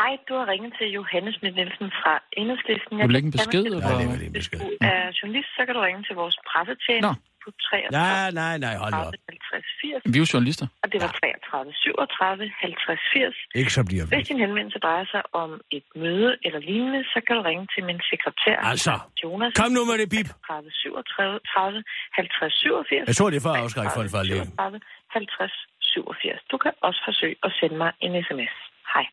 Hej, 0.00 0.12
du 0.28 0.32
har 0.40 0.46
ringet 0.52 0.72
til 0.78 0.88
Johannes 0.98 1.34
Schmidt 1.36 1.54
Nielsen 1.58 1.88
fra 2.00 2.12
Enhedslisten. 2.40 2.92
Vil 2.98 3.04
du 3.08 3.14
lægge 3.16 3.26
en 3.32 3.36
besked, 3.38 3.62
eller? 3.64 3.80
Nej, 3.80 3.92
det 3.98 4.04
er 4.06 4.12
vel 4.14 4.22
en 4.26 4.32
Hvis 4.36 4.48
besked. 4.48 4.58
du 4.60 4.68
er 4.80 5.02
journalist, 5.18 5.50
så 5.56 5.60
kan 5.66 5.72
du 5.76 5.80
ringe 5.88 6.02
til 6.08 6.14
vores 6.22 6.36
pressetjeneste 6.50 7.06
Nå. 7.08 7.12
På 7.46 7.50
33 7.68 7.90
Nej, 8.00 8.26
nej, 8.42 8.54
nej, 8.66 8.74
hold 8.84 8.94
op. 9.02 9.12
50 9.28 9.64
80. 10.04 10.12
Vi 10.12 10.16
er 10.18 10.22
jo 10.24 10.28
journalister. 10.32 10.66
Og 10.82 10.88
det 10.92 10.98
var 11.04 11.10
33 11.20 11.72
37 11.72 12.50
50 12.66 13.00
80. 13.12 13.60
Ikke 13.60 13.72
så 13.78 13.82
bliver 13.88 14.04
Hvis 14.10 14.18
vi. 14.18 14.28
din 14.30 14.40
henvendelse 14.44 14.78
drejer 14.86 15.06
sig 15.14 15.22
om 15.42 15.50
et 15.76 15.86
møde 16.04 16.30
eller 16.46 16.60
lignende, 16.70 17.00
så 17.12 17.18
kan 17.26 17.32
du 17.38 17.42
ringe 17.50 17.64
til 17.74 17.82
min 17.88 18.00
sekretær, 18.12 18.56
Altså, 18.72 18.94
Jonas. 19.22 19.52
kom 19.60 19.70
nu 19.76 19.82
med 19.90 19.96
det 20.02 20.08
bip. 20.14 20.28
30 20.48 20.70
37 20.70 21.40
30 21.54 21.82
50 22.20 22.54
87. 22.54 23.08
Jeg 23.10 23.16
tror, 23.18 23.28
det 23.32 23.38
er 23.40 23.44
for 23.48 23.52
at 23.56 23.60
afskrække 23.64 23.92
folk 23.98 24.08
fra 24.14 24.20
at 24.24 24.28
leve. 24.32 24.44
37 24.44 24.80
50 25.18 25.54
87. 25.80 26.40
Du 26.52 26.56
kan 26.64 26.72
også 26.88 27.00
forsøge 27.08 27.36
at 27.46 27.50
sende 27.60 27.76
mig 27.82 27.90
en 28.04 28.12
sms. 28.26 28.54
Hej. 28.94 29.06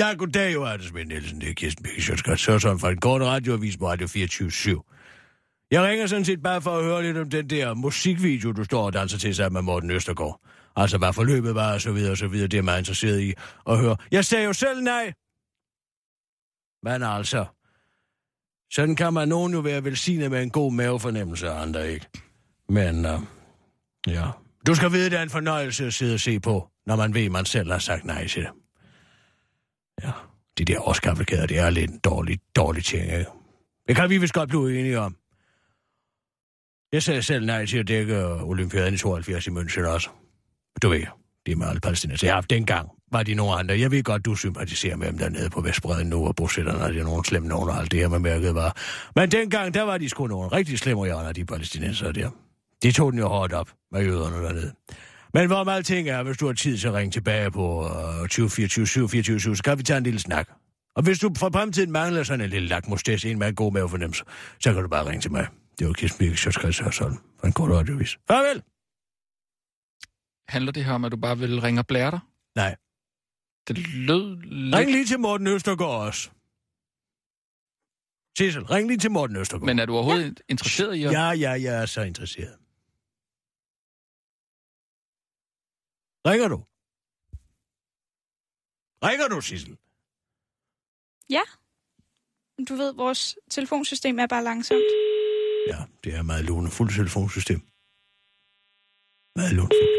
Ja, 0.00 0.08
goddag, 0.20 0.48
Johan 0.54 0.80
Smidt 0.82 1.08
Nielsen. 1.08 1.40
Det 1.40 1.48
er 1.50 1.54
Kirsten 1.54 1.82
Birgit 1.84 2.04
Sjøtskreds 2.04 2.40
Sørsson 2.40 2.80
fra 2.80 2.90
en 2.90 3.00
kort 3.00 3.22
radioavis 3.22 3.76
på 3.78 3.84
Radio 3.92 4.06
24 4.08 4.50
jeg 5.70 5.82
ringer 5.82 6.06
sådan 6.06 6.24
set 6.24 6.42
bare 6.42 6.62
for 6.62 6.78
at 6.78 6.84
høre 6.84 7.02
lidt 7.02 7.16
om 7.16 7.30
den 7.30 7.50
der 7.50 7.74
musikvideo, 7.74 8.52
du 8.52 8.64
står 8.64 8.86
og 8.86 8.92
danser 8.92 9.18
til 9.18 9.34
sammen 9.34 9.54
med 9.54 9.62
Morten 9.62 9.90
Østergaard. 9.90 10.40
Altså, 10.76 10.98
hvad 10.98 11.12
forløbet 11.12 11.54
var, 11.54 11.74
og 11.74 11.80
så 11.80 11.92
videre, 11.92 12.10
og 12.10 12.16
så 12.16 12.28
videre. 12.28 12.48
Det 12.48 12.58
er 12.58 12.62
meget 12.62 12.78
interesseret 12.78 13.20
i 13.20 13.34
at 13.66 13.78
høre. 13.78 13.96
Jeg 14.10 14.24
sagde 14.24 14.44
jo 14.44 14.52
selv 14.52 14.82
nej. 14.82 15.12
Men 16.82 17.02
altså, 17.02 17.44
sådan 18.72 18.96
kan 18.96 19.12
man 19.12 19.28
nogen 19.28 19.52
jo 19.52 19.60
være 19.60 19.84
velsignet 19.84 20.30
med 20.30 20.42
en 20.42 20.50
god 20.50 20.72
mavefornemmelse, 20.72 21.50
og 21.50 21.62
andre 21.62 21.92
ikke. 21.92 22.06
Men, 22.68 23.06
uh, 23.06 23.22
ja. 24.06 24.30
Du 24.66 24.74
skal 24.74 24.92
vide, 24.92 25.10
det 25.10 25.18
er 25.18 25.22
en 25.22 25.30
fornøjelse 25.30 25.86
at 25.86 25.94
sidde 25.94 26.14
og 26.14 26.20
se 26.20 26.40
på, 26.40 26.68
når 26.86 26.96
man 26.96 27.14
ved, 27.14 27.30
man 27.30 27.44
selv 27.44 27.72
har 27.72 27.78
sagt 27.78 28.04
nej 28.04 28.26
til 28.26 28.42
det. 28.42 28.50
Ja, 30.02 30.12
de 30.58 30.64
der 30.64 30.88
årskapelkæder, 30.88 31.46
det 31.46 31.58
er 31.58 31.70
lidt 31.70 31.90
en 31.90 31.98
dårlig, 31.98 32.40
dårlig 32.56 32.84
ting, 32.84 33.04
ikke? 33.04 33.26
Det 33.88 33.96
kan 33.96 34.10
vi 34.10 34.18
vist 34.18 34.34
godt 34.34 34.48
blive 34.48 34.80
enige 34.80 35.00
om. 35.00 35.16
Jeg 36.92 37.02
sagde 37.02 37.22
selv 37.22 37.46
nej 37.46 37.66
til 37.66 37.78
at 37.78 37.88
dække 37.88 38.14
øh, 38.14 38.48
Olympiaden 38.48 38.94
i 38.94 38.98
72 38.98 39.46
i 39.46 39.50
München 39.50 39.86
også. 39.86 40.08
Du 40.82 40.88
ved, 40.88 41.02
det 41.46 41.52
er 41.52 41.56
med 41.56 41.66
alle 41.66 41.80
palæstinenser. 41.80 42.34
Ja, 42.34 42.40
dengang 42.50 42.88
var 43.12 43.22
de 43.22 43.34
nogle 43.34 43.54
andre. 43.54 43.80
Jeg 43.80 43.90
ved 43.90 44.02
godt, 44.02 44.24
du 44.24 44.34
sympatiserer 44.34 44.96
med 44.96 45.06
dem 45.06 45.18
dernede 45.18 45.50
på 45.50 45.60
Vestbreden 45.60 46.06
nu, 46.06 46.26
og 46.26 46.36
bosætterne 46.36 46.94
det 46.94 47.00
er 47.00 47.04
nogle 47.04 47.24
slemme 47.24 47.48
nogen, 47.48 47.70
og 47.70 47.78
alt 47.80 47.92
det 47.92 48.00
her 48.00 48.08
med 48.08 48.18
mærket 48.18 48.54
var. 48.54 48.76
Men 49.16 49.30
dengang, 49.30 49.74
der 49.74 49.82
var 49.82 49.98
de 49.98 50.08
sgu 50.08 50.26
nogle 50.26 50.48
rigtig 50.48 50.78
slemme 50.78 51.04
hjørner, 51.04 51.32
de 51.32 51.44
palæstinenser 51.44 52.12
der. 52.12 52.30
De 52.82 52.92
tog 52.92 53.12
den 53.12 53.20
jo 53.20 53.28
hårdt 53.28 53.52
op 53.52 53.70
med 53.92 54.04
jøderne 54.04 54.36
dernede. 54.36 54.72
Men 55.34 55.46
hvor 55.46 55.64
meget 55.64 55.86
ting 55.86 56.08
er, 56.08 56.22
hvis 56.22 56.36
du 56.36 56.46
har 56.46 56.52
tid 56.52 56.78
til 56.78 56.88
at 56.88 56.94
ringe 56.94 57.10
tilbage 57.10 57.50
på 57.50 57.84
uh, 57.84 58.22
2024 58.22 59.08
24 59.08 59.56
så 59.56 59.62
kan 59.62 59.78
vi 59.78 59.82
tage 59.82 59.96
en 59.96 60.04
lille 60.04 60.20
snak. 60.20 60.48
Og 60.96 61.02
hvis 61.02 61.18
du 61.18 61.30
fra 61.38 61.48
fremtiden 61.48 61.92
mangler 61.92 62.22
sådan 62.22 62.40
en 62.40 62.50
lille 62.50 62.68
lakmustest, 62.68 63.24
en 63.24 63.38
med 63.38 63.48
en 63.48 63.54
god 63.54 63.72
mavefornemmelse, 63.72 64.24
så 64.60 64.72
kan 64.72 64.82
du 64.82 64.88
bare 64.88 65.08
ringe 65.08 65.20
til 65.20 65.32
mig. 65.32 65.46
Det 65.80 65.88
var 65.88 65.92
Kirsten 65.92 66.18
Birke, 66.18 66.36
Sjøtskreds 66.36 66.80
og 66.80 66.94
sådan. 66.94 67.18
For 67.38 67.46
en 67.46 67.52
kort 67.52 67.70
radiovis. 67.70 68.18
Farvel! 68.28 68.62
Handler 70.48 70.72
det 70.72 70.84
her 70.84 70.92
om, 70.92 71.04
at 71.04 71.12
du 71.12 71.16
bare 71.16 71.38
vil 71.38 71.60
ringe 71.60 71.80
og 71.80 71.86
blære 71.86 72.10
dig? 72.10 72.20
Nej. 72.54 72.76
Det 73.68 73.78
lød 73.94 74.36
lidt... 74.42 74.74
Ring 74.74 74.90
lige 74.90 75.06
til 75.06 75.20
Morten 75.20 75.46
Østergaard 75.46 76.06
også. 76.06 76.30
Sissel, 78.38 78.64
ring 78.64 78.88
lige 78.88 78.98
til 78.98 79.10
Morten 79.10 79.36
Østergaard. 79.36 79.66
Men 79.66 79.78
er 79.78 79.86
du 79.86 79.94
overhovedet 79.94 80.38
ja. 80.38 80.44
interesseret 80.48 80.94
i 80.94 81.04
at... 81.04 81.12
Ja, 81.12 81.30
ja, 81.30 81.50
jeg 81.50 81.82
er 81.82 81.86
så 81.86 82.02
interesseret. 82.02 82.58
Ringer 86.26 86.48
du? 86.48 86.64
Ringer 89.06 89.28
du, 89.28 89.40
Sissel? 89.40 89.76
Ja. 91.30 91.42
Du 92.68 92.74
ved, 92.74 92.94
vores 92.94 93.38
telefonsystem 93.50 94.18
er 94.18 94.26
bare 94.26 94.44
langsomt. 94.44 94.82
Ja, 95.68 95.78
det 96.04 96.14
er 96.14 96.22
meget 96.22 96.44
lunefuldt 96.44 96.92
telefonsystem. 96.94 97.60
Meget 99.36 99.52
lunefuldt. 99.52 99.96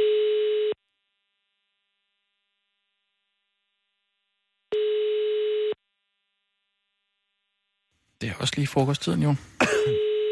Det 8.22 8.30
er 8.30 8.36
også 8.42 8.54
lige 8.58 8.68
frokosttiden, 8.68 9.22
jo. 9.24 9.36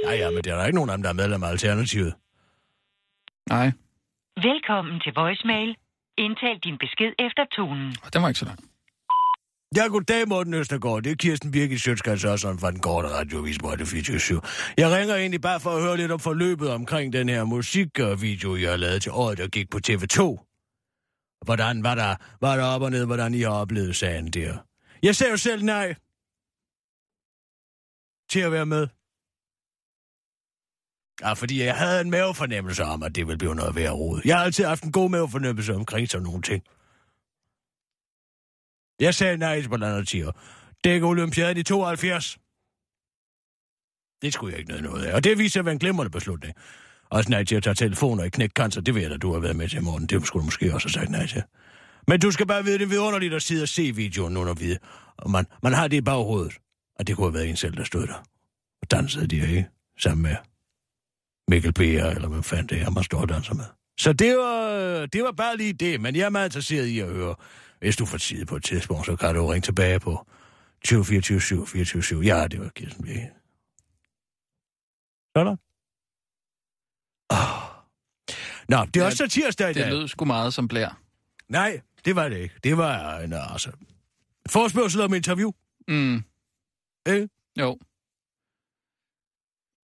Ja, 0.06 0.14
ja, 0.22 0.30
men 0.32 0.44
der 0.44 0.54
er 0.54 0.58
der 0.58 0.66
ikke 0.66 0.76
nogen 0.76 0.90
af 0.90 0.98
dem, 0.98 1.04
der 1.04 1.10
er 1.10 1.14
medlem 1.22 1.44
af 1.44 1.50
Alternativet. 1.50 2.14
Nej, 3.50 3.72
Velkommen 4.50 5.00
til 5.04 5.14
voicemail. 5.16 5.76
Indtal 6.18 6.58
din 6.60 6.78
besked 6.78 7.14
efter 7.20 7.46
tonen. 7.58 7.96
og 8.04 8.14
den 8.14 8.22
var 8.22 8.28
ikke 8.28 8.40
så 8.40 8.46
lang. 8.46 8.60
Ja, 9.76 9.88
goddag, 9.88 10.28
Morten 10.28 10.54
Østergaard. 10.54 11.04
Det 11.04 11.12
er 11.12 11.16
Kirsten 11.16 11.52
Birgit 11.52 11.82
Sjøtskans 11.82 12.22
Sørsson 12.22 12.60
fra 12.60 12.72
den 12.72 12.80
korte 12.80 13.08
radiovis 13.08 13.58
på 13.60 13.72
Radio 13.72 13.86
24 13.86 14.42
Jeg 14.78 14.92
ringer 14.92 15.16
egentlig 15.16 15.42
bare 15.42 15.60
for 15.60 15.70
at 15.70 15.82
høre 15.82 15.98
lidt 15.98 16.12
om 16.12 16.20
forløbet 16.20 16.70
omkring 16.70 17.14
den 17.14 17.30
her 17.30 17.44
musikvideo, 17.44 18.56
jeg 18.56 18.70
har 18.70 18.78
lavet 18.78 19.02
til 19.02 19.12
året, 19.12 19.38
der 19.38 19.48
gik 19.48 19.70
på 19.70 19.80
TV2. 19.88 20.22
Hvordan 21.46 21.84
var 21.84 21.96
der, 21.96 22.16
var 22.42 22.56
der 22.56 22.64
op 22.64 22.82
og 22.82 22.92
ned, 22.92 23.06
hvordan 23.06 23.34
I 23.34 23.42
har 23.42 23.52
oplevet 23.52 23.96
sagen 23.96 24.28
der? 24.32 24.58
Jeg 25.04 25.16
sagde 25.16 25.32
jo 25.32 25.38
selv 25.38 25.64
nej. 25.64 25.96
til 28.30 28.40
at 28.40 28.52
være 28.52 28.66
med? 28.66 28.88
Ja, 31.22 31.34
fordi 31.34 31.64
jeg 31.64 31.76
havde 31.76 32.02
en 32.02 32.10
mavefornemmelse 32.10 32.84
om, 32.84 33.04
at 33.04 33.16
det 33.16 33.28
ville 33.28 33.38
blive 33.38 33.56
noget 33.56 33.76
værd 33.76 33.94
rod. 33.94 34.22
Jeg 34.26 34.38
har 34.38 34.46
altid 34.46 34.66
haft 34.66 34.84
en 34.84 34.92
god 34.92 35.10
mavefornemmelse 35.10 35.76
omkring 35.76 36.10
sådan 36.10 36.24
nogle 36.24 36.42
ting. 36.42 36.64
Jeg 39.00 39.16
sagde 39.16 39.38
nej 39.38 39.62
til 39.62 39.70
blandt 39.70 39.86
andet 39.86 40.08
tiger. 40.08 40.32
Dække 40.84 41.06
Olympiaden 41.06 41.58
i 41.58 41.64
72. 41.64 42.38
Det 44.22 44.34
skulle 44.34 44.52
jeg 44.52 44.60
ikke 44.60 44.70
noget, 44.70 44.84
noget 44.84 45.06
af. 45.06 45.16
Og 45.16 45.24
det 45.24 45.38
viser 45.38 45.60
at 45.60 45.66
være 45.66 45.74
en 45.74 45.80
glimrende 45.80 46.12
beslutning. 46.12 46.54
Også 47.10 47.30
nej 47.30 47.44
til 47.44 47.56
at 47.56 47.64
tage 47.64 47.76
telefoner 47.76 48.24
i 48.24 48.30
knække 48.30 48.54
cancer, 48.54 48.82
det 48.82 48.96
ved 48.96 49.02
jeg 49.02 49.12
da, 49.12 49.18
du 49.18 49.34
har 49.34 49.40
været 49.40 49.56
med 49.56 49.70
til 49.70 49.78
i 49.78 49.82
morgen. 49.82 50.06
Det 50.06 50.28
skulle 50.28 50.42
du 50.42 50.46
måske 50.46 50.74
også 50.74 50.88
have 50.88 50.94
sagt 50.94 51.12
nej 51.12 51.28
til. 51.28 51.44
Men 52.08 52.20
du 52.20 52.32
skal 52.32 52.48
bare 52.48 52.64
vide, 52.64 52.78
det 52.78 52.84
er 52.84 52.90
vidunderligt 52.90 53.34
at 53.34 53.42
sidde 53.42 53.64
og 53.64 53.70
se 53.70 53.96
videoen 53.96 54.34
nu, 54.34 54.44
når 54.44 54.54
vi... 54.54 54.78
Og 55.18 55.32
man, 55.32 55.46
man 55.64 55.74
har 55.74 55.88
det 55.88 55.98
i 55.98 56.02
baghovedet. 56.02 56.54
Og 57.00 57.08
det 57.08 57.16
kunne 57.16 57.28
have 57.28 57.34
været 57.34 57.50
en 57.50 57.56
selv, 57.56 57.78
der 57.78 57.84
stod 57.84 58.08
der. 58.08 58.24
Og 58.82 58.92
dansede 58.92 59.28
de 59.28 59.40
her, 59.40 59.48
ikke? 59.48 59.70
Sammen 59.98 60.24
med 60.24 60.36
Mikkel 61.48 61.74
B. 61.74 61.80
eller 61.80 62.28
hvad 62.28 62.44
fanden 62.44 62.70
det 62.70 62.82
er, 62.82 62.90
man 62.90 63.04
står 63.04 63.22
og 63.22 63.30
danser 63.30 63.54
med. 63.54 63.66
Så 64.00 64.14
det 64.14 64.38
var, 64.38 65.06
det 65.06 65.24
var 65.24 65.32
bare 65.32 65.58
lige 65.58 65.74
det, 65.74 66.02
men 66.02 66.16
jeg 66.16 66.26
er 66.26 66.30
meget 66.30 66.48
interesseret 66.48 66.86
i 66.86 67.00
at 67.00 67.08
høre. 67.08 67.36
Hvis 67.80 67.96
du 67.98 68.06
får 68.06 68.18
tid 68.18 68.46
på 68.46 68.56
et 68.56 68.64
tidspunkt, 68.64 69.06
så 69.06 69.16
kan 69.16 69.36
du 69.36 69.46
ringe 69.48 69.66
tilbage 69.66 70.00
på 70.00 70.28
2024 70.86 71.42
7 71.42 71.68
24 71.68 72.04
7. 72.04 72.22
Ja, 72.22 72.48
det 72.48 72.60
var 72.60 72.70
Kirsten 72.70 73.04
Birgit. 73.04 73.30
Sådan. 75.38 75.58
Oh. 77.30 77.38
Nå, 78.70 78.86
det 78.86 78.96
er 78.96 79.02
Ja, 79.02 79.06
også 79.06 79.28
tirsdag 79.28 79.70
i 79.70 79.74
Det 79.74 79.82
dag. 79.84 79.92
lød 79.92 80.08
sgu 80.08 80.26
meget 80.26 80.54
som 80.54 80.68
blær. 80.68 81.02
Nej, 81.48 81.82
det 82.06 82.16
var 82.16 82.30
det 82.30 82.38
ikke. 82.38 82.56
Det 82.64 82.78
var 82.78 83.20
en, 83.20 83.34
altså, 83.34 83.72
forspørgsel 84.50 85.02
om 85.02 85.14
interview. 85.14 85.52
Mm. 85.88 86.24
Ikke? 87.08 87.30
Jo. 87.60 87.78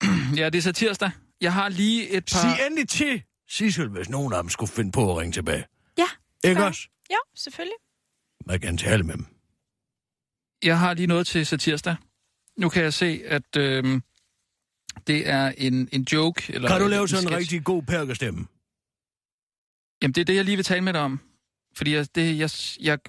ja, 0.39 0.49
det 0.49 0.57
er 0.57 0.61
så 0.61 0.71
tirsdag. 0.71 1.11
Jeg 1.41 1.53
har 1.53 1.69
lige 1.69 2.09
et 2.09 2.25
par... 2.33 2.39
Sig 2.41 2.65
endelig 2.67 2.89
til, 2.89 3.23
Sissel, 3.47 3.89
hvis 3.89 4.09
nogen 4.09 4.33
af 4.33 4.43
dem 4.43 4.49
skulle 4.49 4.71
finde 4.71 4.91
på 4.91 5.11
at 5.11 5.17
ringe 5.17 5.31
tilbage. 5.31 5.65
Ja. 5.97 6.07
Ikke 6.49 6.65
også? 6.65 6.87
Ja, 7.09 7.17
selvfølgelig. 7.35 7.75
Man 8.45 8.59
kan 8.59 8.77
tale 8.77 9.03
med 9.03 9.13
dem. 9.13 9.25
Jeg 10.63 10.79
har 10.79 10.93
lige 10.93 11.07
noget 11.07 11.27
til 11.27 11.45
satirsdag. 11.45 11.95
Nu 12.57 12.69
kan 12.69 12.83
jeg 12.83 12.93
se, 12.93 13.21
at 13.25 13.57
øh, 13.57 14.01
det 15.07 15.29
er 15.29 15.47
en, 15.57 15.89
en 15.91 16.07
joke. 16.13 16.53
Eller 16.53 16.67
Kan 16.69 16.79
du 16.79 16.83
en- 16.85 16.89
lave 16.89 17.01
en 17.01 17.07
sådan 17.07 17.23
en 17.23 17.27
sketch. 17.27 17.39
rigtig 17.39 17.63
god 17.63 17.83
perkestemme? 17.83 18.47
Jamen, 20.01 20.13
det 20.15 20.21
er 20.21 20.25
det, 20.25 20.35
jeg 20.35 20.45
lige 20.45 20.55
vil 20.55 20.65
tale 20.65 20.81
med 20.81 20.93
dig 20.93 21.01
om. 21.01 21.19
Fordi 21.77 21.93
jeg, 21.95 22.15
det, 22.15 22.37
jeg, 22.39 22.49
jeg, 22.81 22.99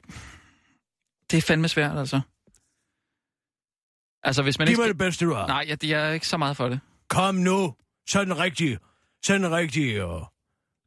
det 1.30 1.36
er 1.36 1.42
fandme 1.42 1.68
svært, 1.68 1.98
altså. 1.98 2.20
Altså, 4.22 4.42
hvis 4.42 4.58
man 4.58 4.66
Giv 4.68 4.72
ikke... 4.72 4.80
mig 4.80 4.88
det 4.88 4.98
bedste, 4.98 5.24
du 5.24 5.32
har. 5.34 5.46
Nej, 5.46 5.64
jeg, 5.68 5.84
jeg 5.84 6.08
er 6.08 6.12
ikke 6.12 6.28
så 6.28 6.36
meget 6.36 6.56
for 6.56 6.68
det. 6.68 6.80
Kom 7.08 7.34
nu. 7.34 7.74
Sådan 8.08 8.32
en 8.32 8.38
rigtig, 8.38 8.78
sådan 9.24 9.44
en 9.44 9.50
rigtig 9.52 10.04
uh, 10.04 10.22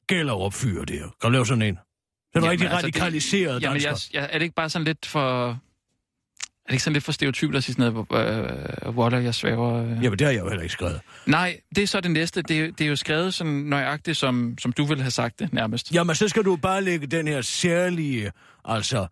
gælderup 0.07 0.53
fyr 0.53 0.85
der. 0.85 1.01
Kan 1.03 1.13
du 1.21 1.29
lave 1.29 1.45
sådan 1.45 1.61
en? 1.61 1.77
Sådan 2.33 2.45
en 2.47 2.51
rigtig 2.51 2.71
radikaliseret 2.71 3.55
det, 3.55 3.67
jamen, 3.67 3.81
jeg, 3.81 3.95
jeg, 4.13 4.29
er 4.31 4.37
det 4.37 4.41
ikke 4.41 4.55
bare 4.55 4.69
sådan 4.69 4.85
lidt 4.85 5.05
for... 5.05 5.49
Er 5.49 6.71
det 6.71 6.73
ikke 6.73 6.83
sådan 6.83 6.93
lidt 6.93 7.03
for 7.03 7.11
stereotypt 7.11 7.55
at 7.55 7.63
sige 7.63 7.75
sådan 7.75 7.93
noget, 8.11 8.83
øh, 8.83 8.97
Waller, 8.97 9.19
jeg 9.19 9.35
svæver... 9.35 9.73
Øh. 9.83 9.89
Jamen, 10.03 10.19
det 10.19 10.21
har 10.21 10.31
jeg 10.31 10.39
jo 10.39 10.47
heller 10.49 10.63
ikke 10.63 10.73
skrevet. 10.73 11.01
Nej, 11.25 11.59
det 11.75 11.81
er 11.83 11.87
så 11.87 12.01
det 12.01 12.11
næste. 12.11 12.41
Det, 12.41 12.59
er- 12.59 12.71
det 12.71 12.81
er 12.81 12.87
jo 12.89 12.95
skrevet 12.95 13.33
sådan 13.33 13.53
nøjagtigt, 13.53 14.17
som, 14.17 14.55
som 14.59 14.71
du 14.71 14.85
ville 14.85 15.03
have 15.03 15.11
sagt 15.11 15.39
det, 15.39 15.53
nærmest. 15.53 15.93
Jamen, 15.93 16.15
så 16.15 16.27
skal 16.27 16.43
du 16.43 16.55
bare 16.55 16.83
lægge 16.83 17.07
den 17.07 17.27
her 17.27 17.41
særlige, 17.41 18.31
altså 18.65 19.07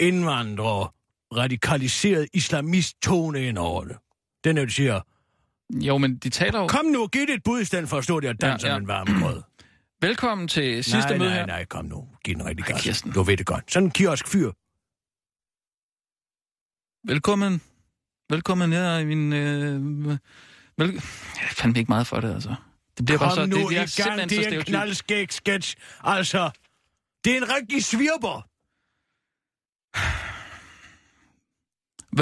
indvandrer, 0.00 0.94
radikaliseret 1.36 2.28
islamist-tone 2.32 3.42
ind 3.46 3.58
over 3.58 3.84
det. 3.84 3.96
Den 4.44 4.58
er, 4.58 4.64
du 4.64 4.70
siger, 4.70 5.00
Jo, 5.70 5.98
men 5.98 6.16
de 6.16 6.28
taler 6.30 6.60
jo... 6.60 6.66
kom 6.66 6.84
nu, 6.84 7.06
giv 7.06 7.20
det 7.26 7.34
et 7.34 7.42
bud 7.44 7.60
i 7.60 7.64
stedet 7.64 7.88
for 7.88 7.96
at 7.98 8.04
stå 8.04 8.20
der 8.20 8.28
og 8.28 8.40
danse 8.40 8.66
Ja, 8.66 8.72
ja, 8.72 8.74
ja. 8.74 8.74
ja. 8.74 8.80
en 8.80 8.88
varm 8.88 9.20
grød. 9.22 9.42
Velkommen 10.06 10.48
til 10.48 10.84
sidste 10.84 11.10
nej, 11.10 11.18
møde 11.18 11.30
nej, 11.30 11.38
her. 11.38 11.46
nej, 11.46 11.64
kom 11.64 11.84
nu. 11.84 12.08
Giv 12.24 12.34
den 12.34 12.46
rigtig 12.46 12.64
gas. 12.66 12.82
Kirsten. 12.82 13.12
Du 13.12 13.22
ved 13.22 13.36
det 13.36 13.46
godt. 13.46 13.72
Sådan 13.72 13.86
en 13.86 13.90
kiosk 13.90 14.28
fyr. 14.28 14.50
Velkommen. 17.12 17.62
Velkommen 18.30 18.72
her 18.72 18.98
i 18.98 19.04
min... 19.04 19.32
Øh, 19.32 20.08
vel... 20.78 20.92
Jeg 21.36 21.44
er 21.50 21.54
fandme 21.54 21.78
ikke 21.78 21.88
meget 21.88 22.06
for 22.06 22.20
det, 22.20 22.34
altså. 22.34 22.54
Det 22.98 23.04
bliver 23.06 23.18
bare 23.18 23.28
Kom 23.28 23.36
så... 23.36 23.46
nu 23.46 23.56
det, 23.56 23.62
i 23.62 23.66
det 23.68 23.72
er 23.74 23.78
gang, 23.78 23.88
simpelthen 23.88 24.28
det 24.28 24.52
er 24.54 24.58
en 24.58 24.64
knaldskæg 24.64 25.32
sketch. 25.32 25.76
Altså, 26.02 26.50
det 27.24 27.32
er 27.32 27.36
en 27.36 27.48
rigtig 27.48 27.84
svirper. 27.84 28.48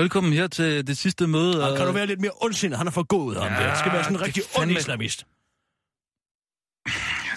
Velkommen 0.00 0.32
her 0.32 0.46
til 0.46 0.86
det 0.86 0.98
sidste 0.98 1.26
møde. 1.26 1.70
Og 1.70 1.76
kan 1.76 1.82
øh, 1.82 1.88
du 1.88 1.92
være 1.92 2.06
lidt 2.06 2.20
mere 2.20 2.32
ondsindet? 2.40 2.78
Han 2.78 2.86
har 2.86 2.92
forgået 2.92 3.36
ham 3.42 3.52
Ja, 3.52 3.62
der. 3.62 3.68
Det 3.70 3.78
skal 3.78 3.92
være 3.92 4.04
sådan 4.04 4.16
en 4.16 4.22
rigtig 4.22 4.42
er 4.42 4.60
ond 4.60 4.70
fandme- 4.70 5.33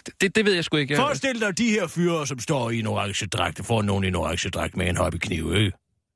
islamist. 0.07 0.21
Det, 0.21 0.35
det 0.35 0.45
ved 0.45 0.53
jeg 0.53 0.63
sgu 0.65 0.77
ikke. 0.77 0.93
Jeg, 0.93 0.99
Forestil 1.01 1.41
dig 1.41 1.57
de 1.57 1.69
her 1.69 1.87
fyre, 1.87 2.27
som 2.27 2.39
står 2.39 2.69
i 2.69 2.79
en 2.79 2.87
orange 2.87 3.27
dragt, 3.27 3.65
får 3.65 3.81
nogen 3.81 4.03
i 4.03 4.07
en 4.07 4.15
orange 4.15 4.49
dragt 4.49 4.77
med 4.77 4.87
en 4.89 4.97
hobbykniv, 4.97 5.55
ikke? 5.55 5.71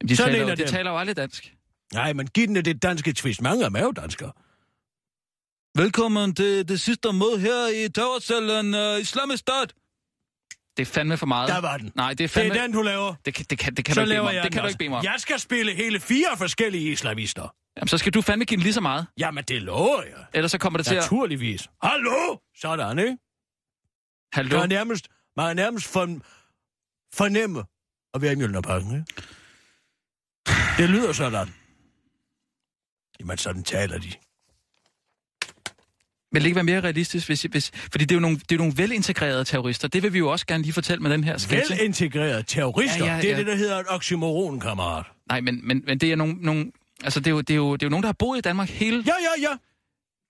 de, 0.09 0.15
sådan 0.15 0.31
taler, 0.33 0.41
en 0.43 0.47
jo- 0.47 0.51
af 0.51 0.57
de 0.57 0.63
dem. 0.63 0.69
taler 0.71 0.91
jo 0.91 0.97
aldrig 0.97 1.17
dansk. 1.17 1.53
Nej, 1.93 2.13
men 2.13 2.27
giv 2.27 2.47
den 2.47 2.55
det 2.55 2.81
danske 2.83 3.13
twist. 3.13 3.41
Mange 3.41 3.65
af 3.65 3.69
dem 3.69 3.75
er 3.75 3.83
jo 3.83 3.91
danskere. 3.91 4.31
Velkommen 5.83 6.35
til 6.35 6.67
det 6.69 6.81
sidste 6.81 7.13
møde 7.13 7.39
her 7.39 7.85
i 7.85 7.89
Towercellen 7.89 8.73
uh, 8.75 9.01
Islamisk 9.01 9.39
Stat. 9.39 9.73
Det 10.77 10.81
er 10.87 10.91
fandme 10.93 11.17
for 11.17 11.25
meget. 11.25 11.49
Der 11.49 11.61
var 11.61 11.77
den. 11.77 11.91
Nej, 11.95 12.09
det 12.09 12.13
er 12.13 12.15
Det 12.23 12.29
fandme... 12.29 12.57
er 12.57 12.61
den, 12.61 12.71
du 12.71 12.81
laver. 12.81 13.13
Det 13.25 13.33
kan, 13.33 13.45
det 13.49 13.59
kan, 13.59 13.73
det 13.75 13.85
kan 13.85 13.93
Så 13.95 14.01
du 14.01 14.05
ikke 14.05 14.11
bede 14.13 14.23
mig 14.23 14.39
om. 14.39 14.43
Det 14.43 14.51
kan 14.53 14.61
du 14.61 14.67
ikke 14.67 14.77
bede 14.77 14.89
mig 14.89 14.97
om. 14.97 15.03
Jeg 15.05 15.15
skal 15.17 15.39
spille 15.39 15.75
hele 15.75 15.99
fire 15.99 16.37
forskellige 16.37 16.91
islamister. 16.91 17.53
Jamen, 17.77 17.87
så 17.87 17.97
skal 17.97 18.13
du 18.13 18.21
fandme 18.21 18.45
give 18.45 18.55
den 18.57 18.63
lige 18.63 18.73
så 18.73 18.81
meget. 18.81 19.07
Jamen, 19.19 19.43
det 19.47 19.61
lover 19.61 20.01
jeg. 20.03 20.25
Ellers 20.33 20.51
så 20.51 20.57
kommer 20.57 20.77
det 20.77 20.85
til 20.85 20.95
at... 20.95 21.01
Naturligvis. 21.01 21.67
Hallo? 21.83 22.37
Sådan, 22.61 22.99
ikke? 22.99 23.17
Hallo? 24.33 24.57
Man 24.57 24.63
er 24.63 24.75
nærmest, 24.75 25.07
man 25.37 25.49
er 25.49 25.53
nærmest 25.53 25.87
for, 25.87 26.19
fornemme 27.13 27.63
at 28.13 28.21
være 28.21 28.31
i 28.31 28.35
Mjølnerparken, 28.35 28.91
ikke? 28.91 29.21
Det 30.77 30.89
lyder 30.89 31.13
sådan. 31.13 31.47
Jamen, 33.19 33.37
sådan 33.37 33.63
taler 33.63 33.97
de. 33.97 34.11
Vil 36.33 36.41
det 36.41 36.45
ikke 36.45 36.55
være 36.55 36.63
mere 36.63 36.81
realistisk, 36.81 37.27
hvis, 37.27 37.41
hvis... 37.41 37.71
Fordi 37.73 38.05
det 38.05 38.11
er, 38.11 38.15
jo 38.15 38.19
nogle, 38.19 38.37
det 38.37 38.51
er 38.51 38.55
jo 38.55 38.57
nogle 38.57 38.73
velintegrerede 38.77 39.45
terrorister. 39.45 39.87
Det 39.87 40.03
vil 40.03 40.13
vi 40.13 40.17
jo 40.17 40.31
også 40.31 40.45
gerne 40.45 40.63
lige 40.63 40.73
fortælle 40.73 41.01
med 41.03 41.11
den 41.11 41.23
her 41.23 41.37
sketch. 41.37 41.71
Velintegrerede 41.71 42.43
terrorister. 42.43 43.05
Ja, 43.05 43.15
ja, 43.15 43.21
Det 43.21 43.27
er 43.27 43.31
ja. 43.31 43.37
det, 43.37 43.47
der 43.47 43.55
hedder 43.55 43.79
et 43.79 43.85
oxymoron, 43.89 44.59
kammerat. 44.59 45.05
Nej, 45.29 45.41
men, 45.41 45.67
men, 45.67 45.83
men 45.85 45.97
det 45.97 46.11
er 46.11 46.15
nogle... 46.15 46.33
nogle 46.33 46.71
altså, 47.03 47.19
det 47.19 47.27
er, 47.27 47.31
jo, 47.31 47.41
det, 47.41 47.49
er 47.49 47.55
jo, 47.55 47.73
det 47.73 47.83
er 47.83 47.87
jo 47.87 47.89
nogen, 47.89 48.03
der 48.03 48.07
har 48.07 48.13
boet 48.19 48.37
i 48.37 48.41
Danmark 48.41 48.69
hele... 48.69 49.03
Ja, 49.07 49.13
ja, 49.21 49.49
ja. 49.49 49.57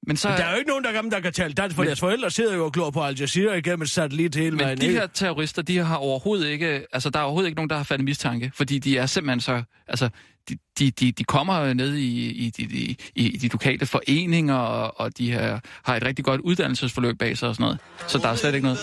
Men 0.08 0.18
så... 0.18 0.30
Men 0.30 0.38
der 0.38 0.44
er 0.44 0.52
jo 0.52 0.58
ikke 0.58 0.70
nogen, 0.70 0.84
der 0.84 0.92
kan, 0.92 1.12
der 1.12 1.20
kan 1.20 1.34
tale 1.34 1.54
dansk, 1.54 1.76
for 1.76 1.82
Men- 1.84 1.88
deres 1.88 2.00
forældre 2.00 2.32
sidder 2.32 2.56
jo 2.56 2.66
og 2.66 2.72
glor 2.74 2.90
på 2.90 3.02
Al 3.04 3.20
Jazeera 3.20 3.54
igennem 3.56 3.82
et 3.82 3.90
satellit 3.90 4.36
hele 4.36 4.52
Men 4.52 4.60
vejen. 4.60 4.82
de 4.82 4.90
her 4.92 5.08
terrorister, 5.08 5.62
de 5.62 5.78
har 5.78 5.96
overhovedet 5.96 6.48
ikke... 6.50 6.86
Altså, 6.94 7.10
der 7.10 7.20
er 7.20 7.24
overhovedet 7.24 7.48
ikke 7.48 7.56
nogen, 7.56 7.70
der 7.70 7.78
har 7.78 7.84
faldet 7.84 8.06
mistanke, 8.06 8.52
fordi 8.56 8.80
de 8.80 8.98
er 8.98 9.06
simpelthen 9.06 9.40
så... 9.42 9.64
Altså, 9.88 10.10
de, 10.50 10.58
de, 10.80 10.92
de, 10.92 11.12
de 11.12 11.24
kommer 11.24 11.74
ned 11.74 11.96
i, 11.96 12.30
i, 12.30 12.50
de, 12.50 12.66
de, 12.66 12.96
i 13.16 13.38
de 13.38 13.48
lokale 13.48 13.86
foreninger, 13.86 14.56
og, 14.56 15.00
og 15.00 15.18
de 15.18 15.32
har, 15.32 15.62
har 15.84 15.96
et 15.96 16.04
rigtig 16.06 16.26
godt 16.26 16.42
uddannelsesforløb 16.42 17.18
bag 17.20 17.38
sig 17.38 17.50
og 17.50 17.56
sådan 17.56 17.64
noget. 17.64 17.80
Så 18.08 18.18
der 18.18 18.28
er 18.30 18.36
slet 18.36 18.54
ikke 18.56 18.64
noget. 18.66 18.80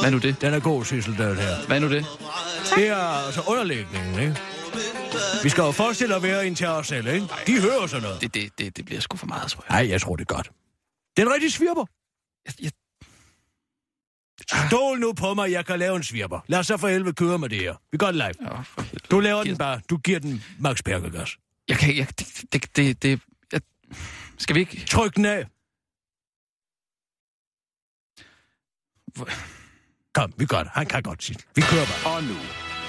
Hvad 0.00 0.10
nu 0.10 0.18
det? 0.18 0.40
Den 0.40 0.54
er 0.54 0.60
god, 0.60 0.84
Sissel, 0.84 1.12
den 1.18 1.36
her. 1.36 1.66
Hvad 1.66 1.80
nu 1.80 1.88
det? 1.90 2.04
Det 2.76 2.88
er 2.88 2.96
altså 3.26 3.40
underlægningen, 3.46 4.20
ikke? 4.20 4.36
Vi 5.42 5.48
skal 5.48 5.62
jo 5.62 5.70
forestille 5.72 6.14
at 6.16 6.22
være 6.22 6.46
en 6.46 6.54
terrorcelle, 6.54 7.14
ikke? 7.14 7.26
De 7.46 7.60
hører 7.60 7.86
sådan 7.86 8.02
noget. 8.02 8.20
Det, 8.20 8.34
det, 8.34 8.58
det, 8.58 8.76
det 8.76 8.84
bliver 8.84 9.00
sgu 9.00 9.16
for 9.16 9.26
meget, 9.26 9.50
tror 9.50 9.64
jeg. 9.68 9.82
Nej, 9.82 9.90
jeg 9.90 10.00
tror 10.00 10.16
det 10.16 10.30
er 10.30 10.34
godt. 10.34 10.50
Det 11.16 11.22
er 11.22 11.26
en 11.26 11.32
rigtig 11.32 11.52
svirper. 11.52 11.84
jeg, 12.46 12.54
jeg 12.62 12.70
Stol 14.68 14.98
nu 15.00 15.12
på 15.12 15.34
mig, 15.34 15.50
jeg 15.52 15.66
kan 15.66 15.78
lave 15.78 15.96
en 15.96 16.02
svirper. 16.02 16.40
Lad 16.46 16.58
os 16.58 16.66
så 16.66 16.76
for 16.76 16.88
helvede 16.88 17.12
køre 17.14 17.38
med 17.38 17.48
det 17.48 17.58
her. 17.60 17.74
Vi 17.92 17.98
det 17.98 18.14
live. 18.14 18.24
helvede. 18.78 19.06
Du 19.10 19.20
laver 19.20 19.44
den 19.44 19.58
bare. 19.58 19.80
Du 19.90 19.96
giver 19.96 20.18
den 20.18 20.44
Max 20.58 20.82
Perkergas. 20.84 21.36
Jeg 21.68 21.78
kan 21.78 21.88
ikke... 21.94 22.06
Det, 22.18 22.52
det, 22.52 22.76
det, 22.76 23.02
det 23.02 23.20
jeg, 23.52 23.60
skal 24.38 24.54
vi 24.54 24.60
ikke... 24.60 24.86
Tryk 24.86 25.16
den 25.16 25.24
af. 25.24 25.46
Hvor- 29.14 29.28
Kom, 30.14 30.32
vi 30.36 30.46
gør 30.46 30.62
det. 30.62 30.72
Han 30.74 30.86
kan 30.86 31.02
godt 31.02 31.22
sige. 31.22 31.38
Vi 31.54 31.62
kører 31.62 31.86
bare. 31.86 32.14
Og 32.16 32.22
nu, 32.22 32.34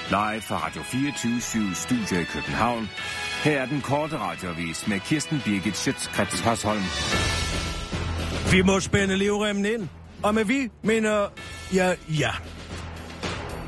live 0.09 0.41
fra 0.41 0.65
Radio 0.65 0.81
24 0.81 1.75
Studio 1.75 2.19
i 2.19 2.23
København. 2.23 2.89
Her 3.43 3.61
er 3.61 3.65
den 3.65 3.81
korte 3.81 4.17
radiovis 4.17 4.87
med 4.87 4.99
Kirsten 4.99 5.41
Birgit 5.45 5.77
Schøtzgrads 5.77 6.39
Hasholm. 6.39 6.83
Vi 8.51 8.61
må 8.61 8.79
spænde 8.79 9.17
livremmen 9.17 9.65
ind. 9.65 9.87
Og 10.23 10.35
med 10.35 10.45
vi 10.45 10.69
mener 10.83 11.27
Ja, 11.73 11.93
ja. 12.19 12.31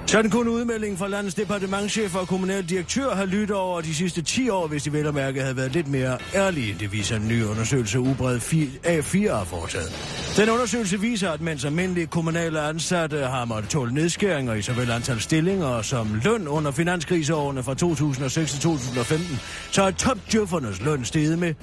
Sådan 0.10 0.32
kunne 0.32 0.52
udmeldingen 0.52 0.98
fra 0.98 1.08
landets 1.08 1.36
departementchef 1.36 2.16
og 2.16 2.28
kommunaldirektør 2.28 3.16
have 3.16 3.28
lyttet 3.28 3.58
over 3.58 3.82
de 3.82 3.96
sidste 3.96 4.22
10 4.22 4.50
år, 4.50 4.68
hvis 4.68 4.84
de 4.84 4.94
vel 4.94 5.08
og 5.08 5.14
mærke 5.14 5.42
havde 5.42 5.58
været 5.58 5.72
lidt 5.72 5.88
mere 5.88 6.18
ærlige. 6.36 6.76
Det 6.80 6.92
viser 6.92 7.16
en 7.16 7.28
ny 7.28 7.44
undersøgelse, 7.44 8.00
ubred 8.00 8.38
A4 8.86 9.36
har 9.36 9.44
foretaget. 9.44 9.92
Den 10.38 10.50
undersøgelse 10.50 11.00
viser, 11.00 11.32
at 11.32 11.42
mens 11.42 11.66
almindelige 11.66 12.08
kommunale 12.08 12.62
ansatte 12.62 13.18
har 13.18 13.46
måttet 13.46 13.72
tåle 13.72 13.94
nedskæringer 13.94 14.54
i 14.54 14.62
såvel 14.62 14.92
antal 14.92 15.20
stillinger 15.20 15.82
som 15.82 16.22
løn 16.24 16.48
under 16.48 16.72
finanskriseårene 16.72 17.64
fra 17.64 17.74
2006 17.74 18.52
til 18.52 18.62
2015, 18.62 19.40
så 19.72 19.84
er 19.84 19.92
topdjøffernes 19.92 20.82
løn 20.82 21.06
steget 21.06 21.40
med 21.40 21.54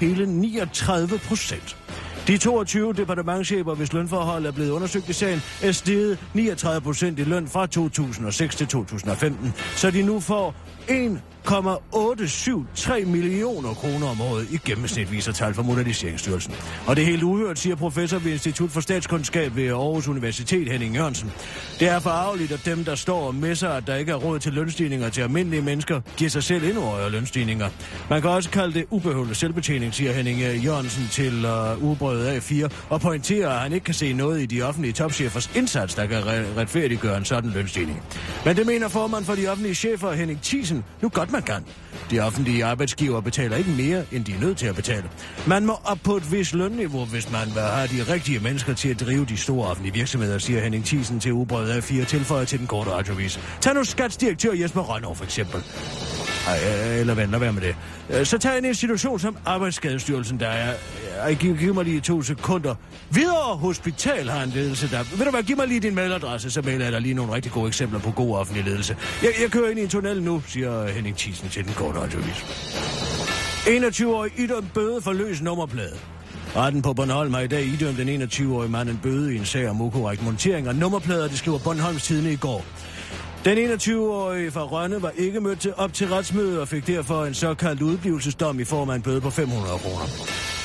hele 0.00 0.26
39 0.26 1.18
procent. 1.18 1.76
De 2.28 2.38
22 2.38 2.92
departementchefer, 2.92 3.74
hvis 3.74 3.92
lønforhold 3.92 4.46
er 4.46 4.52
blevet 4.52 4.70
undersøgt 4.70 5.08
i 5.08 5.12
sagen, 5.12 5.42
er 5.62 5.72
steget 5.72 6.18
39 6.34 6.80
procent 6.80 7.18
i 7.18 7.24
løn 7.24 7.48
fra 7.48 7.66
2006 7.66 8.56
til 8.56 8.66
2015, 8.66 9.52
så 9.76 9.90
de 9.90 10.02
nu 10.02 10.20
får 10.20 10.54
1,873 11.48 13.06
millioner 13.06 13.74
kroner 13.74 14.08
om 14.08 14.20
året 14.20 14.46
i 14.50 14.58
gennemsnit, 14.64 15.12
viser 15.12 15.32
tal 15.32 15.54
fra 15.54 15.62
Moderniseringsstyrelsen. 15.62 16.54
Og 16.86 16.96
det 16.96 17.02
er 17.02 17.06
helt 17.06 17.22
uhørt, 17.22 17.58
siger 17.58 17.76
professor 17.76 18.18
ved 18.18 18.32
Institut 18.32 18.70
for 18.70 18.80
Statskundskab 18.80 19.56
ved 19.56 19.68
Aarhus 19.68 20.08
Universitet, 20.08 20.72
Henning 20.72 20.94
Jørgensen. 20.94 21.32
Det 21.80 21.88
er 21.88 21.98
forarveligt, 21.98 22.52
at 22.52 22.60
dem, 22.64 22.84
der 22.84 22.94
står 22.94 23.26
og 23.26 23.34
messer, 23.34 23.68
at 23.68 23.86
der 23.86 23.94
ikke 23.96 24.12
er 24.12 24.16
råd 24.16 24.38
til 24.38 24.52
lønstigninger 24.52 25.08
til 25.08 25.22
almindelige 25.22 25.62
mennesker, 25.62 26.00
giver 26.16 26.30
sig 26.30 26.42
selv 26.42 26.64
endnu 26.64 26.80
højere 26.80 27.10
lønstigninger. 27.10 27.68
Man 28.10 28.20
kan 28.20 28.30
også 28.30 28.50
kalde 28.50 28.74
det 28.74 28.84
ubehøvlet 28.90 29.36
selvbetjening, 29.36 29.94
siger 29.94 30.12
Henning 30.12 30.38
Jørgensen 30.40 31.08
til 31.10 31.44
øh, 31.44 31.82
uh, 31.82 31.90
ubrødet 31.90 32.40
A4, 32.40 32.68
og 32.88 33.00
pointerer, 33.00 33.50
at 33.50 33.60
han 33.60 33.72
ikke 33.72 33.84
kan 33.84 33.94
se 33.94 34.12
noget 34.12 34.42
i 34.42 34.46
de 34.46 34.62
offentlige 34.62 34.92
topchefers 34.92 35.50
indsats, 35.56 35.94
der 35.94 36.06
kan 36.06 36.18
re- 36.18 36.60
retfærdiggøre 36.60 37.16
en 37.16 37.24
sådan 37.24 37.50
lønstigning. 37.50 38.02
Men 38.44 38.56
det 38.56 38.66
mener 38.66 38.88
formand 38.88 39.24
for 39.24 39.34
de 39.34 39.48
offentlige 39.48 39.74
chefer, 39.74 40.12
Henning 40.12 40.40
Thiesen, 40.42 40.84
nu 41.02 41.08
godt 41.08 41.32
man 41.32 41.37
kan. 41.40 41.64
De 42.10 42.20
offentlige 42.20 42.64
arbejdsgiver 42.64 43.20
betaler 43.20 43.56
ikke 43.56 43.70
mere, 43.70 44.04
end 44.12 44.24
de 44.24 44.32
er 44.32 44.40
nødt 44.40 44.58
til 44.58 44.66
at 44.66 44.74
betale. 44.74 45.10
Man 45.46 45.66
må 45.66 45.72
op 45.84 45.98
på 46.04 46.16
et 46.16 46.32
vis 46.32 46.54
lønniveau, 46.54 47.04
hvis 47.04 47.32
man 47.32 47.46
vil 47.54 47.62
have 47.62 47.88
de 47.88 48.12
rigtige 48.12 48.38
mennesker 48.38 48.74
til 48.74 48.88
at 48.88 49.00
drive 49.00 49.24
de 49.26 49.36
store 49.36 49.68
offentlige 49.68 49.94
virksomheder, 49.94 50.38
siger 50.38 50.60
Henning 50.60 50.84
Thiesen 50.84 51.20
til 51.20 51.32
Ubrød 51.32 51.70
af 51.70 51.84
fire 51.84 52.04
tilføjer 52.04 52.44
til 52.44 52.58
den 52.58 52.66
korte 52.66 52.90
radiovis. 52.90 53.40
Tag 53.60 53.74
nu 53.74 53.84
skatsdirektør 53.84 54.52
Jesper 54.52 54.80
Rønner 54.80 55.14
for 55.14 55.24
eksempel. 55.24 55.62
Ej, 56.48 56.58
øh, 56.94 57.00
eller 57.00 57.14
vent, 57.14 57.30
lad 57.30 57.38
være 57.38 57.52
med 57.52 57.62
det. 57.62 57.76
Øh, 58.10 58.26
så 58.26 58.38
tag 58.38 58.58
en 58.58 58.64
institution 58.64 59.20
som 59.20 59.36
Arbejdsskadestyrelsen, 59.46 60.40
der 60.40 60.48
er... 60.48 60.74
Ej, 61.20 61.34
giv, 61.34 61.56
giv 61.56 61.74
mig 61.74 61.84
lige 61.84 62.00
to 62.00 62.22
sekunder. 62.22 62.74
Videre 63.10 63.56
Hospital 63.56 64.28
har 64.28 64.42
en 64.42 64.50
ledelse, 64.50 64.90
der... 64.90 65.16
Ved 65.16 65.24
du 65.24 65.30
hvad, 65.30 65.42
giv 65.42 65.56
mig 65.56 65.68
lige 65.68 65.80
din 65.80 65.94
mailadresse, 65.94 66.50
så 66.50 66.62
mailer 66.62 66.84
jeg 66.84 66.92
dig 66.92 67.00
lige 67.00 67.14
nogle 67.14 67.34
rigtig 67.34 67.52
gode 67.52 67.68
eksempler 67.68 68.00
på 68.00 68.10
god 68.10 68.36
offentlig 68.36 68.64
ledelse. 68.64 68.96
Jeg, 69.22 69.30
jeg 69.42 69.50
kører 69.50 69.70
ind 69.70 69.78
i 69.78 69.82
en 69.82 69.88
tunnel 69.88 70.22
nu, 70.22 70.42
siger 70.46 70.88
Henning 70.88 71.16
Thiesen 71.16 71.48
til 71.48 71.64
den 71.64 71.72
korte 71.74 72.00
radiovis. 72.00 72.44
21-årig 73.66 74.32
idømt 74.36 74.74
bøde 74.74 75.02
for 75.02 75.12
løs 75.12 75.42
nummerplade. 75.42 75.96
Retten 76.56 76.82
på 76.82 76.92
Bornholm 76.92 77.34
har 77.34 77.40
i 77.40 77.46
dag 77.46 77.64
idømt 77.64 77.98
den 77.98 78.22
21-årige 78.22 78.70
mand 78.70 78.88
en 78.88 79.00
bøde 79.02 79.34
i 79.34 79.38
en 79.38 79.44
sag 79.44 79.68
om 79.68 79.80
ukorrekt 79.80 80.24
montering 80.24 80.66
af 80.66 80.76
nummerplader, 80.76 81.28
det 81.28 81.38
skriver 81.38 81.58
Bornholms 81.58 82.02
Tidene 82.02 82.32
i 82.32 82.36
går. 82.36 82.64
Den 83.44 83.58
21-årige 83.58 84.50
fra 84.50 84.64
Rønne 84.64 85.02
var 85.02 85.12
ikke 85.16 85.40
mødt 85.40 85.60
til, 85.60 85.74
op 85.76 85.92
til 85.92 86.08
retsmødet 86.08 86.60
og 86.60 86.68
fik 86.68 86.86
derfor 86.86 87.24
en 87.24 87.34
såkaldt 87.34 87.82
udblivelsesdom 87.82 88.60
i 88.60 88.64
form 88.64 88.90
af 88.90 88.94
en 88.94 89.02
bøde 89.02 89.20
på 89.20 89.30
500 89.30 89.78
kroner. 89.78 90.04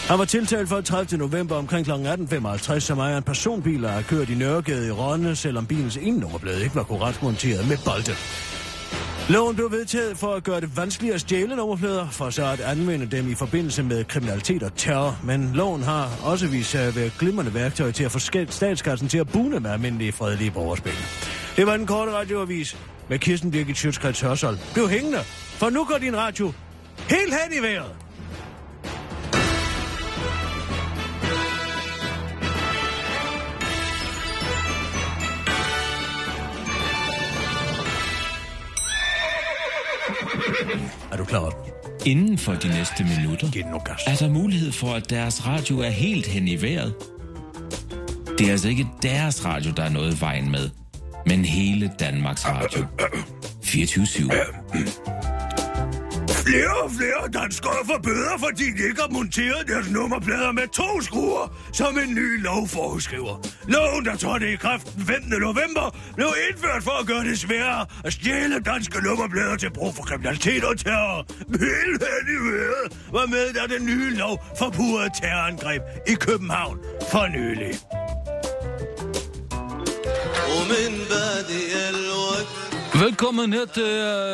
Han 0.07 0.19
var 0.19 0.25
tiltalt 0.25 0.69
for 0.69 0.81
30. 0.81 1.17
november 1.19 1.55
omkring 1.55 1.85
kl. 1.85 1.91
18.55, 1.91 2.79
som 2.79 2.99
ejer 2.99 3.17
en 3.17 3.23
personbil, 3.23 3.83
der 3.83 3.89
har 3.89 4.01
kørt 4.01 4.29
i 4.29 4.35
Nørregade 4.35 4.87
i 4.87 4.91
Rønne, 4.91 5.35
selvom 5.35 5.65
bilens 5.65 5.97
ene 5.97 6.25
ikke 6.63 6.75
var 6.75 6.83
korrekt 6.83 7.23
monteret 7.23 7.67
med 7.67 7.77
bolde. 7.85 8.15
Loven 9.29 9.55
blev 9.55 9.71
vedtaget 9.71 10.17
for 10.17 10.33
at 10.33 10.43
gøre 10.43 10.61
det 10.61 10.77
vanskeligere 10.77 11.15
at 11.15 11.21
stjæle 11.21 11.55
nummerplader, 11.55 12.07
for 12.09 12.29
så 12.29 12.45
at 12.45 12.59
anvende 12.59 13.05
dem 13.05 13.31
i 13.31 13.35
forbindelse 13.35 13.83
med 13.83 14.03
kriminalitet 14.03 14.63
og 14.63 14.75
terror. 14.75 15.19
Men 15.23 15.51
loven 15.53 15.83
har 15.83 16.09
også 16.23 16.47
vist 16.47 16.69
sig 16.69 16.81
at 16.81 16.95
være 16.95 17.11
glimrende 17.19 17.53
værktøj 17.53 17.91
til 17.91 18.03
at 18.03 18.11
få 18.11 18.19
statskassen 18.49 19.07
til 19.07 19.17
at 19.17 19.29
bune 19.29 19.59
med 19.59 19.71
almindelige 19.71 20.11
fredelige 20.11 20.51
borgerspil. 20.51 20.93
Det 21.57 21.67
var 21.67 21.77
den 21.77 21.87
korte 21.87 22.11
radioavis 22.11 22.77
med 23.09 23.19
Kirsten 23.19 23.51
Birgit 23.51 23.77
Sjøtskrets 23.77 24.21
Hørsholm. 24.21 24.57
Bliv 24.73 24.89
hængende, 24.89 25.19
for 25.59 25.69
nu 25.69 25.85
går 25.85 25.97
din 25.97 26.17
radio 26.17 26.53
helt 27.09 27.33
hen 27.33 27.59
i 27.59 27.61
vejret. 27.61 27.95
Er 41.11 41.17
du 41.17 41.25
klar? 41.25 41.53
Inden 42.05 42.37
for 42.37 42.53
de 42.53 42.67
næste 42.67 43.03
minutter 43.03 43.47
er 44.07 44.15
der 44.15 44.29
mulighed 44.29 44.71
for, 44.71 44.93
at 44.93 45.09
deres 45.09 45.47
radio 45.47 45.79
er 45.79 45.89
helt 45.89 46.27
hen 46.27 46.47
i 46.47 46.61
vejret. 46.61 46.93
Det 48.37 48.47
er 48.47 48.51
altså 48.51 48.69
ikke 48.69 48.87
deres 49.01 49.45
radio, 49.45 49.71
der 49.77 49.83
er 49.83 49.89
noget 49.89 50.21
vejen 50.21 50.51
med, 50.51 50.69
men 51.25 51.45
hele 51.45 51.91
Danmarks 51.99 52.47
Radio. 52.47 52.85
24 53.63 54.07
Flere 56.45 56.75
og 56.83 56.91
flere 56.91 57.41
danskere 57.41 57.79
får 57.85 57.99
bøder, 58.03 58.37
fordi 58.39 58.63
de 58.63 58.83
ikke 58.89 59.01
har 59.01 59.09
monteret 59.09 59.67
deres 59.67 59.89
nummerplader 59.91 60.51
med 60.51 60.67
to 60.67 61.01
skruer, 61.01 61.45
som 61.73 61.97
en 61.97 62.15
ny 62.15 62.43
lov 62.43 62.67
foreskriver. 62.67 63.35
Loven, 63.67 64.05
der 64.05 64.15
trådte 64.15 64.53
i 64.53 64.55
kraft 64.55 64.95
den 64.95 65.05
15. 65.05 65.29
november, 65.29 65.97
blev 66.15 66.27
indført 66.49 66.83
for 66.83 67.01
at 67.01 67.07
gøre 67.07 67.23
det 67.23 67.39
sværere 67.39 67.85
at 68.03 68.13
stjæle 68.13 68.59
danske 68.59 69.03
nummerplader 69.03 69.55
til 69.57 69.69
brug 69.73 69.95
for 69.95 70.03
kriminalitet 70.03 70.63
og 70.63 70.77
terror. 70.77 71.25
Helt 71.49 72.03
hen 72.07 72.25
i 72.35 72.37
vejret 72.47 72.87
var 73.11 73.25
med, 73.25 73.53
da 73.53 73.75
den 73.75 73.85
nye 73.85 74.15
lov 74.15 74.45
forpurede 74.59 75.09
terrorangreb 75.21 75.81
i 76.07 76.13
København 76.13 76.77
for 77.11 77.27
nylig. 77.27 77.73
Velkommen 83.03 83.53
her 83.53 83.65
til 83.65 83.83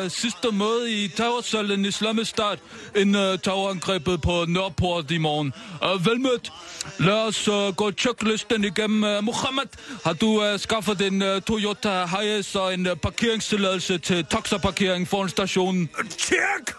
uh, 0.04 0.10
sidste 0.10 0.52
møde 0.52 0.92
i 0.92 1.08
terrorsalen 1.08 1.84
i 1.84 1.90
Slamestad, 1.90 2.56
en 2.96 3.14
uh, 3.14 3.20
terrorangrebet 3.20 4.20
på 4.22 4.44
Nørreport 4.48 5.10
i 5.10 5.18
morgen. 5.18 5.52
Uh, 5.82 6.06
velmødt. 6.06 6.52
Lad 6.98 7.14
os 7.14 7.48
uh, 7.48 7.74
gå 7.76 7.90
checklisten 7.92 8.64
igennem. 8.64 9.02
Uh, 9.02 9.24
Mohammed, 9.24 9.68
har 10.04 10.12
du 10.12 10.26
uh, 10.26 10.60
skaffet 10.60 11.00
en 11.00 11.22
uh, 11.22 11.42
Toyota 11.42 12.06
Hiace 12.06 12.60
og 12.60 12.74
en 12.74 12.86
uh, 12.86 12.96
parkeringstilladelse 12.96 13.98
til 13.98 14.24
taxaparkering 14.24 15.08
foran 15.08 15.28
stationen? 15.28 15.88
Tjek! 16.18 16.74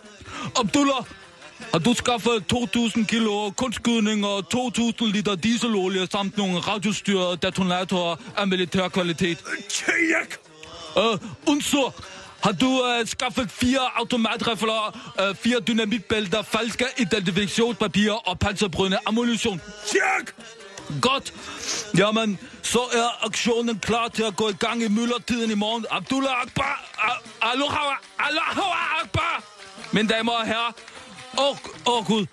Abdullah, 0.59 1.03
har 1.71 1.79
du 1.79 1.93
skaffet 1.93 2.53
2.000 2.53 3.05
kilo 3.05 3.49
kunstskydning 3.49 4.25
og 4.25 4.39
2.000 4.53 5.11
liter 5.11 5.35
dieselolie 5.35 6.07
samt 6.11 6.37
nogle 6.37 6.59
radiostyrede 6.59 7.37
detonatorer 7.37 8.15
af 8.37 8.47
militær 8.47 8.87
kvalitet? 8.87 9.43
Äh, 10.97 11.17
Uh, 11.47 11.61
so 11.61 11.91
har 12.43 12.51
du 12.51 12.67
uh, 12.67 13.07
skaffet 13.07 13.51
fire 13.51 13.79
automatrifler, 13.95 15.13
uh, 15.19 15.29
øh, 15.29 15.35
fire 15.35 15.59
dynamitbælter, 15.59 16.41
falske 16.41 16.85
identifikationspapirer 16.97 18.29
og 18.29 18.39
panserbrydende 18.39 18.97
ammunition? 19.05 19.61
Tjek! 19.87 20.35
Godt. 21.01 21.33
Jamen, 21.97 22.39
så 22.61 22.79
er 22.79 23.25
aktionen 23.25 23.79
klar 23.79 24.07
til 24.07 24.23
at 24.23 24.35
gå 24.35 24.49
i 24.49 24.53
gang 24.53 24.83
i 24.83 24.87
myldretiden 24.87 25.51
i 25.51 25.55
morgen. 25.55 25.85
Abdullah 25.91 26.41
Akbar! 26.41 26.91
Aloha! 27.41 27.95
Aloha 28.19 29.01
Akbar! 29.01 29.43
Mine 29.91 30.09
damer 30.09 30.31
og 30.31 30.45
herrer. 30.45 30.71
Åh, 31.37 31.49
oh, 31.49 31.57
oh, 31.85 32.05
Gud. 32.05 32.25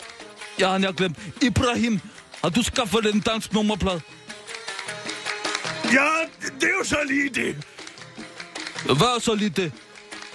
Jeg 0.59 0.69
har 0.69 0.93
glemt. 0.93 1.19
Ibrahim, 1.43 2.01
har 2.43 2.49
du 2.49 2.63
skaffet 2.63 3.15
en 3.15 3.21
dansk 3.21 3.53
nummerplade? 3.53 4.01
Ja, 5.85 6.09
det 6.61 6.63
er 6.63 6.79
jo 6.79 6.85
så 6.85 6.99
lige 7.07 7.29
det. 7.29 7.57
Hvad 8.85 9.21
så 9.21 9.35
lige 9.35 9.51
det? 9.51 9.73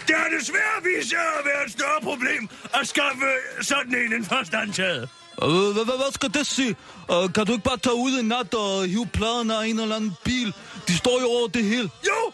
Det 0.08 0.16
er 0.16 0.38
desværre 0.40 0.78
vist 0.84 1.10
sig 1.10 1.18
at 1.40 1.46
være 1.46 1.66
et 1.66 1.72
større 1.72 2.02
problem 2.04 2.50
at 2.74 2.88
skaffe 2.88 3.26
sådan 3.62 3.96
en 3.96 4.14
end 4.14 4.26
først 4.26 4.54
antaget. 4.54 5.10
Øh, 5.44 5.50
Hvad, 5.50 5.86
hvad, 5.86 6.12
skal 6.14 6.34
det 6.34 6.48
sige? 6.48 6.76
Uh, 7.10 7.34
kan 7.34 7.46
du 7.46 7.52
ikke 7.52 7.64
bare 7.64 7.78
tage 7.78 7.96
ud 7.96 8.20
i 8.20 8.22
nat 8.22 8.54
og 8.54 8.86
hive 8.88 9.06
pladerne 9.08 9.56
af 9.58 9.66
en 9.68 9.80
eller 9.80 9.96
anden 9.96 10.14
bil? 10.24 10.54
De 10.88 10.98
står 10.98 11.20
jo 11.22 11.28
over 11.28 11.48
det 11.48 11.64
hele. 11.64 11.90
Jo, 12.08 12.32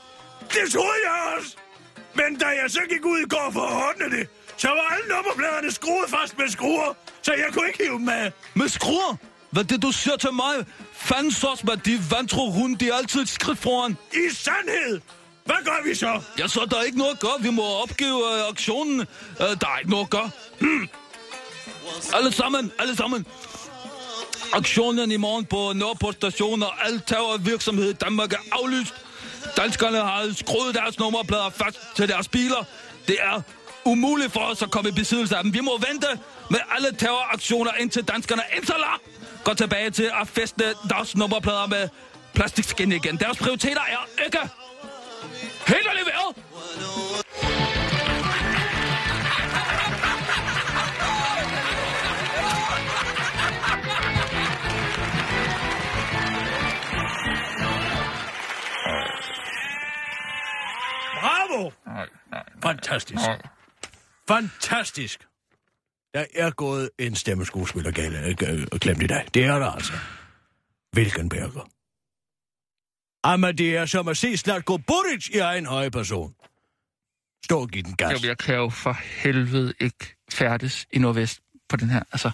det 0.54 0.72
troede 0.74 1.00
jeg 1.06 1.34
også. 1.38 1.56
Men 2.16 2.40
da 2.40 2.46
jeg 2.46 2.66
så 2.70 2.80
gik 2.90 3.06
ud 3.06 3.20
i 3.20 3.30
går 3.30 3.50
for 3.54 3.62
at 3.62 3.74
ordne 3.88 4.18
det, 4.18 4.28
så 4.58 4.68
var 4.68 4.96
alle 4.96 5.08
nummerpladerne 5.16 5.72
skruet 5.72 6.10
fast 6.10 6.38
med 6.38 6.48
skruer, 6.50 6.94
så 7.22 7.34
jeg 7.34 7.46
kunne 7.54 7.68
ikke 7.68 7.84
hive 7.84 7.98
dem 8.00 8.10
af. 8.10 8.32
Med 8.54 8.68
skruer? 8.70 9.16
Hvad 9.52 9.64
det, 9.64 9.82
du 9.82 9.92
siger 9.92 10.18
til 10.18 10.34
mig? 10.34 10.56
Fanden 10.94 11.32
sås, 11.32 11.60
hvad 11.62 11.78
de 11.78 12.00
vantro 12.12 12.52
hunde, 12.52 12.76
de 12.80 12.90
er 12.90 12.96
altid 12.96 13.22
et 13.22 13.30
skridt 13.30 13.60
foran. 13.60 13.98
I 14.14 14.36
sandhed! 14.36 15.02
Hvad 15.46 15.56
gør 15.66 15.90
vi 15.90 15.96
så? 15.96 16.22
Ja, 16.40 16.48
så 16.48 16.68
er 16.80 16.84
ikke 16.84 16.98
noget 16.98 17.12
at 17.12 17.20
gøre. 17.20 17.38
Vi 17.40 17.50
må 17.50 17.64
opgive 17.64 18.36
øh, 18.36 18.46
auktionen. 18.48 19.00
Øh, 19.00 19.06
der 19.40 19.68
er 19.74 19.78
ikke 19.78 19.90
noget 19.90 20.04
at 20.04 20.10
gøre. 20.10 20.30
Hmm. 20.60 20.90
Alle 22.14 22.32
sammen, 22.32 22.72
alle 22.80 22.96
sammen. 22.96 23.26
Aktionen 24.54 25.12
i 25.12 25.18
morgen 25.18 25.46
på 25.46 25.74
Nørreport 25.76 26.16
station 26.16 26.64
og 26.64 26.86
al 26.86 27.02
terrorvirksomhed 27.08 27.90
i 27.90 27.94
Danmark 27.94 28.34
er 28.34 28.38
aflyst. 28.52 28.94
Danskerne 29.58 29.98
har 29.98 30.34
skruet 30.36 30.76
deres 30.76 31.00
nummerplader 31.00 31.50
fast 31.50 31.80
til 31.96 32.08
deres 32.08 32.28
biler. 32.28 32.64
Det 33.08 33.18
er 33.22 33.42
umuligt 33.86 34.32
for 34.32 34.40
os 34.40 34.62
at 34.62 34.72
komme 34.72 34.90
i 34.90 34.94
besiddelse 34.94 35.38
af 35.38 35.44
dem. 35.44 35.54
Vi 35.54 35.60
må 35.60 35.78
vente 35.78 36.08
med 36.50 36.60
alle 36.76 36.98
terroraktioner, 36.98 37.72
indtil 37.80 38.04
danskerne 38.04 38.42
indtaler 38.56 39.02
går 39.44 39.54
tilbage 39.54 39.90
til 39.90 40.12
at 40.22 40.28
feste 40.28 40.64
deres 40.90 41.16
nummerplader 41.16 41.68
med 41.68 41.90
plastikskin 42.34 42.92
igen. 42.92 43.18
Deres 43.18 43.38
prioriteter 43.38 43.82
er 43.82 44.24
ikke 44.26 44.40
helt 45.68 45.88
leveret. 46.00 46.36
Bravo! 61.22 61.72
Fantastisk. 62.64 63.22
Fantastisk. 64.28 65.28
Der 66.14 66.26
er 66.36 66.52
gået 66.52 66.90
en 66.98 67.16
stemmeskuespiller 67.16 67.92
galt 67.92 68.74
og 68.74 68.80
glemt 68.80 69.04
i 69.04 69.08
dag. 69.08 69.28
Det 69.34 69.46
er 69.46 69.60
der 69.60 69.72
altså. 69.72 69.94
Hvilken 70.92 71.30
Berger. 71.30 71.79
Jamen, 73.26 73.58
det 73.58 73.78
er 73.78 73.86
som 73.86 74.08
at 74.08 74.18
se 74.18 74.38
Slatko 74.38 74.78
Buric 74.78 75.30
i 75.30 75.38
egen 75.38 75.66
høje 75.66 75.92
person. 75.92 76.36
Stå 77.46 77.62
og 77.62 77.70
give 77.70 77.84
den 77.84 77.96
gas. 77.96 78.12
Jamen, 78.12 78.26
jeg 78.26 78.38
kan 78.38 78.56
jo 78.56 78.70
for 78.70 78.94
helvede 78.94 79.74
ikke 79.80 80.16
færdes 80.32 80.88
i 80.94 81.00
Nordvest 81.00 81.42
på 81.70 81.76
den 81.76 81.90
her, 81.90 82.04
altså. 82.12 82.32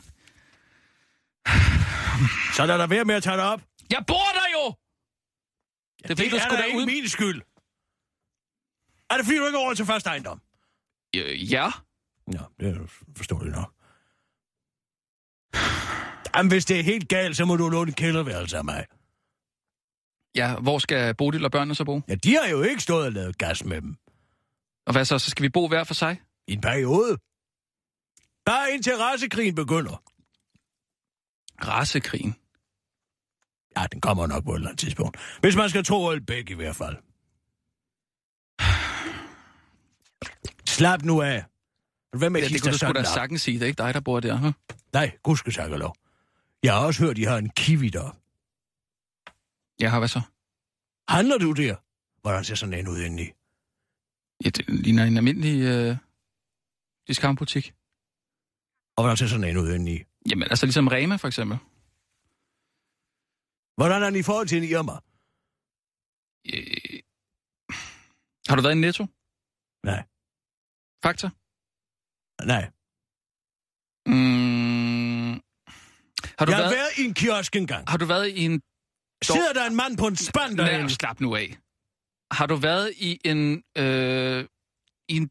Så 2.56 2.66
lad 2.66 2.78
der 2.78 2.88
være 2.88 3.06
med 3.06 3.16
at 3.16 3.24
tage 3.24 3.38
det 3.38 3.46
op. 3.46 3.62
Jeg 3.92 4.04
bor 4.08 4.16
der 4.34 4.48
jo! 4.54 4.74
Ja, 6.04 6.08
det, 6.08 6.18
det 6.18 6.34
er 6.34 6.50
da 6.50 6.64
ikke 6.64 6.86
min 6.86 7.08
skyld. 7.10 7.42
Er 9.10 9.16
det 9.18 9.26
fordi, 9.26 9.38
du 9.38 9.46
ikke 9.46 9.58
er 9.58 9.62
over 9.62 9.74
til 9.74 9.86
første 9.86 10.10
ejendom? 10.10 10.42
Øh, 11.16 11.52
ja. 11.52 11.70
Ja, 12.34 12.40
det 12.60 12.68
er 12.70 13.04
forståeligt 13.18 13.56
nok. 13.56 13.74
Jamen, 16.36 16.52
hvis 16.52 16.66
det 16.66 16.80
er 16.80 16.84
helt 16.84 17.10
galt, 17.10 17.38
så 17.38 17.46
må 17.46 17.56
du 17.56 17.70
låne 17.70 17.88
en 17.90 17.94
kælderværelse 17.94 18.58
af 18.58 18.66
mig. 18.66 18.86
Ja, 20.36 20.56
hvor 20.56 20.80
skal 20.80 21.16
Bodil 21.16 21.46
og 21.46 21.52
børnene 21.52 21.76
så 21.76 21.86
bo? 21.86 22.02
Ja, 22.08 22.16
de 22.16 22.36
har 22.36 22.48
jo 22.50 22.62
ikke 22.62 22.84
stået 22.84 23.06
og 23.06 23.12
lavet 23.12 23.38
gas 23.38 23.66
med 23.66 23.82
dem. 23.82 23.96
Og 24.86 24.94
hvad 24.94 25.06
så? 25.06 25.20
Så 25.20 25.30
skal 25.30 25.44
vi 25.44 25.50
bo 25.50 25.68
hver 25.68 25.84
for 25.84 25.94
sig? 25.94 26.22
I 26.48 26.54
en 26.54 26.62
periode. 26.62 27.18
Bare 28.46 28.72
indtil 28.72 28.98
rasekrigen 28.98 29.56
begynder. 29.56 30.04
Rasekrigen? 31.68 32.36
Ja, 33.78 33.88
den 33.92 34.02
kommer 34.02 34.28
nok 34.28 34.44
på 34.44 34.52
et 34.52 34.56
eller 34.56 34.68
andet 34.68 34.80
tidspunkt. 34.80 35.18
Hvis 35.40 35.56
man 35.56 35.70
skal 35.70 35.84
tro 35.84 36.12
Ølbæk 36.12 36.50
i 36.50 36.54
hvert 36.54 36.76
fald. 36.76 36.96
Slap 40.66 41.02
nu 41.02 41.22
af. 41.22 41.44
Hvad 42.18 42.30
med 42.30 42.42
ja, 42.42 42.48
det 42.48 42.62
kunne 42.62 42.72
du 42.72 42.78
sgu 42.78 42.92
da 42.92 43.04
sagtens 43.04 43.42
sige. 43.42 43.54
Det 43.54 43.64
er 43.64 43.68
ikke 43.68 43.84
dig, 43.84 43.94
der 43.94 44.00
bor 44.00 44.20
der, 44.20 44.36
huh? 44.36 44.52
Nej, 44.94 45.12
gudske 45.24 45.52
tak 45.52 45.72
og 45.72 45.80
lov. 45.80 45.96
Jeg 46.64 46.74
har 46.74 46.86
også 46.86 47.04
hørt, 47.04 47.16
de 47.16 47.26
har 47.26 47.38
en 47.38 47.50
kiwi 47.50 47.90
der. 47.90 48.18
Jeg 49.80 49.92
har 49.92 50.00
hvad 50.00 50.08
så? 50.08 50.22
Handler 51.10 51.38
du 51.38 51.52
der? 51.52 51.76
Hvordan 52.22 52.44
ser 52.44 52.56
sådan 52.56 52.80
en 52.80 52.88
ud 52.88 53.00
indeni? 53.02 53.28
Ja, 54.44 54.50
det 54.50 54.66
ligner 54.86 55.04
en 55.04 55.18
almindelig 55.18 55.62
øh, 55.62 55.98
discountbutik. 57.08 57.74
Og 58.96 59.04
hvordan 59.04 59.18
ser 59.18 59.28
sådan 59.28 59.50
en 59.50 59.58
ud 59.58 59.70
indeni? 59.74 59.98
Jamen, 60.30 60.48
altså 60.52 60.66
ligesom 60.66 60.88
Rema, 60.88 61.16
for 61.16 61.28
eksempel. 61.28 61.58
Hvordan 63.78 64.04
er 64.04 64.10
den 64.10 64.20
i 64.20 64.24
forhold 64.24 64.48
til 64.48 64.58
en 64.58 64.64
Irma? 64.64 64.96
Øh... 66.54 67.00
Har 68.48 68.56
du 68.56 68.62
været 68.62 68.76
i 68.76 68.80
Netto? 68.80 69.04
Nej. 69.90 70.02
Fakta? 71.04 71.28
Nej. 72.54 72.64
Mm... 74.06 75.34
Har 76.38 76.46
du 76.46 76.52
jeg 76.52 76.58
været... 76.60 76.70
har 76.70 76.76
været 76.82 76.98
i 76.98 77.02
en 77.06 77.14
kiosk 77.14 77.56
engang. 77.56 77.90
Har 77.90 77.98
du 77.98 78.06
været 78.06 78.28
i 78.30 78.46
en... 78.46 78.62
Sidder 79.34 79.54
der 79.54 79.66
en 79.66 79.76
mand 79.76 79.98
på 79.98 80.08
en 80.08 80.16
spand 80.16 80.58
derinde? 80.58 80.72
derinde? 80.74 80.90
slap 80.90 81.20
nu 81.22 81.36
af. 81.36 81.58
Har 82.32 82.46
du 82.46 82.56
været 82.56 82.94
i 82.98 83.20
en, 83.26 83.64
øh, 83.78 84.46
i 85.10 85.16
en 85.18 85.30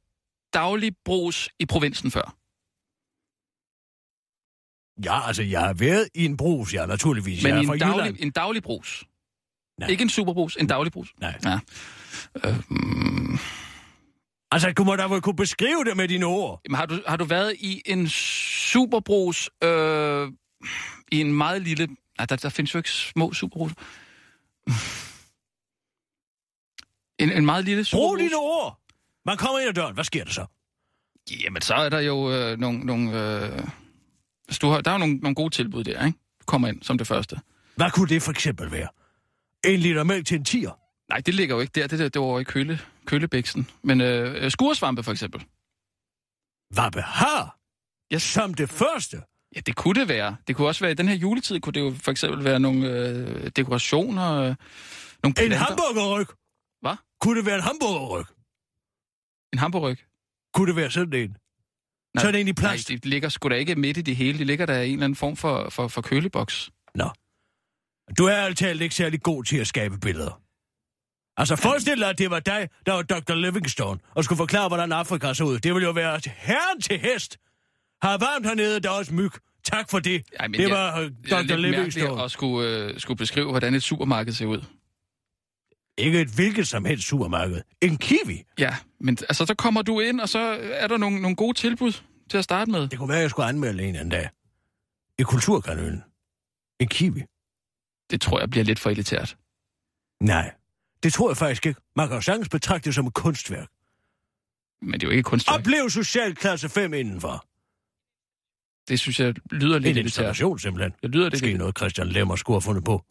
daglig 0.55 0.93
brus 1.05 1.49
i 1.59 1.67
provinsen 1.67 2.11
før? 2.11 2.37
Ja, 5.05 5.27
altså, 5.27 5.43
jeg 5.43 5.61
har 5.61 5.75
været 5.75 6.09
i 6.15 6.25
en 6.25 6.37
brus, 6.37 6.75
ja, 6.75 6.87
naturligvis. 6.87 7.43
Men 7.43 7.51
jeg 7.55 7.57
i 7.63 7.67
er 7.67 7.73
en 7.73 7.81
fra 7.81 7.87
daglig, 7.87 8.05
Jylland. 8.05 8.17
en 8.21 8.31
daglig 8.31 8.63
brus? 8.63 9.05
Nej. 9.81 9.89
Ikke 9.89 10.03
en 10.03 10.09
superbrus, 10.09 10.57
en 10.57 10.67
daglig 10.67 10.93
brus? 10.93 11.15
Nej. 11.21 11.39
Ja. 11.45 11.59
Øh, 12.45 12.63
mm, 12.71 13.39
Altså, 14.55 14.73
kunne 14.77 14.87
man 14.87 14.99
da 14.99 15.07
vel 15.07 15.21
kunne 15.21 15.37
beskrive 15.37 15.85
det 15.85 15.97
med 15.97 16.09
dine 16.09 16.27
ord? 16.27 16.61
Jamen, 16.65 16.77
har, 16.77 16.87
du, 16.87 17.01
har 17.07 17.17
du 17.17 17.25
været 17.25 17.55
i 17.59 17.83
en 17.87 18.09
superbrus 18.09 19.51
øh, 19.65 20.33
i 21.13 21.21
en 21.21 21.33
meget 21.33 21.63
lille... 21.63 21.89
Nej, 22.19 22.27
der, 22.27 22.37
der 22.37 22.49
findes 22.49 22.75
jo 22.75 22.79
ikke 22.79 22.91
små 22.91 23.33
superbrus. 23.33 23.73
En, 27.19 27.31
en 27.33 27.47
meget 27.47 27.65
lille 27.65 27.85
superbrus. 27.85 28.09
Brug 28.09 28.19
dine 28.19 28.37
ord! 28.37 28.81
Man 29.27 29.37
kommer 29.37 29.59
ind 29.59 29.69
ad 29.69 29.75
døren, 29.75 29.95
hvad 29.95 30.05
sker 30.05 30.25
der 30.25 30.31
så? 30.31 30.47
Jamen, 31.45 31.63
så 31.63 31.75
er 31.75 31.89
der 31.89 32.01
jo 32.01 32.33
øh, 32.33 32.59
nogle... 32.59 32.79
nogle 32.79 33.39
øh, 33.43 33.69
hvis 34.47 34.59
du 34.59 34.69
har, 34.69 34.81
der 34.81 34.91
er 34.91 34.95
jo 34.95 34.99
nogle, 34.99 35.17
nogle 35.17 35.35
gode 35.35 35.55
tilbud 35.55 35.85
der, 35.85 36.07
ikke? 36.07 36.19
Du 36.41 36.45
kommer 36.47 36.69
ind 36.69 36.83
som 36.83 36.99
det 36.99 37.07
første. 37.07 37.41
Hvad 37.77 37.91
kunne 37.91 38.09
det 38.09 38.23
for 38.23 38.31
eksempel 38.31 38.73
være? 38.73 38.89
En 39.65 39.81
liter 39.81 40.05
mælk 40.05 40.27
til 40.27 40.39
en 40.39 40.45
tiger? 40.45 40.79
Nej, 41.09 41.21
det 41.21 41.35
ligger 41.35 41.55
jo 41.55 41.61
ikke 41.61 41.81
der. 41.81 41.87
Det, 41.87 41.99
der, 41.99 42.09
det 42.09 42.23
var 42.23 42.29
jo 42.29 42.39
i 42.39 42.45
køle, 42.45 42.81
kølebæksen. 43.07 43.71
Men 43.83 44.01
øh, 44.01 44.51
skuresvampe 44.51 45.03
for 45.03 45.13
eksempel. 45.13 45.45
Hvad 46.71 46.91
behar? 46.91 47.59
Ja. 48.11 48.19
Som 48.19 48.55
det 48.55 48.71
første? 48.71 49.23
Ja, 49.57 49.61
det 49.61 49.77
kunne 49.77 50.01
det 50.01 50.09
være. 50.09 50.37
Det 50.49 50.57
kunne 50.57 50.69
også 50.69 50.81
være, 50.81 50.91
i 50.93 50.95
den 50.95 51.09
her 51.09 51.15
juletid 51.17 51.61
kunne 51.61 51.73
det 51.73 51.81
jo 51.81 51.95
for 52.03 52.11
eksempel 52.11 52.45
være 52.45 52.61
nogle 52.61 52.89
øh, 52.91 53.51
dekorationer, 53.57 54.33
øh, 54.33 54.43
nogle 54.43 54.57
En 55.27 55.35
planter. 55.35 55.57
hamburgerryg? 55.57 56.27
Hvad? 56.81 56.97
Kunne 57.21 57.39
det 57.39 57.47
være 57.47 57.55
en 57.57 57.63
hamburgerryg? 57.63 58.27
En 59.53 59.59
hamburgerryg? 59.59 59.99
Kunne 60.55 60.67
det 60.67 60.77
være 60.77 60.91
sådan 60.91 61.13
en? 61.21 61.37
sådan 62.19 62.41
en 62.41 62.49
i 62.49 62.53
plast? 62.53 62.91
Nej, 62.91 62.99
de 63.03 63.09
ligger 63.09 63.29
sgu 63.29 63.49
da 63.49 63.55
ikke 63.55 63.75
midt 63.75 63.97
i 63.97 64.03
det 64.03 64.17
hele. 64.17 64.39
De 64.39 64.45
ligger 64.45 64.67
der 64.67 64.81
i 64.81 64.87
en 64.87 64.93
eller 64.93 65.05
anden 65.05 65.17
form 65.17 65.37
for, 65.37 65.71
for, 65.71 65.89
for 65.89 66.03
køleboks. 66.03 66.71
Nå. 66.95 67.11
Du 68.19 68.25
er 68.27 68.35
altid 68.37 68.81
ikke 68.81 68.95
særlig 68.95 69.23
god 69.23 69.45
til 69.45 69.57
at 69.57 69.67
skabe 69.67 69.99
billeder. 69.99 70.41
Altså, 71.37 71.57
forestil 71.57 72.01
dig, 72.01 72.09
at 72.11 72.19
det 72.19 72.31
var 72.31 72.41
dig, 72.41 72.69
der 72.87 72.93
var 72.93 73.03
Dr. 73.03 73.35
Livingstone, 73.35 74.01
og 74.15 74.25
skulle 74.25 74.37
forklare, 74.37 74.69
hvordan 74.69 74.93
Afrika 74.93 75.35
så 75.35 75.45
ud. 75.45 75.59
Det 75.59 75.75
ville 75.75 75.87
jo 75.87 75.93
være 75.93 76.21
herren 76.37 76.81
til 76.81 76.99
hest. 76.99 77.39
Har 78.05 78.19
varmt 78.19 78.47
hernede, 78.47 78.81
der 78.81 78.89
er 78.91 78.95
også 78.95 79.15
myg. 79.15 79.31
Tak 79.65 79.91
for 79.91 79.99
det. 79.99 80.25
Ej, 80.41 80.49
men 80.49 80.61
det 80.61 80.69
jeg- 80.69 80.77
var 80.77 81.01
Det 81.01 81.07
er 81.09 81.13
Dr. 81.31 81.37
mærkeligt 81.37 81.61
Livingstone. 81.61 82.23
at 82.23 82.31
skulle, 82.31 82.69
øh, 82.69 83.01
skulle 83.01 83.19
beskrive, 83.19 83.51
hvordan 83.51 83.75
et 83.75 83.83
supermarked 83.83 84.33
ser 84.33 84.47
ud. 84.47 84.65
Ikke 85.99 86.21
et 86.21 86.29
hvilket 86.35 86.69
som 86.69 86.85
helst 86.85 87.09
supermarked. 87.09 87.61
En 87.81 87.97
kiwi. 87.99 88.43
Ja, 88.59 88.77
men 89.01 89.19
altså, 89.29 89.47
så 89.47 89.55
kommer 89.55 89.83
du 89.83 90.01
ind, 90.01 90.21
og 90.21 90.29
så 90.29 90.39
er 90.73 90.87
der 90.89 90.97
nogle, 90.97 91.23
nogle 91.23 91.37
gode 91.37 91.59
tilbud 91.59 91.93
til 92.31 92.39
at 92.39 92.45
starte 92.45 92.71
med. 92.71 92.89
Det 92.89 92.99
kunne 92.99 93.09
være, 93.09 93.19
at 93.19 93.23
jeg 93.23 93.31
skulle 93.31 93.47
anmelde 93.49 93.83
en 93.85 93.95
anden 93.97 94.09
dag. 94.09 94.29
I 95.19 95.23
kulturkanalen. 95.23 96.03
En 96.81 96.89
kiwi. 96.89 97.23
Det 98.11 98.21
tror 98.21 98.41
jeg 98.41 98.51
bliver 98.51 98.65
lidt 98.65 98.79
for 98.81 98.91
elitært. 98.91 99.37
Nej, 100.21 100.53
det 101.03 101.13
tror 101.13 101.31
jeg 101.31 101.37
faktisk 101.37 101.67
ikke. 101.67 101.81
Man 101.97 102.09
kan 102.09 102.17
jo 102.17 102.21
sagtens 102.21 102.49
betragte 102.49 102.85
det 102.85 102.95
som 102.95 103.07
et 103.07 103.15
kunstværk. 103.15 103.69
Men 104.83 104.93
det 104.93 105.03
er 105.03 105.07
jo 105.07 105.11
ikke 105.11 105.23
kunstværk. 105.23 105.59
Oplev 105.59 105.91
socialklasse 105.91 106.69
5 106.69 106.95
indenfor. 106.95 107.45
Det 108.89 109.01
synes 109.01 109.21
jeg 109.21 109.35
lyder 109.51 109.79
lidt 109.79 109.97
En 109.99 110.05
installation 110.05 110.59
simpelthen. 110.59 110.93
Det 111.03 111.11
lyder 111.11 111.25
lidt 111.25 111.35
Måske 111.35 111.45
elitært. 111.47 111.59
noget, 111.59 111.79
Christian 111.79 112.09
Lemmer 112.09 112.37
skulle 112.37 112.55
have 112.55 112.63
fundet 112.63 112.85
på. 112.85 113.05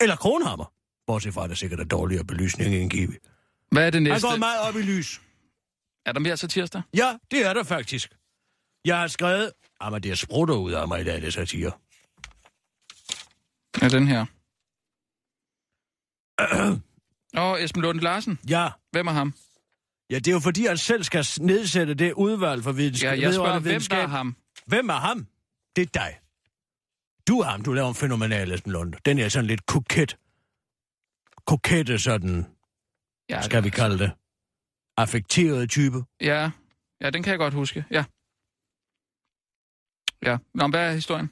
Eller 0.00 0.16
Kronhammer. 0.16 0.72
Bortset 1.06 1.34
fra, 1.34 1.44
at 1.44 1.50
der 1.50 1.56
sikkert 1.56 1.80
er 1.80 1.84
dårligere 1.84 2.24
belysning 2.24 2.74
end 2.74 2.90
kiwi. 2.90 3.16
Hvad 3.70 3.82
er 3.86 3.90
det 3.90 3.94
Han 3.94 4.02
næste? 4.02 4.28
går 4.28 4.36
meget 4.36 4.60
op 4.68 4.76
i 4.76 4.82
lys. 4.82 5.20
Er 6.06 6.12
der 6.12 6.20
mere 6.20 6.36
til 6.36 6.48
tirsdag? 6.48 6.82
Ja, 6.96 7.16
det 7.30 7.46
er 7.46 7.52
der 7.54 7.62
faktisk. 7.62 8.10
Jeg 8.84 8.98
har 8.98 9.08
skrevet... 9.08 9.52
Jamen, 9.82 10.02
det 10.02 10.10
er 10.10 10.14
sprutter 10.14 10.54
ud 10.54 10.72
af 10.72 10.88
mig 10.88 11.00
i 11.00 11.04
dag, 11.04 11.22
det 11.22 11.34
satire. 11.34 11.72
Ja, 13.82 13.88
den 13.88 14.08
her. 14.08 14.26
Åh, 17.38 17.60
Esben 17.64 17.82
Lunde 17.82 18.00
Larsen. 18.02 18.38
Ja. 18.48 18.68
Hvem 18.90 19.06
er 19.06 19.12
ham? 19.12 19.34
Ja, 20.10 20.14
det 20.18 20.28
er 20.28 20.32
jo 20.32 20.38
fordi, 20.40 20.66
han 20.66 20.76
selv 20.78 21.02
skal 21.04 21.24
nedsætte 21.40 21.94
det 21.94 22.12
udvalg 22.12 22.62
for 22.64 22.72
videnskab. 22.72 23.18
Ja, 23.18 23.20
jeg 23.20 23.34
spørger, 23.34 23.52
hvem 23.52 23.62
der 23.62 23.68
videnskab. 23.70 23.98
er 24.04 24.06
ham? 24.06 24.36
Hvem 24.66 24.88
er 24.88 24.94
ham? 24.94 25.26
Det 25.76 25.82
er 25.82 25.90
dig. 25.94 26.18
Du 27.28 27.38
er 27.40 27.44
ham, 27.44 27.62
du 27.62 27.72
laver 27.72 27.88
en 27.88 27.94
fænomenal 27.94 28.52
Esben 28.52 28.72
Lunde. 28.72 28.98
Den 29.04 29.18
er 29.18 29.28
sådan 29.28 29.46
lidt 29.46 29.66
koket. 29.66 30.16
Kokette 31.46 31.98
sådan, 31.98 32.46
Ja, 33.30 33.42
skal 33.42 33.64
vi 33.64 33.70
kalde 33.70 33.98
det. 33.98 34.10
Affekteret 34.96 35.70
type. 35.70 36.02
Ja, 36.20 36.50
ja, 37.00 37.10
den 37.10 37.22
kan 37.22 37.30
jeg 37.30 37.38
godt 37.38 37.54
huske. 37.54 37.84
Ja. 37.90 38.04
Ja, 40.22 40.36
Nå, 40.54 40.68
hvad 40.68 40.88
er 40.88 40.92
historien? 40.92 41.30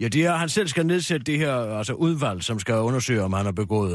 Ja, 0.00 0.08
det 0.08 0.24
er, 0.24 0.36
han 0.36 0.48
selv 0.48 0.68
skal 0.68 0.86
nedsætte 0.86 1.24
det 1.24 1.38
her 1.38 1.54
altså 1.78 1.92
udvalg, 1.92 2.42
som 2.42 2.58
skal 2.58 2.74
undersøge, 2.74 3.22
om 3.22 3.32
han 3.32 3.44
har 3.44 3.52
begået 3.52 3.92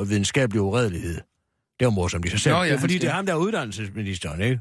øh, 0.00 0.08
videnskabelig 0.08 0.60
uredelighed. 0.62 1.20
Det 1.80 1.86
er 1.86 1.90
jo 1.90 1.94
morsomt 1.94 2.24
i 2.24 2.28
sig 2.30 2.40
selv. 2.40 2.54
Nå, 2.54 2.62
ja, 2.62 2.68
det 2.68 2.74
er, 2.74 2.78
fordi 2.80 2.94
skal- 2.94 3.00
det 3.02 3.08
er 3.10 3.14
ham, 3.14 3.26
der 3.26 3.32
er 3.32 3.36
uddannelsesministeren, 3.36 4.40
ikke? 4.40 4.60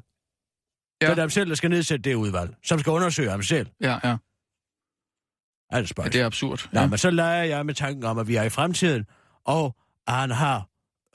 Ja. 1.01 1.05
Ja. 1.07 1.11
Det 1.11 1.17
er 1.17 1.22
ham 1.24 1.30
selv, 1.30 1.49
der 1.49 1.55
skal 1.55 1.70
nedsætte 1.70 2.09
det 2.09 2.15
udvalg, 2.15 2.55
som 2.63 2.80
skal 2.80 2.91
undersøge 2.91 3.30
ham 3.30 3.43
selv. 3.43 3.67
Ja, 3.82 3.99
ja. 4.03 4.17
Altså, 5.70 5.93
ja 5.97 6.03
det 6.09 6.22
er 6.22 6.26
absurd. 6.26 6.70
Ja. 6.74 6.82
Nå, 6.82 6.88
men 6.88 6.97
så 6.97 7.09
leger 7.09 7.43
jeg 7.43 7.65
med 7.65 7.74
tanken 7.74 8.03
om, 8.03 8.17
at 8.17 8.28
vi 8.28 8.36
er 8.36 8.43
i 8.43 8.49
fremtiden, 8.49 9.05
og 9.45 9.76
han 10.07 10.32
har 10.32 10.57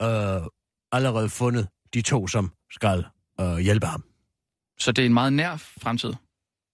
øh, 0.03 0.43
allerede 0.93 1.29
fundet 1.29 1.69
de 1.95 2.03
to, 2.03 2.27
som 2.29 2.53
skal 2.71 3.05
øh, 3.41 3.57
hjælpe 3.59 3.87
ham. 3.87 4.05
Så 4.79 4.93
det 4.93 5.03
er 5.03 5.07
en 5.07 5.15
meget 5.15 5.33
nær 5.33 5.57
fremtid. 5.57 6.13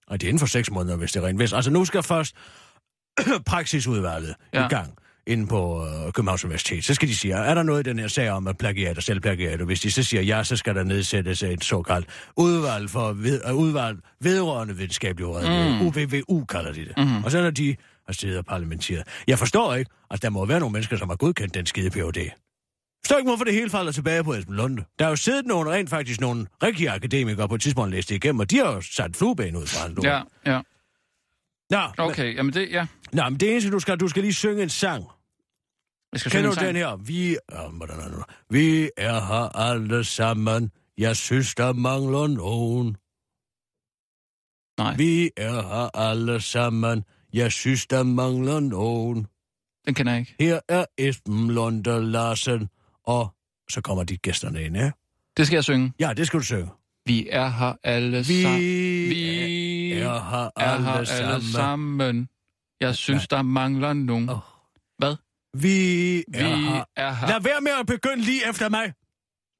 Og 0.07 0.21
det 0.21 0.27
er 0.27 0.29
inden 0.29 0.39
for 0.41 0.47
seks 0.47 0.71
måneder, 0.71 0.97
hvis 0.97 1.13
det 1.13 1.23
er 1.23 1.27
rent 1.27 1.39
vist. 1.39 1.53
Altså 1.55 1.71
nu 1.71 1.85
skal 1.85 2.03
først 2.03 2.35
praksisudvalget 3.47 4.35
Ja. 4.53 4.61
ja. 4.61 4.67
i 4.67 4.69
gang 4.69 4.99
inde 5.31 5.47
på 5.47 5.87
øh, 5.87 6.13
Københavns 6.13 6.45
Universitet. 6.45 6.85
Så 6.85 6.95
skal 6.95 7.09
de 7.09 7.17
sige, 7.17 7.35
er 7.35 7.55
der 7.55 7.63
noget 7.63 7.87
i 7.87 7.91
den 7.91 7.99
her 7.99 8.09
sag 8.09 8.31
om 8.31 8.47
at 8.47 8.59
plagiat 8.59 8.97
og 8.97 9.03
selvplagiat? 9.03 9.61
Og 9.61 9.67
hvis 9.67 9.81
de 9.81 9.91
så 9.91 10.03
siger 10.03 10.23
ja, 10.23 10.45
så 10.45 10.57
skal 10.57 10.75
der 10.75 10.85
nedsættes 10.85 11.43
et 11.43 11.65
såkaldt 11.65 12.07
udvalg 12.37 12.91
for 12.91 13.13
ved, 13.13 13.51
uh, 13.51 13.59
udvalg 13.59 13.99
vedrørende 14.21 14.77
videnskabelig 14.77 15.27
uredelighed. 15.27 15.75
Mm. 15.75 15.87
UVVU 15.87 16.45
kalder 16.45 16.73
de 16.73 16.85
det. 16.85 16.93
Mm. 16.97 17.25
Og 17.25 17.31
så 17.31 17.43
når 17.43 17.51
de 17.51 17.77
har 18.07 18.13
siddet 18.13 18.39
og 18.39 18.45
parlamenteret. 18.45 19.03
Jeg 19.27 19.39
forstår 19.39 19.75
ikke, 19.75 19.91
at 20.11 20.23
der 20.23 20.31
må 20.31 20.45
være 20.47 20.61
nogle 20.61 20.73
mennesker, 20.73 20.97
som 20.97 21.09
har 21.09 21.17
godkendt 21.17 21.55
den 21.55 21.67
skide 21.67 21.91
PhD. 21.91 22.31
Forstår 23.05 23.17
ikke, 23.19 23.31
hvorfor 23.31 23.45
det 23.45 23.55
hele 23.55 23.71
falder 23.71 23.93
tilbage 23.93 24.25
på 24.25 24.35
Esben 24.35 24.57
Lunde. 24.57 24.85
Der 24.99 25.05
er 25.05 25.09
jo 25.09 25.17
siddet 25.17 25.47
nogle, 25.47 25.71
rent 25.71 25.91
faktisk 25.91 26.21
nogle 26.21 26.47
rigtige 26.63 26.91
akademikere 26.91 27.49
på 27.49 27.55
et 27.55 27.61
tidspunkt 27.61 27.91
læst 27.91 28.09
det 28.09 28.15
igennem, 28.15 28.41
og 28.41 28.51
de 28.51 28.57
har 28.57 28.73
jo 28.73 28.81
sat 28.81 29.17
flueben 29.17 29.57
ud 29.57 29.67
fra 29.67 29.87
en 29.87 29.99
Ja, 30.03 30.21
ja. 30.47 30.61
Nå, 31.71 31.79
Okay, 31.99 32.37
jamen 32.37 32.53
det, 32.53 32.69
ja. 32.71 32.87
Nå, 33.13 33.29
men 33.29 33.41
det 33.41 33.51
eneste, 33.51 33.71
du 33.71 33.79
skal, 33.79 33.97
du 34.01 34.09
skal 34.09 34.23
lige 34.23 34.35
synge 34.35 34.63
en 34.63 34.69
sang. 34.69 35.05
Jeg 36.13 36.21
skal 36.21 36.33
Kender 36.33 36.51
en 36.51 36.57
du 36.59 36.65
den 36.65 36.77
her? 36.77 36.97
Vi 36.97 37.37
er, 37.49 37.55
er? 37.55 38.25
Vi 38.51 38.91
er 38.97 39.21
her 39.21 39.57
alle 39.57 40.05
sammen. 40.05 40.71
Jeg 40.99 41.17
synes, 41.17 41.55
der 41.55 41.73
mangler 41.73 42.27
nogen. 42.27 42.97
Nej. 44.79 44.97
Vi 44.97 45.31
er 45.37 45.63
her 45.63 45.97
alle 45.97 46.41
sammen. 46.41 47.05
Jeg 47.33 47.53
synes, 47.53 47.87
der 47.87 48.03
mangler 48.03 48.61
nogen. 48.61 49.27
Den 49.87 49.95
kender 49.95 50.13
jeg 50.13 50.21
ikke. 50.21 50.35
Her 50.41 50.61
er 50.69 50.85
Esben 50.99 51.51
Lunde 51.51 52.11
Larsen. 52.11 52.69
Og 53.05 53.35
så 53.71 53.81
kommer 53.81 54.05
de 54.05 54.17
gæsterne 54.17 54.65
ind, 54.65 54.77
ja? 54.77 54.91
Det 55.37 55.47
skal 55.47 55.57
jeg 55.57 55.65
synge. 55.65 55.93
Ja, 56.01 56.13
det 56.17 56.27
skal 56.27 56.41
du 56.41 56.45
synge. 56.45 56.69
Vi 57.07 57.29
er 57.31 57.49
her 57.49 57.73
alle 57.83 58.25
sammen. 58.25 58.61
Vi 58.61 59.93
er 59.93 60.31
her 60.31 60.51
er 60.57 60.61
alle 60.61 60.85
her 60.85 60.93
alle 60.93 61.07
sammen. 61.07 61.43
sammen. 61.43 62.29
Jeg 62.81 62.95
synes, 62.95 63.29
der 63.29 63.43
mangler 63.43 63.93
nogen. 63.93 64.29
Åh. 64.31 64.39
Hvad? 64.99 65.17
Vi 65.55 66.19
er 66.19 66.23
Vi 66.57 66.65
her. 66.65 66.85
er 66.97 67.13
her. 67.15 67.29
Lad 67.29 67.41
være 67.41 67.61
med 67.61 67.73
at 67.81 67.87
begynde 67.87 68.23
lige 68.23 68.49
efter 68.49 68.69
mig. 68.69 68.93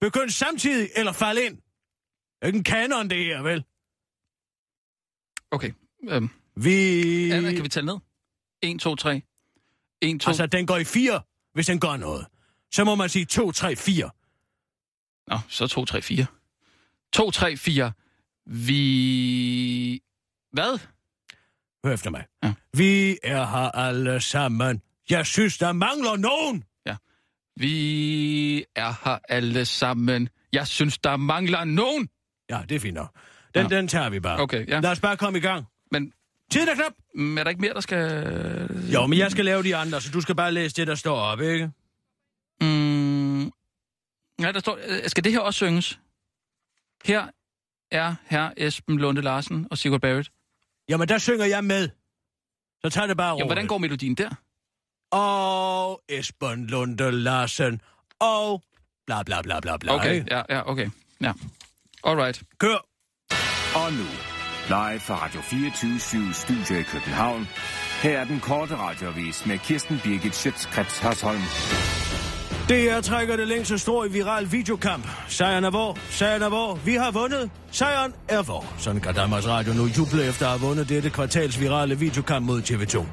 Begynd 0.01 0.31
samtidig, 0.31 0.91
eller 0.97 1.13
fald 1.13 1.39
ind. 1.39 1.57
Det 1.57 1.63
er 2.43 2.47
ikke 2.47 2.57
en 2.57 2.65
kanon, 2.65 3.11
det 3.11 3.25
her, 3.25 3.43
vel? 3.43 3.65
Okay. 5.51 5.73
Øhm, 6.09 6.29
Vi... 6.57 7.31
Anna, 7.31 7.53
kan 7.53 7.65
vi 7.65 7.69
tælle 7.69 7.87
ned? 7.87 7.99
1, 8.63 8.81
2, 8.81 8.97
3. 8.97 9.23
1, 10.03 10.21
2... 10.21 10.29
Altså, 10.31 10.47
den 10.47 10.67
går 10.67 10.77
i 10.77 10.85
fire, 10.85 11.23
hvis 11.55 11.67
den 11.67 11.81
gør 11.81 11.97
noget. 11.97 12.27
Så 12.73 12.85
må 12.85 12.95
man 12.95 13.09
sige 13.09 13.25
2, 13.25 13.53
3, 13.53 13.77
4. 13.77 14.11
Nå, 15.27 15.39
så 15.49 15.67
2, 15.67 15.85
3, 15.85 16.03
4. 16.03 16.27
2, 17.13 17.31
3, 17.31 17.57
4. 17.57 17.93
Vi... 18.47 20.03
Hvad? 20.53 20.79
Hør 21.85 21.93
efter 21.93 22.11
mig. 22.11 22.27
Ja. 22.43 22.55
Vi 22.77 23.19
er 23.23 23.47
her 23.47 23.71
alle 23.71 24.21
sammen. 24.21 24.83
Jeg 25.11 25.27
synes, 25.27 25.59
der 25.59 25.73
mangler 25.73 26.17
nogen. 26.17 26.65
Vi 27.57 28.65
er 28.77 28.93
her 29.05 29.19
alle 29.29 29.65
sammen. 29.65 30.29
Jeg 30.53 30.67
synes, 30.67 30.99
der 30.99 31.17
mangler 31.17 31.65
nogen. 31.65 32.09
Ja, 32.51 32.61
det 32.69 32.75
er 32.75 32.81
fint 32.81 32.95
nok. 32.95 33.11
Den, 33.55 33.71
Ja. 33.71 33.77
den 33.77 33.89
tager 33.89 34.09
vi 34.11 34.21
bare. 34.21 34.41
Okay, 34.41 34.69
ja. 34.69 34.81
Lad 34.81 34.91
os 34.91 35.01
bare 35.01 35.17
komme 35.17 35.39
i 35.39 35.41
gang. 35.41 35.65
Men 35.91 36.13
Tiden 36.51 36.69
er 36.69 36.75
knap. 36.75 36.93
mm, 37.15 37.39
er 37.39 37.43
der 37.45 37.51
ikke 37.51 37.61
mere, 37.61 37.75
der 37.75 37.81
skal... 37.81 38.03
Jo, 38.95 39.07
men 39.07 39.19
jeg 39.19 39.31
skal 39.31 39.45
lave 39.45 39.63
de 39.63 39.77
andre, 39.77 40.01
så 40.01 40.11
du 40.11 40.21
skal 40.21 40.35
bare 40.35 40.53
læse 40.53 40.77
det, 40.77 40.87
der 40.87 40.95
står 40.95 41.17
op, 41.17 41.41
ikke? 41.41 41.71
Mm, 42.61 43.43
ja, 44.41 44.53
der 44.53 44.59
står... 44.61 44.79
øh, 44.89 45.09
Skal 45.09 45.25
det 45.25 45.33
her 45.33 45.41
også 45.41 45.57
synges? 45.59 46.01
Her 47.05 47.27
er 47.91 48.15
her 48.27 48.51
Esben 48.57 48.99
Lunde 48.99 49.23
Larsen 49.23 49.67
og 49.71 49.79
Sigurd 49.79 50.01
Barrett. 50.01 50.31
Jamen, 50.89 51.09
der 51.09 51.19
synger 51.19 51.45
jeg 51.45 51.65
med. 51.65 51.89
Så 52.85 52.91
tag 52.91 53.09
det 53.09 53.17
bare 53.17 53.33
roligt. 53.33 53.41
Jamen, 53.41 53.49
hvordan 53.49 53.67
går 53.67 53.79
melodien 53.79 54.15
der? 54.15 54.31
Og 55.11 56.01
Esben 56.09 56.67
Lunde 56.67 57.11
Larsen. 57.11 57.81
Og 58.21 58.63
bla 59.07 59.23
bla 59.23 59.43
bla 59.43 59.61
bla 59.61 59.77
bla. 59.77 59.95
Okay, 59.95 60.15
ikke? 60.15 60.27
ja, 60.31 60.43
ja, 60.49 60.71
okay. 60.71 60.91
Ja. 61.21 61.33
Alright. 62.05 62.43
Kør. 62.59 62.87
Og 63.75 63.93
nu, 63.93 64.07
live 64.69 65.01
fra 65.01 65.25
Radio 65.25 65.41
24 65.41 66.35
Studio 66.35 66.81
i 66.81 66.83
København. 66.83 67.49
Her 68.03 68.19
er 68.19 68.25
den 68.25 68.41
korte 68.41 68.77
radiovis 68.77 69.47
med 69.47 69.59
Kirsten 69.59 70.01
Birgit 70.05 70.35
Schøtzgrads 70.35 70.99
Hasholm. 70.99 72.10
DR 72.71 73.01
trækker 73.01 73.37
det 73.37 73.49
længste 73.49 73.79
strå 73.79 74.05
i 74.05 74.09
viral 74.09 74.53
videokamp. 74.53 75.07
Sejren 75.29 75.65
er 75.65 75.71
vor, 75.71 75.99
sejren 76.11 76.43
er 76.43 76.49
vor, 76.49 76.79
vi 76.85 76.95
har 76.95 77.11
vundet, 77.11 77.51
sejren 77.71 78.13
er 78.29 78.43
vor. 78.43 78.65
Sådan 78.79 79.01
kan 79.01 79.15
Danmarks 79.15 79.47
Radio 79.49 79.73
nu 79.73 79.87
juble 79.87 80.25
efter 80.25 80.47
at 80.47 80.51
have 80.51 80.61
vundet 80.69 80.89
dette 80.89 81.11
kvartals 81.11 81.61
virale 81.61 81.99
videokamp 81.99 82.47
mod 82.47 82.63
TV2. 82.63 83.05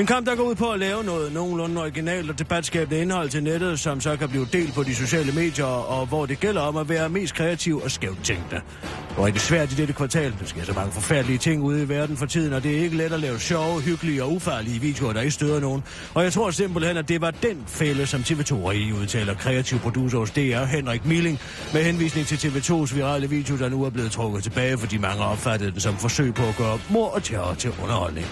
En 0.00 0.06
kamp, 0.06 0.26
der 0.26 0.34
går 0.34 0.42
ud 0.42 0.54
på 0.54 0.70
at 0.70 0.78
lave 0.78 1.04
noget 1.04 1.32
nogenlunde 1.32 1.80
originalt 1.80 2.30
og 2.30 2.38
debatskabende 2.38 3.00
indhold 3.00 3.28
til 3.28 3.42
nettet, 3.42 3.80
som 3.80 4.00
så 4.00 4.16
kan 4.16 4.28
blive 4.28 4.46
delt 4.52 4.74
på 4.74 4.82
de 4.82 4.94
sociale 4.94 5.32
medier, 5.32 5.64
og 5.64 6.06
hvor 6.06 6.26
det 6.26 6.40
gælder 6.40 6.60
om 6.60 6.76
at 6.76 6.88
være 6.88 7.08
mest 7.08 7.34
kreativ 7.34 7.80
og 7.84 7.90
skævt 7.90 8.24
tænkende. 8.24 8.60
Det 9.08 9.16
var 9.16 9.26
rigtig 9.26 9.42
svært 9.42 9.72
i 9.72 9.74
dette 9.74 9.92
kvartal. 9.92 10.34
Der 10.40 10.46
sker 10.46 10.64
så 10.64 10.72
mange 10.72 10.92
forfærdelige 10.92 11.38
ting 11.38 11.62
ude 11.62 11.82
i 11.82 11.88
verden 11.88 12.16
for 12.16 12.26
tiden, 12.26 12.52
og 12.52 12.62
det 12.62 12.76
er 12.76 12.82
ikke 12.82 12.96
let 12.96 13.12
at 13.12 13.20
lave 13.20 13.38
sjove, 13.40 13.80
hyggelige 13.80 14.24
og 14.24 14.32
ufarlige 14.32 14.80
videoer, 14.80 15.12
der 15.12 15.20
ikke 15.20 15.30
støder 15.30 15.60
nogen. 15.60 15.82
Og 16.14 16.24
jeg 16.24 16.32
tror 16.32 16.50
simpelthen, 16.50 16.96
at 16.96 17.08
det 17.08 17.20
var 17.20 17.30
den 17.30 17.64
fælde, 17.66 18.06
som 18.06 18.20
TV2 18.20 18.70
i 18.70 18.92
udtaler 19.00 19.34
kreativ 19.34 19.78
producer 19.78 20.18
hos 20.18 20.30
DR, 20.30 20.64
Henrik 20.64 21.06
Milling, 21.06 21.40
med 21.72 21.84
henvisning 21.84 22.26
til 22.26 22.36
TV2's 22.36 22.94
virale 22.94 23.30
video, 23.30 23.58
der 23.58 23.68
nu 23.68 23.84
er 23.84 23.90
blevet 23.90 24.12
trukket 24.12 24.42
tilbage, 24.42 24.78
fordi 24.78 24.98
mange 24.98 25.24
opfattede 25.24 25.70
den 25.70 25.80
som 25.80 25.96
forsøg 25.96 26.34
på 26.34 26.42
at 26.42 26.56
gøre 26.56 26.78
mor 26.90 27.08
og 27.08 27.22
terror 27.22 27.54
til 27.54 27.70
underholdning. 27.82 28.26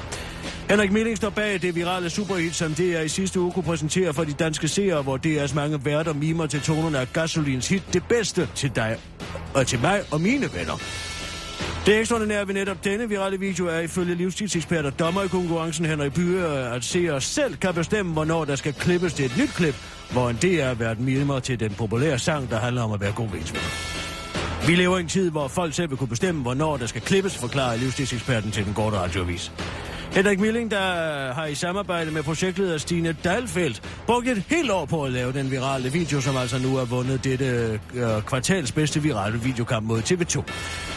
Henrik 0.70 0.92
Milling 0.92 1.16
står 1.16 1.30
bag 1.30 1.62
det 1.62 1.74
virale 1.74 2.10
superhit, 2.10 2.54
som 2.54 2.74
DR 2.74 3.00
i 3.00 3.08
sidste 3.08 3.40
uge 3.40 3.52
kunne 3.52 3.62
præsentere 3.62 4.14
for 4.14 4.24
de 4.24 4.32
danske 4.32 4.68
seere, 4.68 5.02
hvor 5.02 5.18
DR's 5.26 5.54
mange 5.54 5.84
værter 5.84 6.12
mimer 6.12 6.46
til 6.46 6.60
tonerne 6.60 6.98
af 6.98 7.12
Gasolins 7.12 7.68
hit 7.68 7.82
Det 7.92 8.02
bedste 8.08 8.48
til 8.54 8.76
dig 8.76 8.96
og 9.54 9.66
til 9.66 9.80
mig 9.80 10.02
og 10.10 10.20
mine 10.20 10.48
venner. 10.54 10.78
Det 11.86 11.98
ekstraordinære 11.98 12.46
ved 12.46 12.54
netop 12.54 12.84
denne 12.84 13.08
virale 13.08 13.40
video 13.40 13.66
er 13.66 13.78
ifølge 13.78 14.14
livsstilsekspert 14.14 14.84
og 14.84 14.98
dommer 14.98 15.22
i 15.22 15.28
konkurrencen 15.28 15.86
Henrik 15.86 16.12
Bye, 16.12 16.46
at 16.46 16.84
seere 16.84 17.20
selv 17.20 17.56
kan 17.56 17.74
bestemme, 17.74 18.12
hvornår 18.12 18.44
der 18.44 18.56
skal 18.56 18.72
klippes 18.72 19.14
til 19.14 19.24
et 19.24 19.36
nyt 19.38 19.50
klip, 19.54 19.74
hvor 20.12 20.30
en 20.30 20.36
DR 20.36 20.74
været 20.74 21.00
mimer 21.00 21.40
til 21.40 21.60
den 21.60 21.70
populære 21.70 22.18
sang, 22.18 22.50
der 22.50 22.58
handler 22.58 22.82
om 22.82 22.92
at 22.92 23.00
være 23.00 23.12
god 23.12 23.28
venner. 23.28 23.46
Vi 24.66 24.74
lever 24.74 24.98
i 24.98 25.00
en 25.00 25.08
tid, 25.08 25.30
hvor 25.30 25.48
folk 25.48 25.74
selv 25.74 25.90
vil 25.90 25.98
kunne 25.98 26.08
bestemme, 26.08 26.42
hvornår 26.42 26.76
der 26.76 26.86
skal 26.86 27.00
klippes, 27.00 27.36
forklarer 27.38 27.76
livsstilseksperten 27.76 28.50
til 28.50 28.64
den 28.64 28.74
korte 28.74 28.96
radioavis. 28.96 29.52
Henrik 30.12 30.40
Milling, 30.40 30.70
der 30.70 31.32
har 31.32 31.46
i 31.46 31.54
samarbejde 31.54 32.10
med 32.10 32.22
projektleder 32.22 32.78
Stine 32.78 33.16
Dalfeldt 33.24 33.82
brugt 34.06 34.28
et 34.28 34.42
helt 34.48 34.70
år 34.70 34.84
på 34.84 35.04
at 35.04 35.12
lave 35.12 35.32
den 35.32 35.50
virale 35.50 35.92
video, 35.92 36.20
som 36.20 36.36
altså 36.36 36.58
nu 36.58 36.76
har 36.76 36.84
vundet 36.84 37.24
dette 37.24 37.80
øh, 37.94 38.22
kvartals 38.26 38.72
bedste 38.72 39.02
virale 39.02 39.40
videokamp 39.40 39.86
mod 39.86 39.98
TV2. 40.02 40.42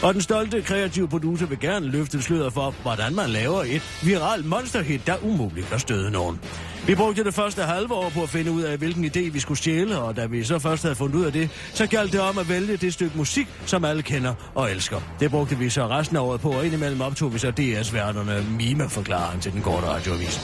Og 0.06 0.14
den 0.14 0.22
stolte 0.22 0.62
kreative 0.62 1.08
producer 1.08 1.46
vil 1.46 1.60
gerne 1.60 1.86
løfte 1.86 2.22
sløret 2.22 2.52
for, 2.52 2.74
hvordan 2.82 3.14
man 3.14 3.30
laver 3.30 3.62
et 3.62 3.82
viral 4.02 4.44
monsterhit, 4.44 5.06
der 5.06 5.14
umuligt 5.22 5.68
kan 5.68 5.78
støde 5.78 6.10
nogen. 6.10 6.40
Vi 6.86 6.94
brugte 6.94 7.24
det 7.24 7.34
første 7.34 7.62
halve 7.62 7.94
år 7.94 8.10
på 8.10 8.22
at 8.22 8.28
finde 8.28 8.50
ud 8.52 8.62
af, 8.62 8.78
hvilken 8.78 9.04
idé 9.04 9.30
vi 9.30 9.40
skulle 9.40 9.58
stjæle, 9.58 9.98
og 9.98 10.16
da 10.16 10.26
vi 10.26 10.44
så 10.44 10.58
først 10.58 10.82
havde 10.82 10.94
fundet 10.94 11.14
ud 11.14 11.24
af 11.24 11.32
det, 11.32 11.50
så 11.74 11.86
galt 11.86 12.12
det 12.12 12.20
om 12.20 12.38
at 12.38 12.48
vælge 12.48 12.76
det 12.76 12.92
stykke 12.92 13.18
musik, 13.18 13.48
som 13.66 13.84
alle 13.84 14.02
kender 14.02 14.34
og 14.54 14.70
elsker. 14.70 15.00
Det 15.20 15.30
brugte 15.30 15.58
vi 15.58 15.70
så 15.70 15.88
resten 15.88 16.16
af 16.16 16.20
året 16.20 16.40
på, 16.40 16.50
og 16.50 16.64
indimellem 16.64 17.00
optog 17.00 17.34
vi 17.34 17.38
så 17.38 17.50
DS-værterne 17.50 18.46
Mima, 18.58 18.86
forklarer 18.86 19.30
han 19.30 19.40
til 19.40 19.52
den 19.52 19.62
korte 19.62 19.86
radioavis. 19.86 20.36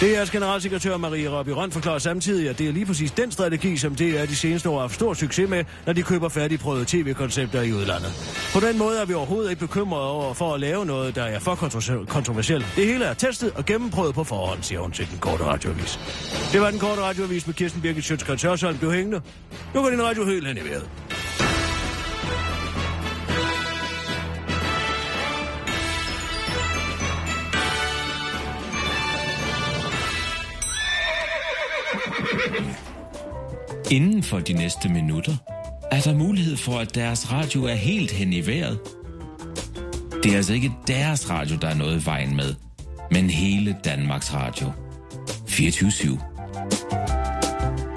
DR's 0.00 0.32
generalsekretær 0.32 0.96
Marie 0.96 1.30
Robbie 1.30 1.54
Røn 1.54 1.72
forklarer 1.72 1.98
samtidig, 1.98 2.48
at 2.50 2.58
det 2.58 2.68
er 2.68 2.72
lige 2.72 2.86
præcis 2.86 3.10
den 3.10 3.32
strategi, 3.32 3.76
som 3.76 3.94
DR 3.94 4.24
de 4.26 4.36
seneste 4.36 4.68
år 4.68 4.74
har 4.74 4.80
haft 4.80 4.94
stor 4.94 5.14
succes 5.14 5.50
med, 5.50 5.64
når 5.86 5.92
de 5.92 6.02
køber 6.02 6.28
færdigprøvede 6.28 6.84
tv-koncepter 6.88 7.62
i 7.62 7.72
udlandet. 7.72 8.12
På 8.52 8.60
den 8.60 8.78
måde 8.78 9.00
er 9.00 9.04
vi 9.04 9.14
overhovedet 9.14 9.50
ikke 9.50 9.60
bekymrede 9.60 10.10
over 10.10 10.34
for 10.34 10.54
at 10.54 10.60
lave 10.60 10.86
noget, 10.86 11.14
der 11.14 11.22
er 11.22 11.38
for 11.38 11.54
kontroversielt. 12.08 12.66
Det 12.76 12.86
hele 12.86 13.04
er 13.04 13.14
testet 13.14 13.52
og 13.54 13.64
gennemprøvet 13.64 14.14
på 14.14 14.24
forhånd, 14.24 14.62
siger 14.62 14.80
hun 14.80 14.92
til 14.92 15.10
den 15.10 15.18
korte 15.18 15.44
radioavis. 15.44 15.79
Det 16.52 16.60
var 16.60 16.70
den 16.70 16.80
korte 16.80 17.02
radioavis 17.02 17.46
med 17.46 17.54
Kirsten 17.54 17.82
Birgit 17.82 18.04
Sjøtskrets 18.04 18.42
Hørsholm. 18.42 18.78
Du 18.78 18.90
hængende. 18.90 19.20
Nu 19.74 19.82
går 19.82 19.90
din 19.90 20.02
radio 20.02 20.24
helt 20.24 20.46
hen 20.46 20.56
i 20.56 20.60
vejret. 20.60 20.90
Inden 33.90 34.22
for 34.22 34.38
de 34.38 34.52
næste 34.52 34.88
minutter 34.88 35.36
er 35.90 36.00
der 36.00 36.14
mulighed 36.14 36.56
for, 36.56 36.78
at 36.78 36.94
deres 36.94 37.32
radio 37.32 37.64
er 37.64 37.74
helt 37.74 38.10
hen 38.10 38.32
i 38.32 38.46
vejret. 38.46 38.78
Det 40.22 40.32
er 40.32 40.36
altså 40.36 40.52
ikke 40.52 40.72
deres 40.86 41.30
radio, 41.30 41.56
der 41.56 41.68
er 41.68 41.74
noget 41.74 42.02
i 42.02 42.06
vejen 42.06 42.36
med, 42.36 42.54
men 43.10 43.30
hele 43.30 43.76
Danmarks 43.84 44.34
Radio. 44.34 44.72
24 45.50 46.20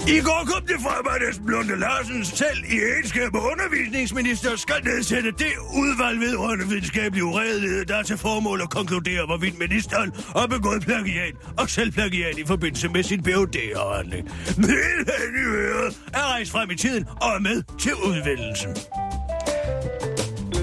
I 0.08 0.20
går 0.20 0.42
kom 0.46 0.66
det 0.66 0.76
frem, 0.86 1.06
at 1.14 1.30
Esben 1.30 1.48
Lunde 1.48 1.76
Larsen 1.80 2.24
selv 2.24 2.58
i 2.74 2.76
egenskab 2.92 3.34
af 3.34 3.40
undervisningsminister 3.52 4.56
skal 4.56 4.84
nedsætte 4.84 5.30
det 5.30 5.54
udvalg 5.76 6.20
vedrørende 6.20 6.68
videnskabelig 6.68 7.24
uredelighed, 7.24 7.84
der 7.84 7.96
er 7.96 8.02
til 8.02 8.18
formål 8.18 8.60
at 8.62 8.70
konkludere, 8.70 9.26
hvorvidt 9.26 9.58
ministeren 9.58 10.12
har 10.36 10.46
begået 10.46 10.82
plagiat 10.82 11.34
og 11.58 11.70
selvplagiat 11.70 12.38
i 12.38 12.46
forbindelse 12.46 12.88
med 12.88 13.02
sin 13.02 13.22
PhD-afhandling. 13.22 14.24
Men 14.56 14.96
han 15.18 15.30
i 15.42 15.46
øret 15.46 15.96
er 16.14 16.32
rejst 16.32 16.50
frem 16.50 16.70
i 16.70 16.76
tiden 16.76 17.04
og 17.20 17.28
er 17.36 17.40
med 17.40 17.62
til 17.78 17.94
udvælgelsen. 17.94 18.70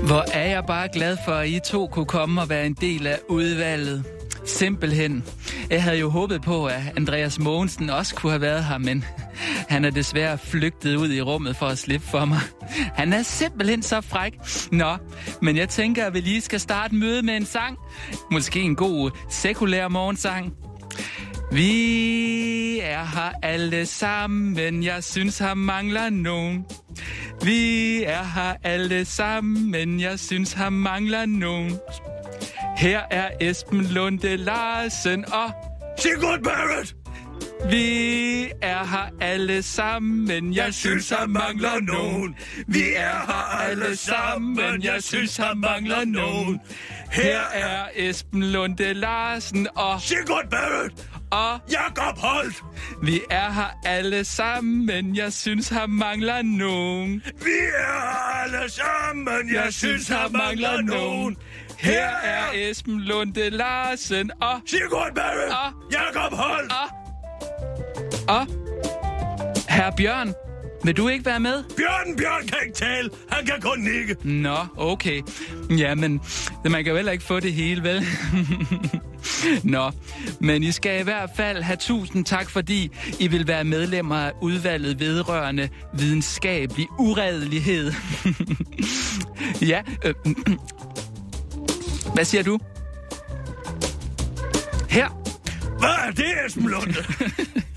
Hvor 0.07 0.25
er 0.33 0.47
jeg 0.49 0.63
bare 0.67 0.89
glad 0.93 1.17
for, 1.25 1.31
at 1.31 1.49
I 1.49 1.59
to 1.65 1.87
kunne 1.87 2.05
komme 2.05 2.41
og 2.41 2.49
være 2.49 2.65
en 2.65 2.73
del 2.73 3.07
af 3.07 3.19
udvalget. 3.29 4.20
Simpelthen. 4.51 5.23
Jeg 5.69 5.83
havde 5.83 5.97
jo 5.99 6.09
håbet 6.09 6.41
på, 6.41 6.65
at 6.65 6.81
Andreas 6.97 7.39
Mogensen 7.39 7.89
også 7.89 8.15
kunne 8.15 8.31
have 8.31 8.41
været 8.41 8.65
her, 8.65 8.77
men 8.77 9.05
han 9.69 9.85
er 9.85 9.89
desværre 9.89 10.37
flygtet 10.37 10.95
ud 10.95 11.11
i 11.11 11.21
rummet 11.21 11.55
for 11.55 11.65
at 11.65 11.77
slippe 11.77 12.07
for 12.07 12.25
mig. 12.25 12.39
Han 12.95 13.13
er 13.13 13.21
simpelthen 13.23 13.83
så 13.83 14.01
fræk. 14.01 14.33
Nå, 14.71 14.97
men 15.41 15.57
jeg 15.57 15.69
tænker, 15.69 16.05
at 16.05 16.13
vi 16.13 16.19
lige 16.19 16.41
skal 16.41 16.59
starte 16.59 16.95
mødet 16.95 17.25
med 17.25 17.35
en 17.35 17.45
sang. 17.45 17.77
Måske 18.31 18.61
en 18.61 18.75
god 18.75 19.11
sekulær 19.29 19.87
morgensang. 19.87 20.53
Vi 21.51 22.79
er 22.79 23.05
her 23.05 23.31
alle 23.43 23.85
sammen, 23.85 24.83
jeg 24.83 25.03
synes, 25.03 25.39
her 25.39 25.53
mangler 25.53 26.09
nogen. 26.09 26.65
Vi 27.43 28.03
er 28.03 28.23
her 28.23 28.53
alle 28.63 29.05
sammen, 29.05 29.99
jeg 29.99 30.19
synes, 30.19 30.53
her 30.53 30.69
mangler 30.69 31.25
nogen. 31.25 31.79
Her 32.77 33.01
er 33.11 33.29
Esben 33.41 33.85
Lunde 33.85 34.37
Larsen 34.37 35.25
og 35.33 35.51
Sigurd 35.97 36.43
Barrett! 36.43 36.95
Vi 37.69 38.51
er 38.61 38.85
her 38.85 39.09
alle 39.21 39.61
sammen, 39.63 40.53
jeg 40.53 40.73
synes, 40.73 41.09
her 41.09 41.27
mangler 41.27 41.79
nogen. 41.81 42.35
Vi 42.67 42.83
er 42.95 43.25
her 43.27 43.59
alle 43.69 43.95
sammen, 43.95 44.83
jeg 44.83 45.03
synes, 45.03 45.37
her 45.37 45.53
mangler 45.53 46.05
nogen. 46.05 46.59
Her 47.11 47.39
er 47.53 47.87
Esben 47.95 48.43
Lunde 48.43 48.93
Larsen 48.93 49.67
og 49.75 50.01
Sigurd 50.01 50.47
Barrett! 50.51 51.09
og 51.31 51.59
Jakob 51.71 52.17
Holt! 52.17 52.63
vi 53.03 53.21
er 53.29 53.51
her 53.51 53.79
alle 53.85 54.23
sammen, 54.23 55.15
jeg 55.15 55.33
synes, 55.33 55.69
her 55.69 55.87
mangler 55.87 56.41
nogen. 56.41 57.23
Vi 57.43 57.57
er 57.77 58.43
alle 58.43 58.69
sammen, 58.69 59.53
jeg 59.53 59.73
synes, 59.73 60.07
her 60.07 60.29
mangler 60.29 60.81
nogen. 60.81 61.37
Her 61.81 62.09
er 62.23 62.43
Esben 62.69 62.99
Lunde 62.99 63.49
Larsen 63.49 64.31
og 64.41 64.61
Sigurd 64.65 65.11
Barrett! 65.15 65.51
Og- 65.51 65.91
Jakob 65.91 66.37
Holt! 66.39 66.71
og 66.71 66.97
og 68.27 68.47
Herr 69.69 69.91
Bjørn, 69.97 70.33
vil 70.83 70.97
du 70.97 71.07
ikke 71.07 71.25
være 71.25 71.39
med? 71.39 71.63
Bjørn, 71.77 72.17
Bjørn 72.17 72.47
kan 72.47 72.57
ikke 72.65 72.77
tale. 72.77 73.09
Han 73.29 73.45
kan 73.45 73.61
kun 73.61 73.79
nikke. 73.79 74.15
Nå, 74.23 74.55
okay. 74.77 75.21
Jamen, 75.69 76.21
man 76.63 76.83
kan 76.83 76.85
jo 76.91 76.95
heller 76.95 77.11
ikke 77.11 77.23
få 77.23 77.39
det 77.39 77.53
hele, 77.53 77.83
vel? 77.83 78.05
Nå, 79.73 79.91
men 80.39 80.63
I 80.63 80.71
skal 80.71 80.99
i 80.99 81.03
hvert 81.03 81.29
fald 81.35 81.63
have 81.63 81.77
tusind 81.79 82.25
tak, 82.25 82.49
fordi 82.49 82.91
I 83.19 83.27
vil 83.27 83.47
være 83.47 83.63
medlemmer 83.63 84.15
af 84.15 84.31
udvalget 84.41 84.99
vedrørende 84.99 85.69
videnskabelig 85.93 86.87
uredelighed. 86.99 87.91
ja, 89.71 89.81
øh, 90.05 90.13
hvad 92.13 92.25
siger 92.25 92.43
du? 92.43 92.59
Her. 94.89 95.09
Hvad 95.79 95.89
er 95.89 96.11
det, 96.11 96.45
Esben 96.45 96.69
Lunde? 96.69 97.03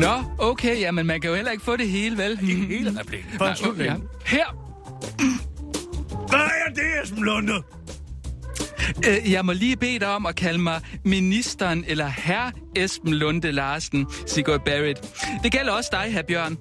Nå, 0.00 0.24
okay, 0.38 0.80
jamen 0.80 1.06
man 1.06 1.20
kan 1.20 1.30
jo 1.30 1.36
heller 1.36 1.50
ikke 1.52 1.64
få 1.64 1.76
det 1.76 1.88
hele, 1.88 2.18
vel? 2.18 2.30
Ikke 2.42 2.66
hele 2.66 3.00
replikken. 3.00 3.30
For 3.38 3.44
en 3.44 3.56
slutning. 3.56 3.88
Ja. 3.90 3.96
Her. 4.26 4.44
Hvad 6.28 6.40
er 6.40 6.74
det, 6.74 7.02
Esben 7.04 7.24
Lunde? 7.24 7.52
Øh, 9.08 9.32
Jeg 9.32 9.44
må 9.44 9.52
lige 9.52 9.76
bede 9.76 9.98
dig 9.98 10.08
om 10.14 10.26
at 10.26 10.36
kalde 10.36 10.58
mig 10.58 10.80
ministeren 11.04 11.84
eller 11.88 12.06
herr 12.06 12.50
Esben 12.76 13.14
Lunde 13.14 13.52
Larsen, 13.52 14.06
Sigurd 14.26 14.64
Barrett. 14.64 15.00
Det 15.42 15.52
gælder 15.52 15.72
også 15.72 15.88
dig, 15.92 16.12
herr 16.12 16.22
Bjørn. 16.22 16.56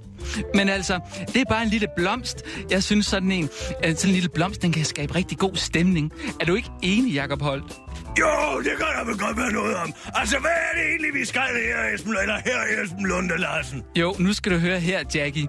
Men 0.55 0.69
altså, 0.69 0.99
det 1.33 1.41
er 1.41 1.45
bare 1.49 1.63
en 1.63 1.69
lille 1.69 1.87
blomst. 1.97 2.37
Jeg 2.71 2.83
synes 2.83 3.05
sådan 3.05 3.31
en, 3.31 3.49
øh, 3.85 3.95
sådan 3.95 4.09
en 4.09 4.13
lille 4.13 4.29
blomst, 4.29 4.61
den 4.61 4.71
kan 4.71 4.85
skabe 4.85 5.15
rigtig 5.15 5.37
god 5.37 5.55
stemning. 5.55 6.11
Er 6.41 6.45
du 6.45 6.55
ikke 6.55 6.69
enig, 6.83 7.13
Jacob 7.13 7.41
Holt? 7.41 7.73
Jo, 8.19 8.59
det 8.59 8.71
kan 8.77 8.87
der 8.97 9.05
vel 9.05 9.17
godt 9.17 9.37
være 9.37 9.51
noget 9.51 9.75
om. 9.75 9.93
Altså, 10.15 10.39
hvad 10.39 10.51
er 10.51 10.77
det 10.77 10.89
egentlig, 10.89 11.13
vi 11.13 11.25
skal 11.25 11.41
her, 11.41 11.93
Esben, 11.95 12.15
eller 12.21 12.37
her, 12.45 12.83
Esben 12.83 13.05
Lunde 13.05 13.37
Larsen? 13.37 13.83
Jo, 13.95 14.15
nu 14.19 14.33
skal 14.33 14.51
du 14.51 14.57
høre 14.57 14.79
her, 14.79 14.99
Jackie. 15.15 15.47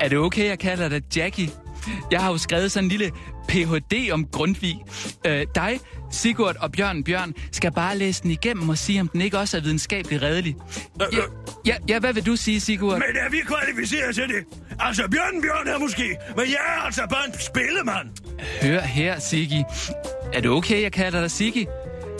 Er 0.00 0.08
det 0.08 0.18
okay, 0.18 0.46
jeg 0.46 0.58
kalder 0.58 0.88
dig 0.88 1.16
Jackie? 1.16 1.50
Jeg 2.10 2.20
har 2.20 2.30
jo 2.30 2.38
skrevet 2.38 2.72
sådan 2.72 2.84
en 2.84 2.88
lille 2.88 3.10
Ph.D. 3.48 4.10
om 4.12 4.26
Grundtvig. 4.26 4.76
Øh, 5.26 5.46
dig, 5.54 5.80
Sigurd 6.10 6.56
og 6.60 6.72
Bjørn 6.72 7.04
Bjørn 7.04 7.34
skal 7.52 7.72
bare 7.72 7.98
læse 7.98 8.22
den 8.22 8.30
igennem 8.30 8.68
og 8.68 8.78
sige, 8.78 9.00
om 9.00 9.08
den 9.08 9.20
ikke 9.20 9.38
også 9.38 9.56
er 9.56 9.60
videnskabeligt 9.60 10.22
redelig. 10.22 10.56
Ja, 11.00 11.06
ja, 11.66 11.74
ja, 11.88 11.98
hvad 11.98 12.12
vil 12.12 12.26
du 12.26 12.36
sige, 12.36 12.60
Sigurd? 12.60 12.92
Men 12.94 13.16
er 13.26 13.30
vi 13.30 13.36
kvalificeret 13.46 14.14
til 14.14 14.24
det? 14.28 14.44
Altså, 14.80 15.02
Bjørn 15.10 15.42
Bjørn 15.42 15.68
er 15.74 15.78
måske, 15.78 16.16
men 16.36 16.46
jeg 16.46 16.76
er 16.76 16.82
altså 16.84 17.02
bare 17.10 17.26
en 17.26 17.34
spillemand. 17.40 18.08
Hør 18.62 18.80
her, 18.80 19.18
Siggi. 19.18 19.62
Er 20.32 20.40
det 20.40 20.50
okay, 20.50 20.82
jeg 20.82 20.92
kalder 20.92 21.20
dig 21.20 21.30
Siggi? 21.30 21.66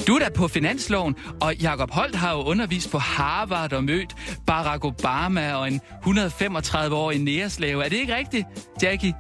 Du 0.07 0.15
er 0.15 0.19
da 0.19 0.29
på 0.35 0.49
finansloven, 0.49 1.17
og 1.41 1.55
Jakob 1.57 1.91
Holt 1.91 2.15
har 2.15 2.33
jo 2.33 2.43
undervist 2.43 2.91
på 2.91 2.99
Harvard 2.99 3.73
og 3.73 3.85
mødt 3.85 4.15
Barack 4.47 4.85
Obama 4.85 5.55
og 5.55 5.69
en 5.69 5.81
135-årig 6.07 7.19
næreslave. 7.19 7.85
Er 7.85 7.89
det 7.89 7.97
ikke 7.97 8.17
rigtigt, 8.17 8.47
Jackie? 8.83 9.15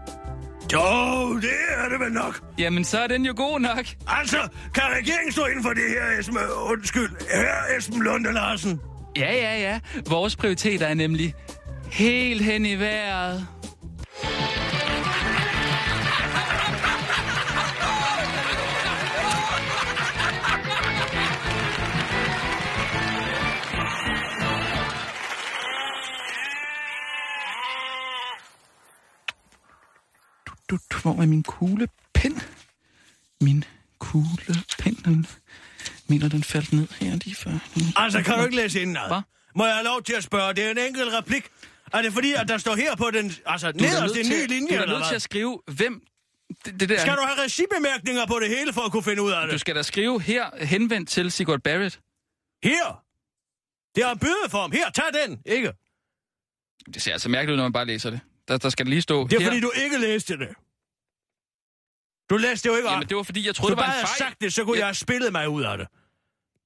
Jo, 0.72 1.36
det 1.40 1.50
er 1.78 1.88
det 1.88 2.00
vel 2.00 2.12
nok. 2.12 2.40
Jamen, 2.58 2.84
så 2.84 2.98
er 2.98 3.06
den 3.06 3.26
jo 3.26 3.34
god 3.36 3.60
nok. 3.60 3.86
Altså, 4.06 4.36
kan 4.74 4.82
regeringen 4.98 5.32
stå 5.32 5.44
inden 5.44 5.62
for 5.62 5.70
det 5.70 5.82
her, 5.88 6.18
Esben, 6.20 6.36
undskyld, 6.62 7.10
her 7.34 7.78
Esben 7.78 8.02
Lunde 8.02 8.32
Larsen? 8.32 8.80
Ja, 9.16 9.32
ja, 9.34 9.60
ja. 9.60 9.80
Vores 10.08 10.36
prioriteter 10.36 10.86
er 10.86 10.94
nemlig 10.94 11.34
helt 11.92 12.42
hen 12.44 12.66
i 12.66 12.74
vejret. 12.74 13.46
Du, 31.04 31.08
du, 31.08 31.14
hvor 31.14 31.22
er 31.22 31.26
min 31.26 31.42
kuglepen? 31.42 32.42
Min 33.40 33.64
kuglepen, 33.98 34.94
den 35.04 35.26
mener, 36.08 36.28
den 36.28 36.44
faldt 36.44 36.72
ned 36.72 36.88
her 37.00 37.16
lige 37.16 37.34
før. 37.34 37.58
Altså, 37.96 38.22
kan 38.22 38.38
du 38.38 38.44
ikke 38.44 38.56
læse 38.56 38.82
ind 38.82 38.90
Hvad? 39.08 39.22
Må 39.56 39.64
jeg 39.66 39.74
have 39.74 39.84
lov 39.84 40.02
til 40.02 40.12
at 40.14 40.24
spørge? 40.24 40.54
Det 40.54 40.64
er 40.64 40.70
en 40.70 40.78
enkelt 40.78 41.12
replik. 41.12 41.44
Er 41.92 42.02
det 42.02 42.12
fordi, 42.12 42.32
at 42.32 42.48
der 42.48 42.58
står 42.58 42.74
her 42.76 42.96
på 42.96 43.10
den, 43.10 43.32
altså 43.46 43.72
Du 43.72 43.78
er 43.78 43.82
nederst, 43.82 44.14
det 44.14 44.26
nødt 44.26 44.32
er 44.32 44.44
en 44.44 44.48
til- 44.48 44.56
ny 44.56 44.60
linje, 44.60 44.76
Du 44.78 44.82
er 44.82 44.86
nødt 44.86 45.04
til 45.08 45.14
at 45.14 45.22
skrive, 45.22 45.60
hvem... 45.66 46.02
Det, 46.64 46.80
det 46.80 46.88
der. 46.88 46.98
Skal 47.00 47.12
du 47.16 47.22
have 47.22 47.44
regibemærkninger 47.44 48.26
på 48.26 48.38
det 48.40 48.48
hele, 48.48 48.72
for 48.72 48.80
at 48.80 48.92
kunne 48.92 49.02
finde 49.02 49.22
ud 49.22 49.30
af 49.30 49.46
Du 49.46 49.52
det? 49.52 49.60
skal 49.60 49.74
da 49.76 49.82
skrive 49.82 50.20
her, 50.22 50.64
henvendt 50.64 51.08
til 51.08 51.32
Sigurd 51.32 51.60
Barrett. 51.60 52.00
Her! 52.64 53.02
Det 53.94 54.04
er 54.04 54.10
en 54.10 54.18
bødeform. 54.18 54.72
Her, 54.72 54.90
tag 54.90 55.04
den, 55.26 55.40
ikke? 55.46 55.72
Det 56.94 57.02
ser 57.02 57.12
altså 57.12 57.28
mærkeligt 57.28 57.52
ud, 57.52 57.56
når 57.56 57.62
man 57.64 57.72
bare 57.72 57.86
læser 57.86 58.10
det. 58.10 58.20
Der, 58.48 58.56
der 58.58 58.68
skal 58.68 58.86
lige 58.86 59.02
stå 59.02 59.26
Det 59.26 59.32
er 59.36 59.40
her. 59.40 59.46
fordi, 59.46 59.60
du 59.60 59.70
ikke 59.84 59.98
læste 59.98 60.38
det. 60.38 60.48
Du 62.34 62.38
læste 62.38 62.68
det 62.68 62.72
jo 62.74 62.76
ikke 62.76 62.88
op. 62.88 62.92
Jamen, 62.94 63.08
det 63.08 63.16
var 63.16 63.22
fordi, 63.22 63.40
jeg 63.40 63.48
Hvis 63.48 63.56
troede, 63.56 63.70
du 63.70 63.76
det 63.80 63.86
var 63.86 63.92
bare 63.92 64.00
en 64.00 64.06
fejl. 64.06 64.18
sagt 64.18 64.40
det, 64.40 64.54
så 64.54 64.64
kunne 64.64 64.74
Ja. 64.76 64.78
jeg 64.80 64.86
have 64.86 64.94
spillet 64.94 65.32
mig 65.32 65.48
ud 65.48 65.62
af 65.62 65.78
det. 65.78 65.88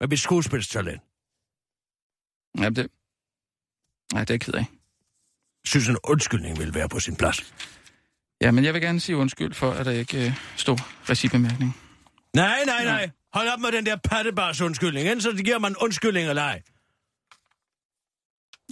Med 0.00 0.08
mit 0.08 0.20
skuespilstalent. 0.20 1.02
Ja, 2.58 2.68
det... 2.70 2.90
Nej, 4.12 4.24
det 4.24 4.30
er 4.30 4.34
jeg 4.34 4.40
ked 4.40 4.54
af. 4.54 4.64
synes, 5.64 5.88
en 5.88 5.96
undskyldning 6.04 6.58
vil 6.58 6.74
være 6.74 6.88
på 6.88 7.00
sin 7.00 7.16
plads. 7.16 7.54
Ja, 8.40 8.50
men 8.50 8.64
jeg 8.64 8.74
vil 8.74 8.82
gerne 8.82 9.00
sige 9.00 9.16
undskyld 9.16 9.54
for, 9.54 9.70
at 9.72 9.86
der 9.86 9.92
ikke 9.92 10.26
øh, 10.26 10.32
stod 10.56 10.78
recibemærkning. 11.08 11.76
Nej, 12.34 12.64
nej, 12.66 12.84
nej. 12.84 13.10
Hold 13.32 13.48
op 13.48 13.60
med 13.60 13.72
den 13.72 13.86
der 13.86 13.96
pattebars 13.96 14.60
undskyldning, 14.60 15.06
enten 15.08 15.20
så 15.22 15.30
det 15.32 15.44
giver 15.44 15.58
man 15.58 15.76
undskyldning 15.76 16.28
eller 16.28 16.42
ej. 16.42 16.62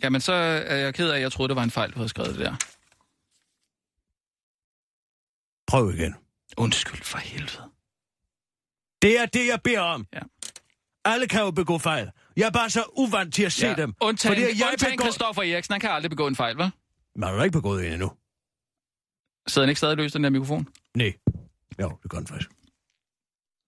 Jamen, 0.03 0.21
så 0.21 0.33
er 0.33 0.77
jeg 0.77 0.95
ked 0.95 1.11
af, 1.11 1.17
at 1.17 1.23
jeg 1.23 1.33
troede, 1.33 1.49
det 1.49 1.57
var 1.57 1.63
en 1.63 1.71
fejl, 1.71 1.91
du 1.91 1.97
havde 1.97 2.09
skrevet 2.09 2.31
det 2.31 2.39
der. 2.47 2.57
Prøv 5.67 5.91
igen. 5.95 6.15
Undskyld 6.57 7.03
for 7.05 7.19
helvede. 7.19 7.63
Det 9.03 9.21
er 9.21 9.27
det, 9.27 9.47
jeg 9.47 9.61
beder 9.65 9.81
om. 9.81 10.07
Ja. 10.15 10.21
Alle 11.05 11.27
kan 11.29 11.41
jo 11.41 11.51
begå 11.51 11.79
fejl. 11.79 12.11
Jeg 12.37 12.47
er 12.47 12.51
bare 12.51 12.71
så 12.71 12.85
uvant 12.97 13.35
til 13.35 13.43
at 13.43 13.53
se 13.53 13.77
dem. 13.77 13.95
Undtagen, 14.01 14.31
Fordi 14.37 14.43
jeg 14.59 14.69
undtagen 14.73 14.93
begår- 14.97 15.05
Christoffer 15.05 15.43
Eriksen, 15.43 15.73
han 15.73 15.81
kan 15.81 15.91
aldrig 15.91 16.11
begå 16.11 16.27
en 16.27 16.37
fejl, 16.37 16.57
hva'? 16.61 16.71
Man 17.17 17.29
har 17.29 17.37
du 17.37 17.43
ikke 17.43 17.53
begået 17.59 17.87
en 17.87 17.93
endnu. 17.93 18.11
Sidder 19.49 19.67
han 19.67 19.69
ikke 19.69 19.79
stadig 19.79 19.97
løs, 19.97 20.13
den 20.13 20.25
der 20.25 20.31
mikrofon? 20.31 20.69
Nej. 20.97 21.13
Jo, 21.81 21.99
det 22.03 22.11
gør 22.11 22.19
den 22.19 22.27
faktisk. 22.27 22.51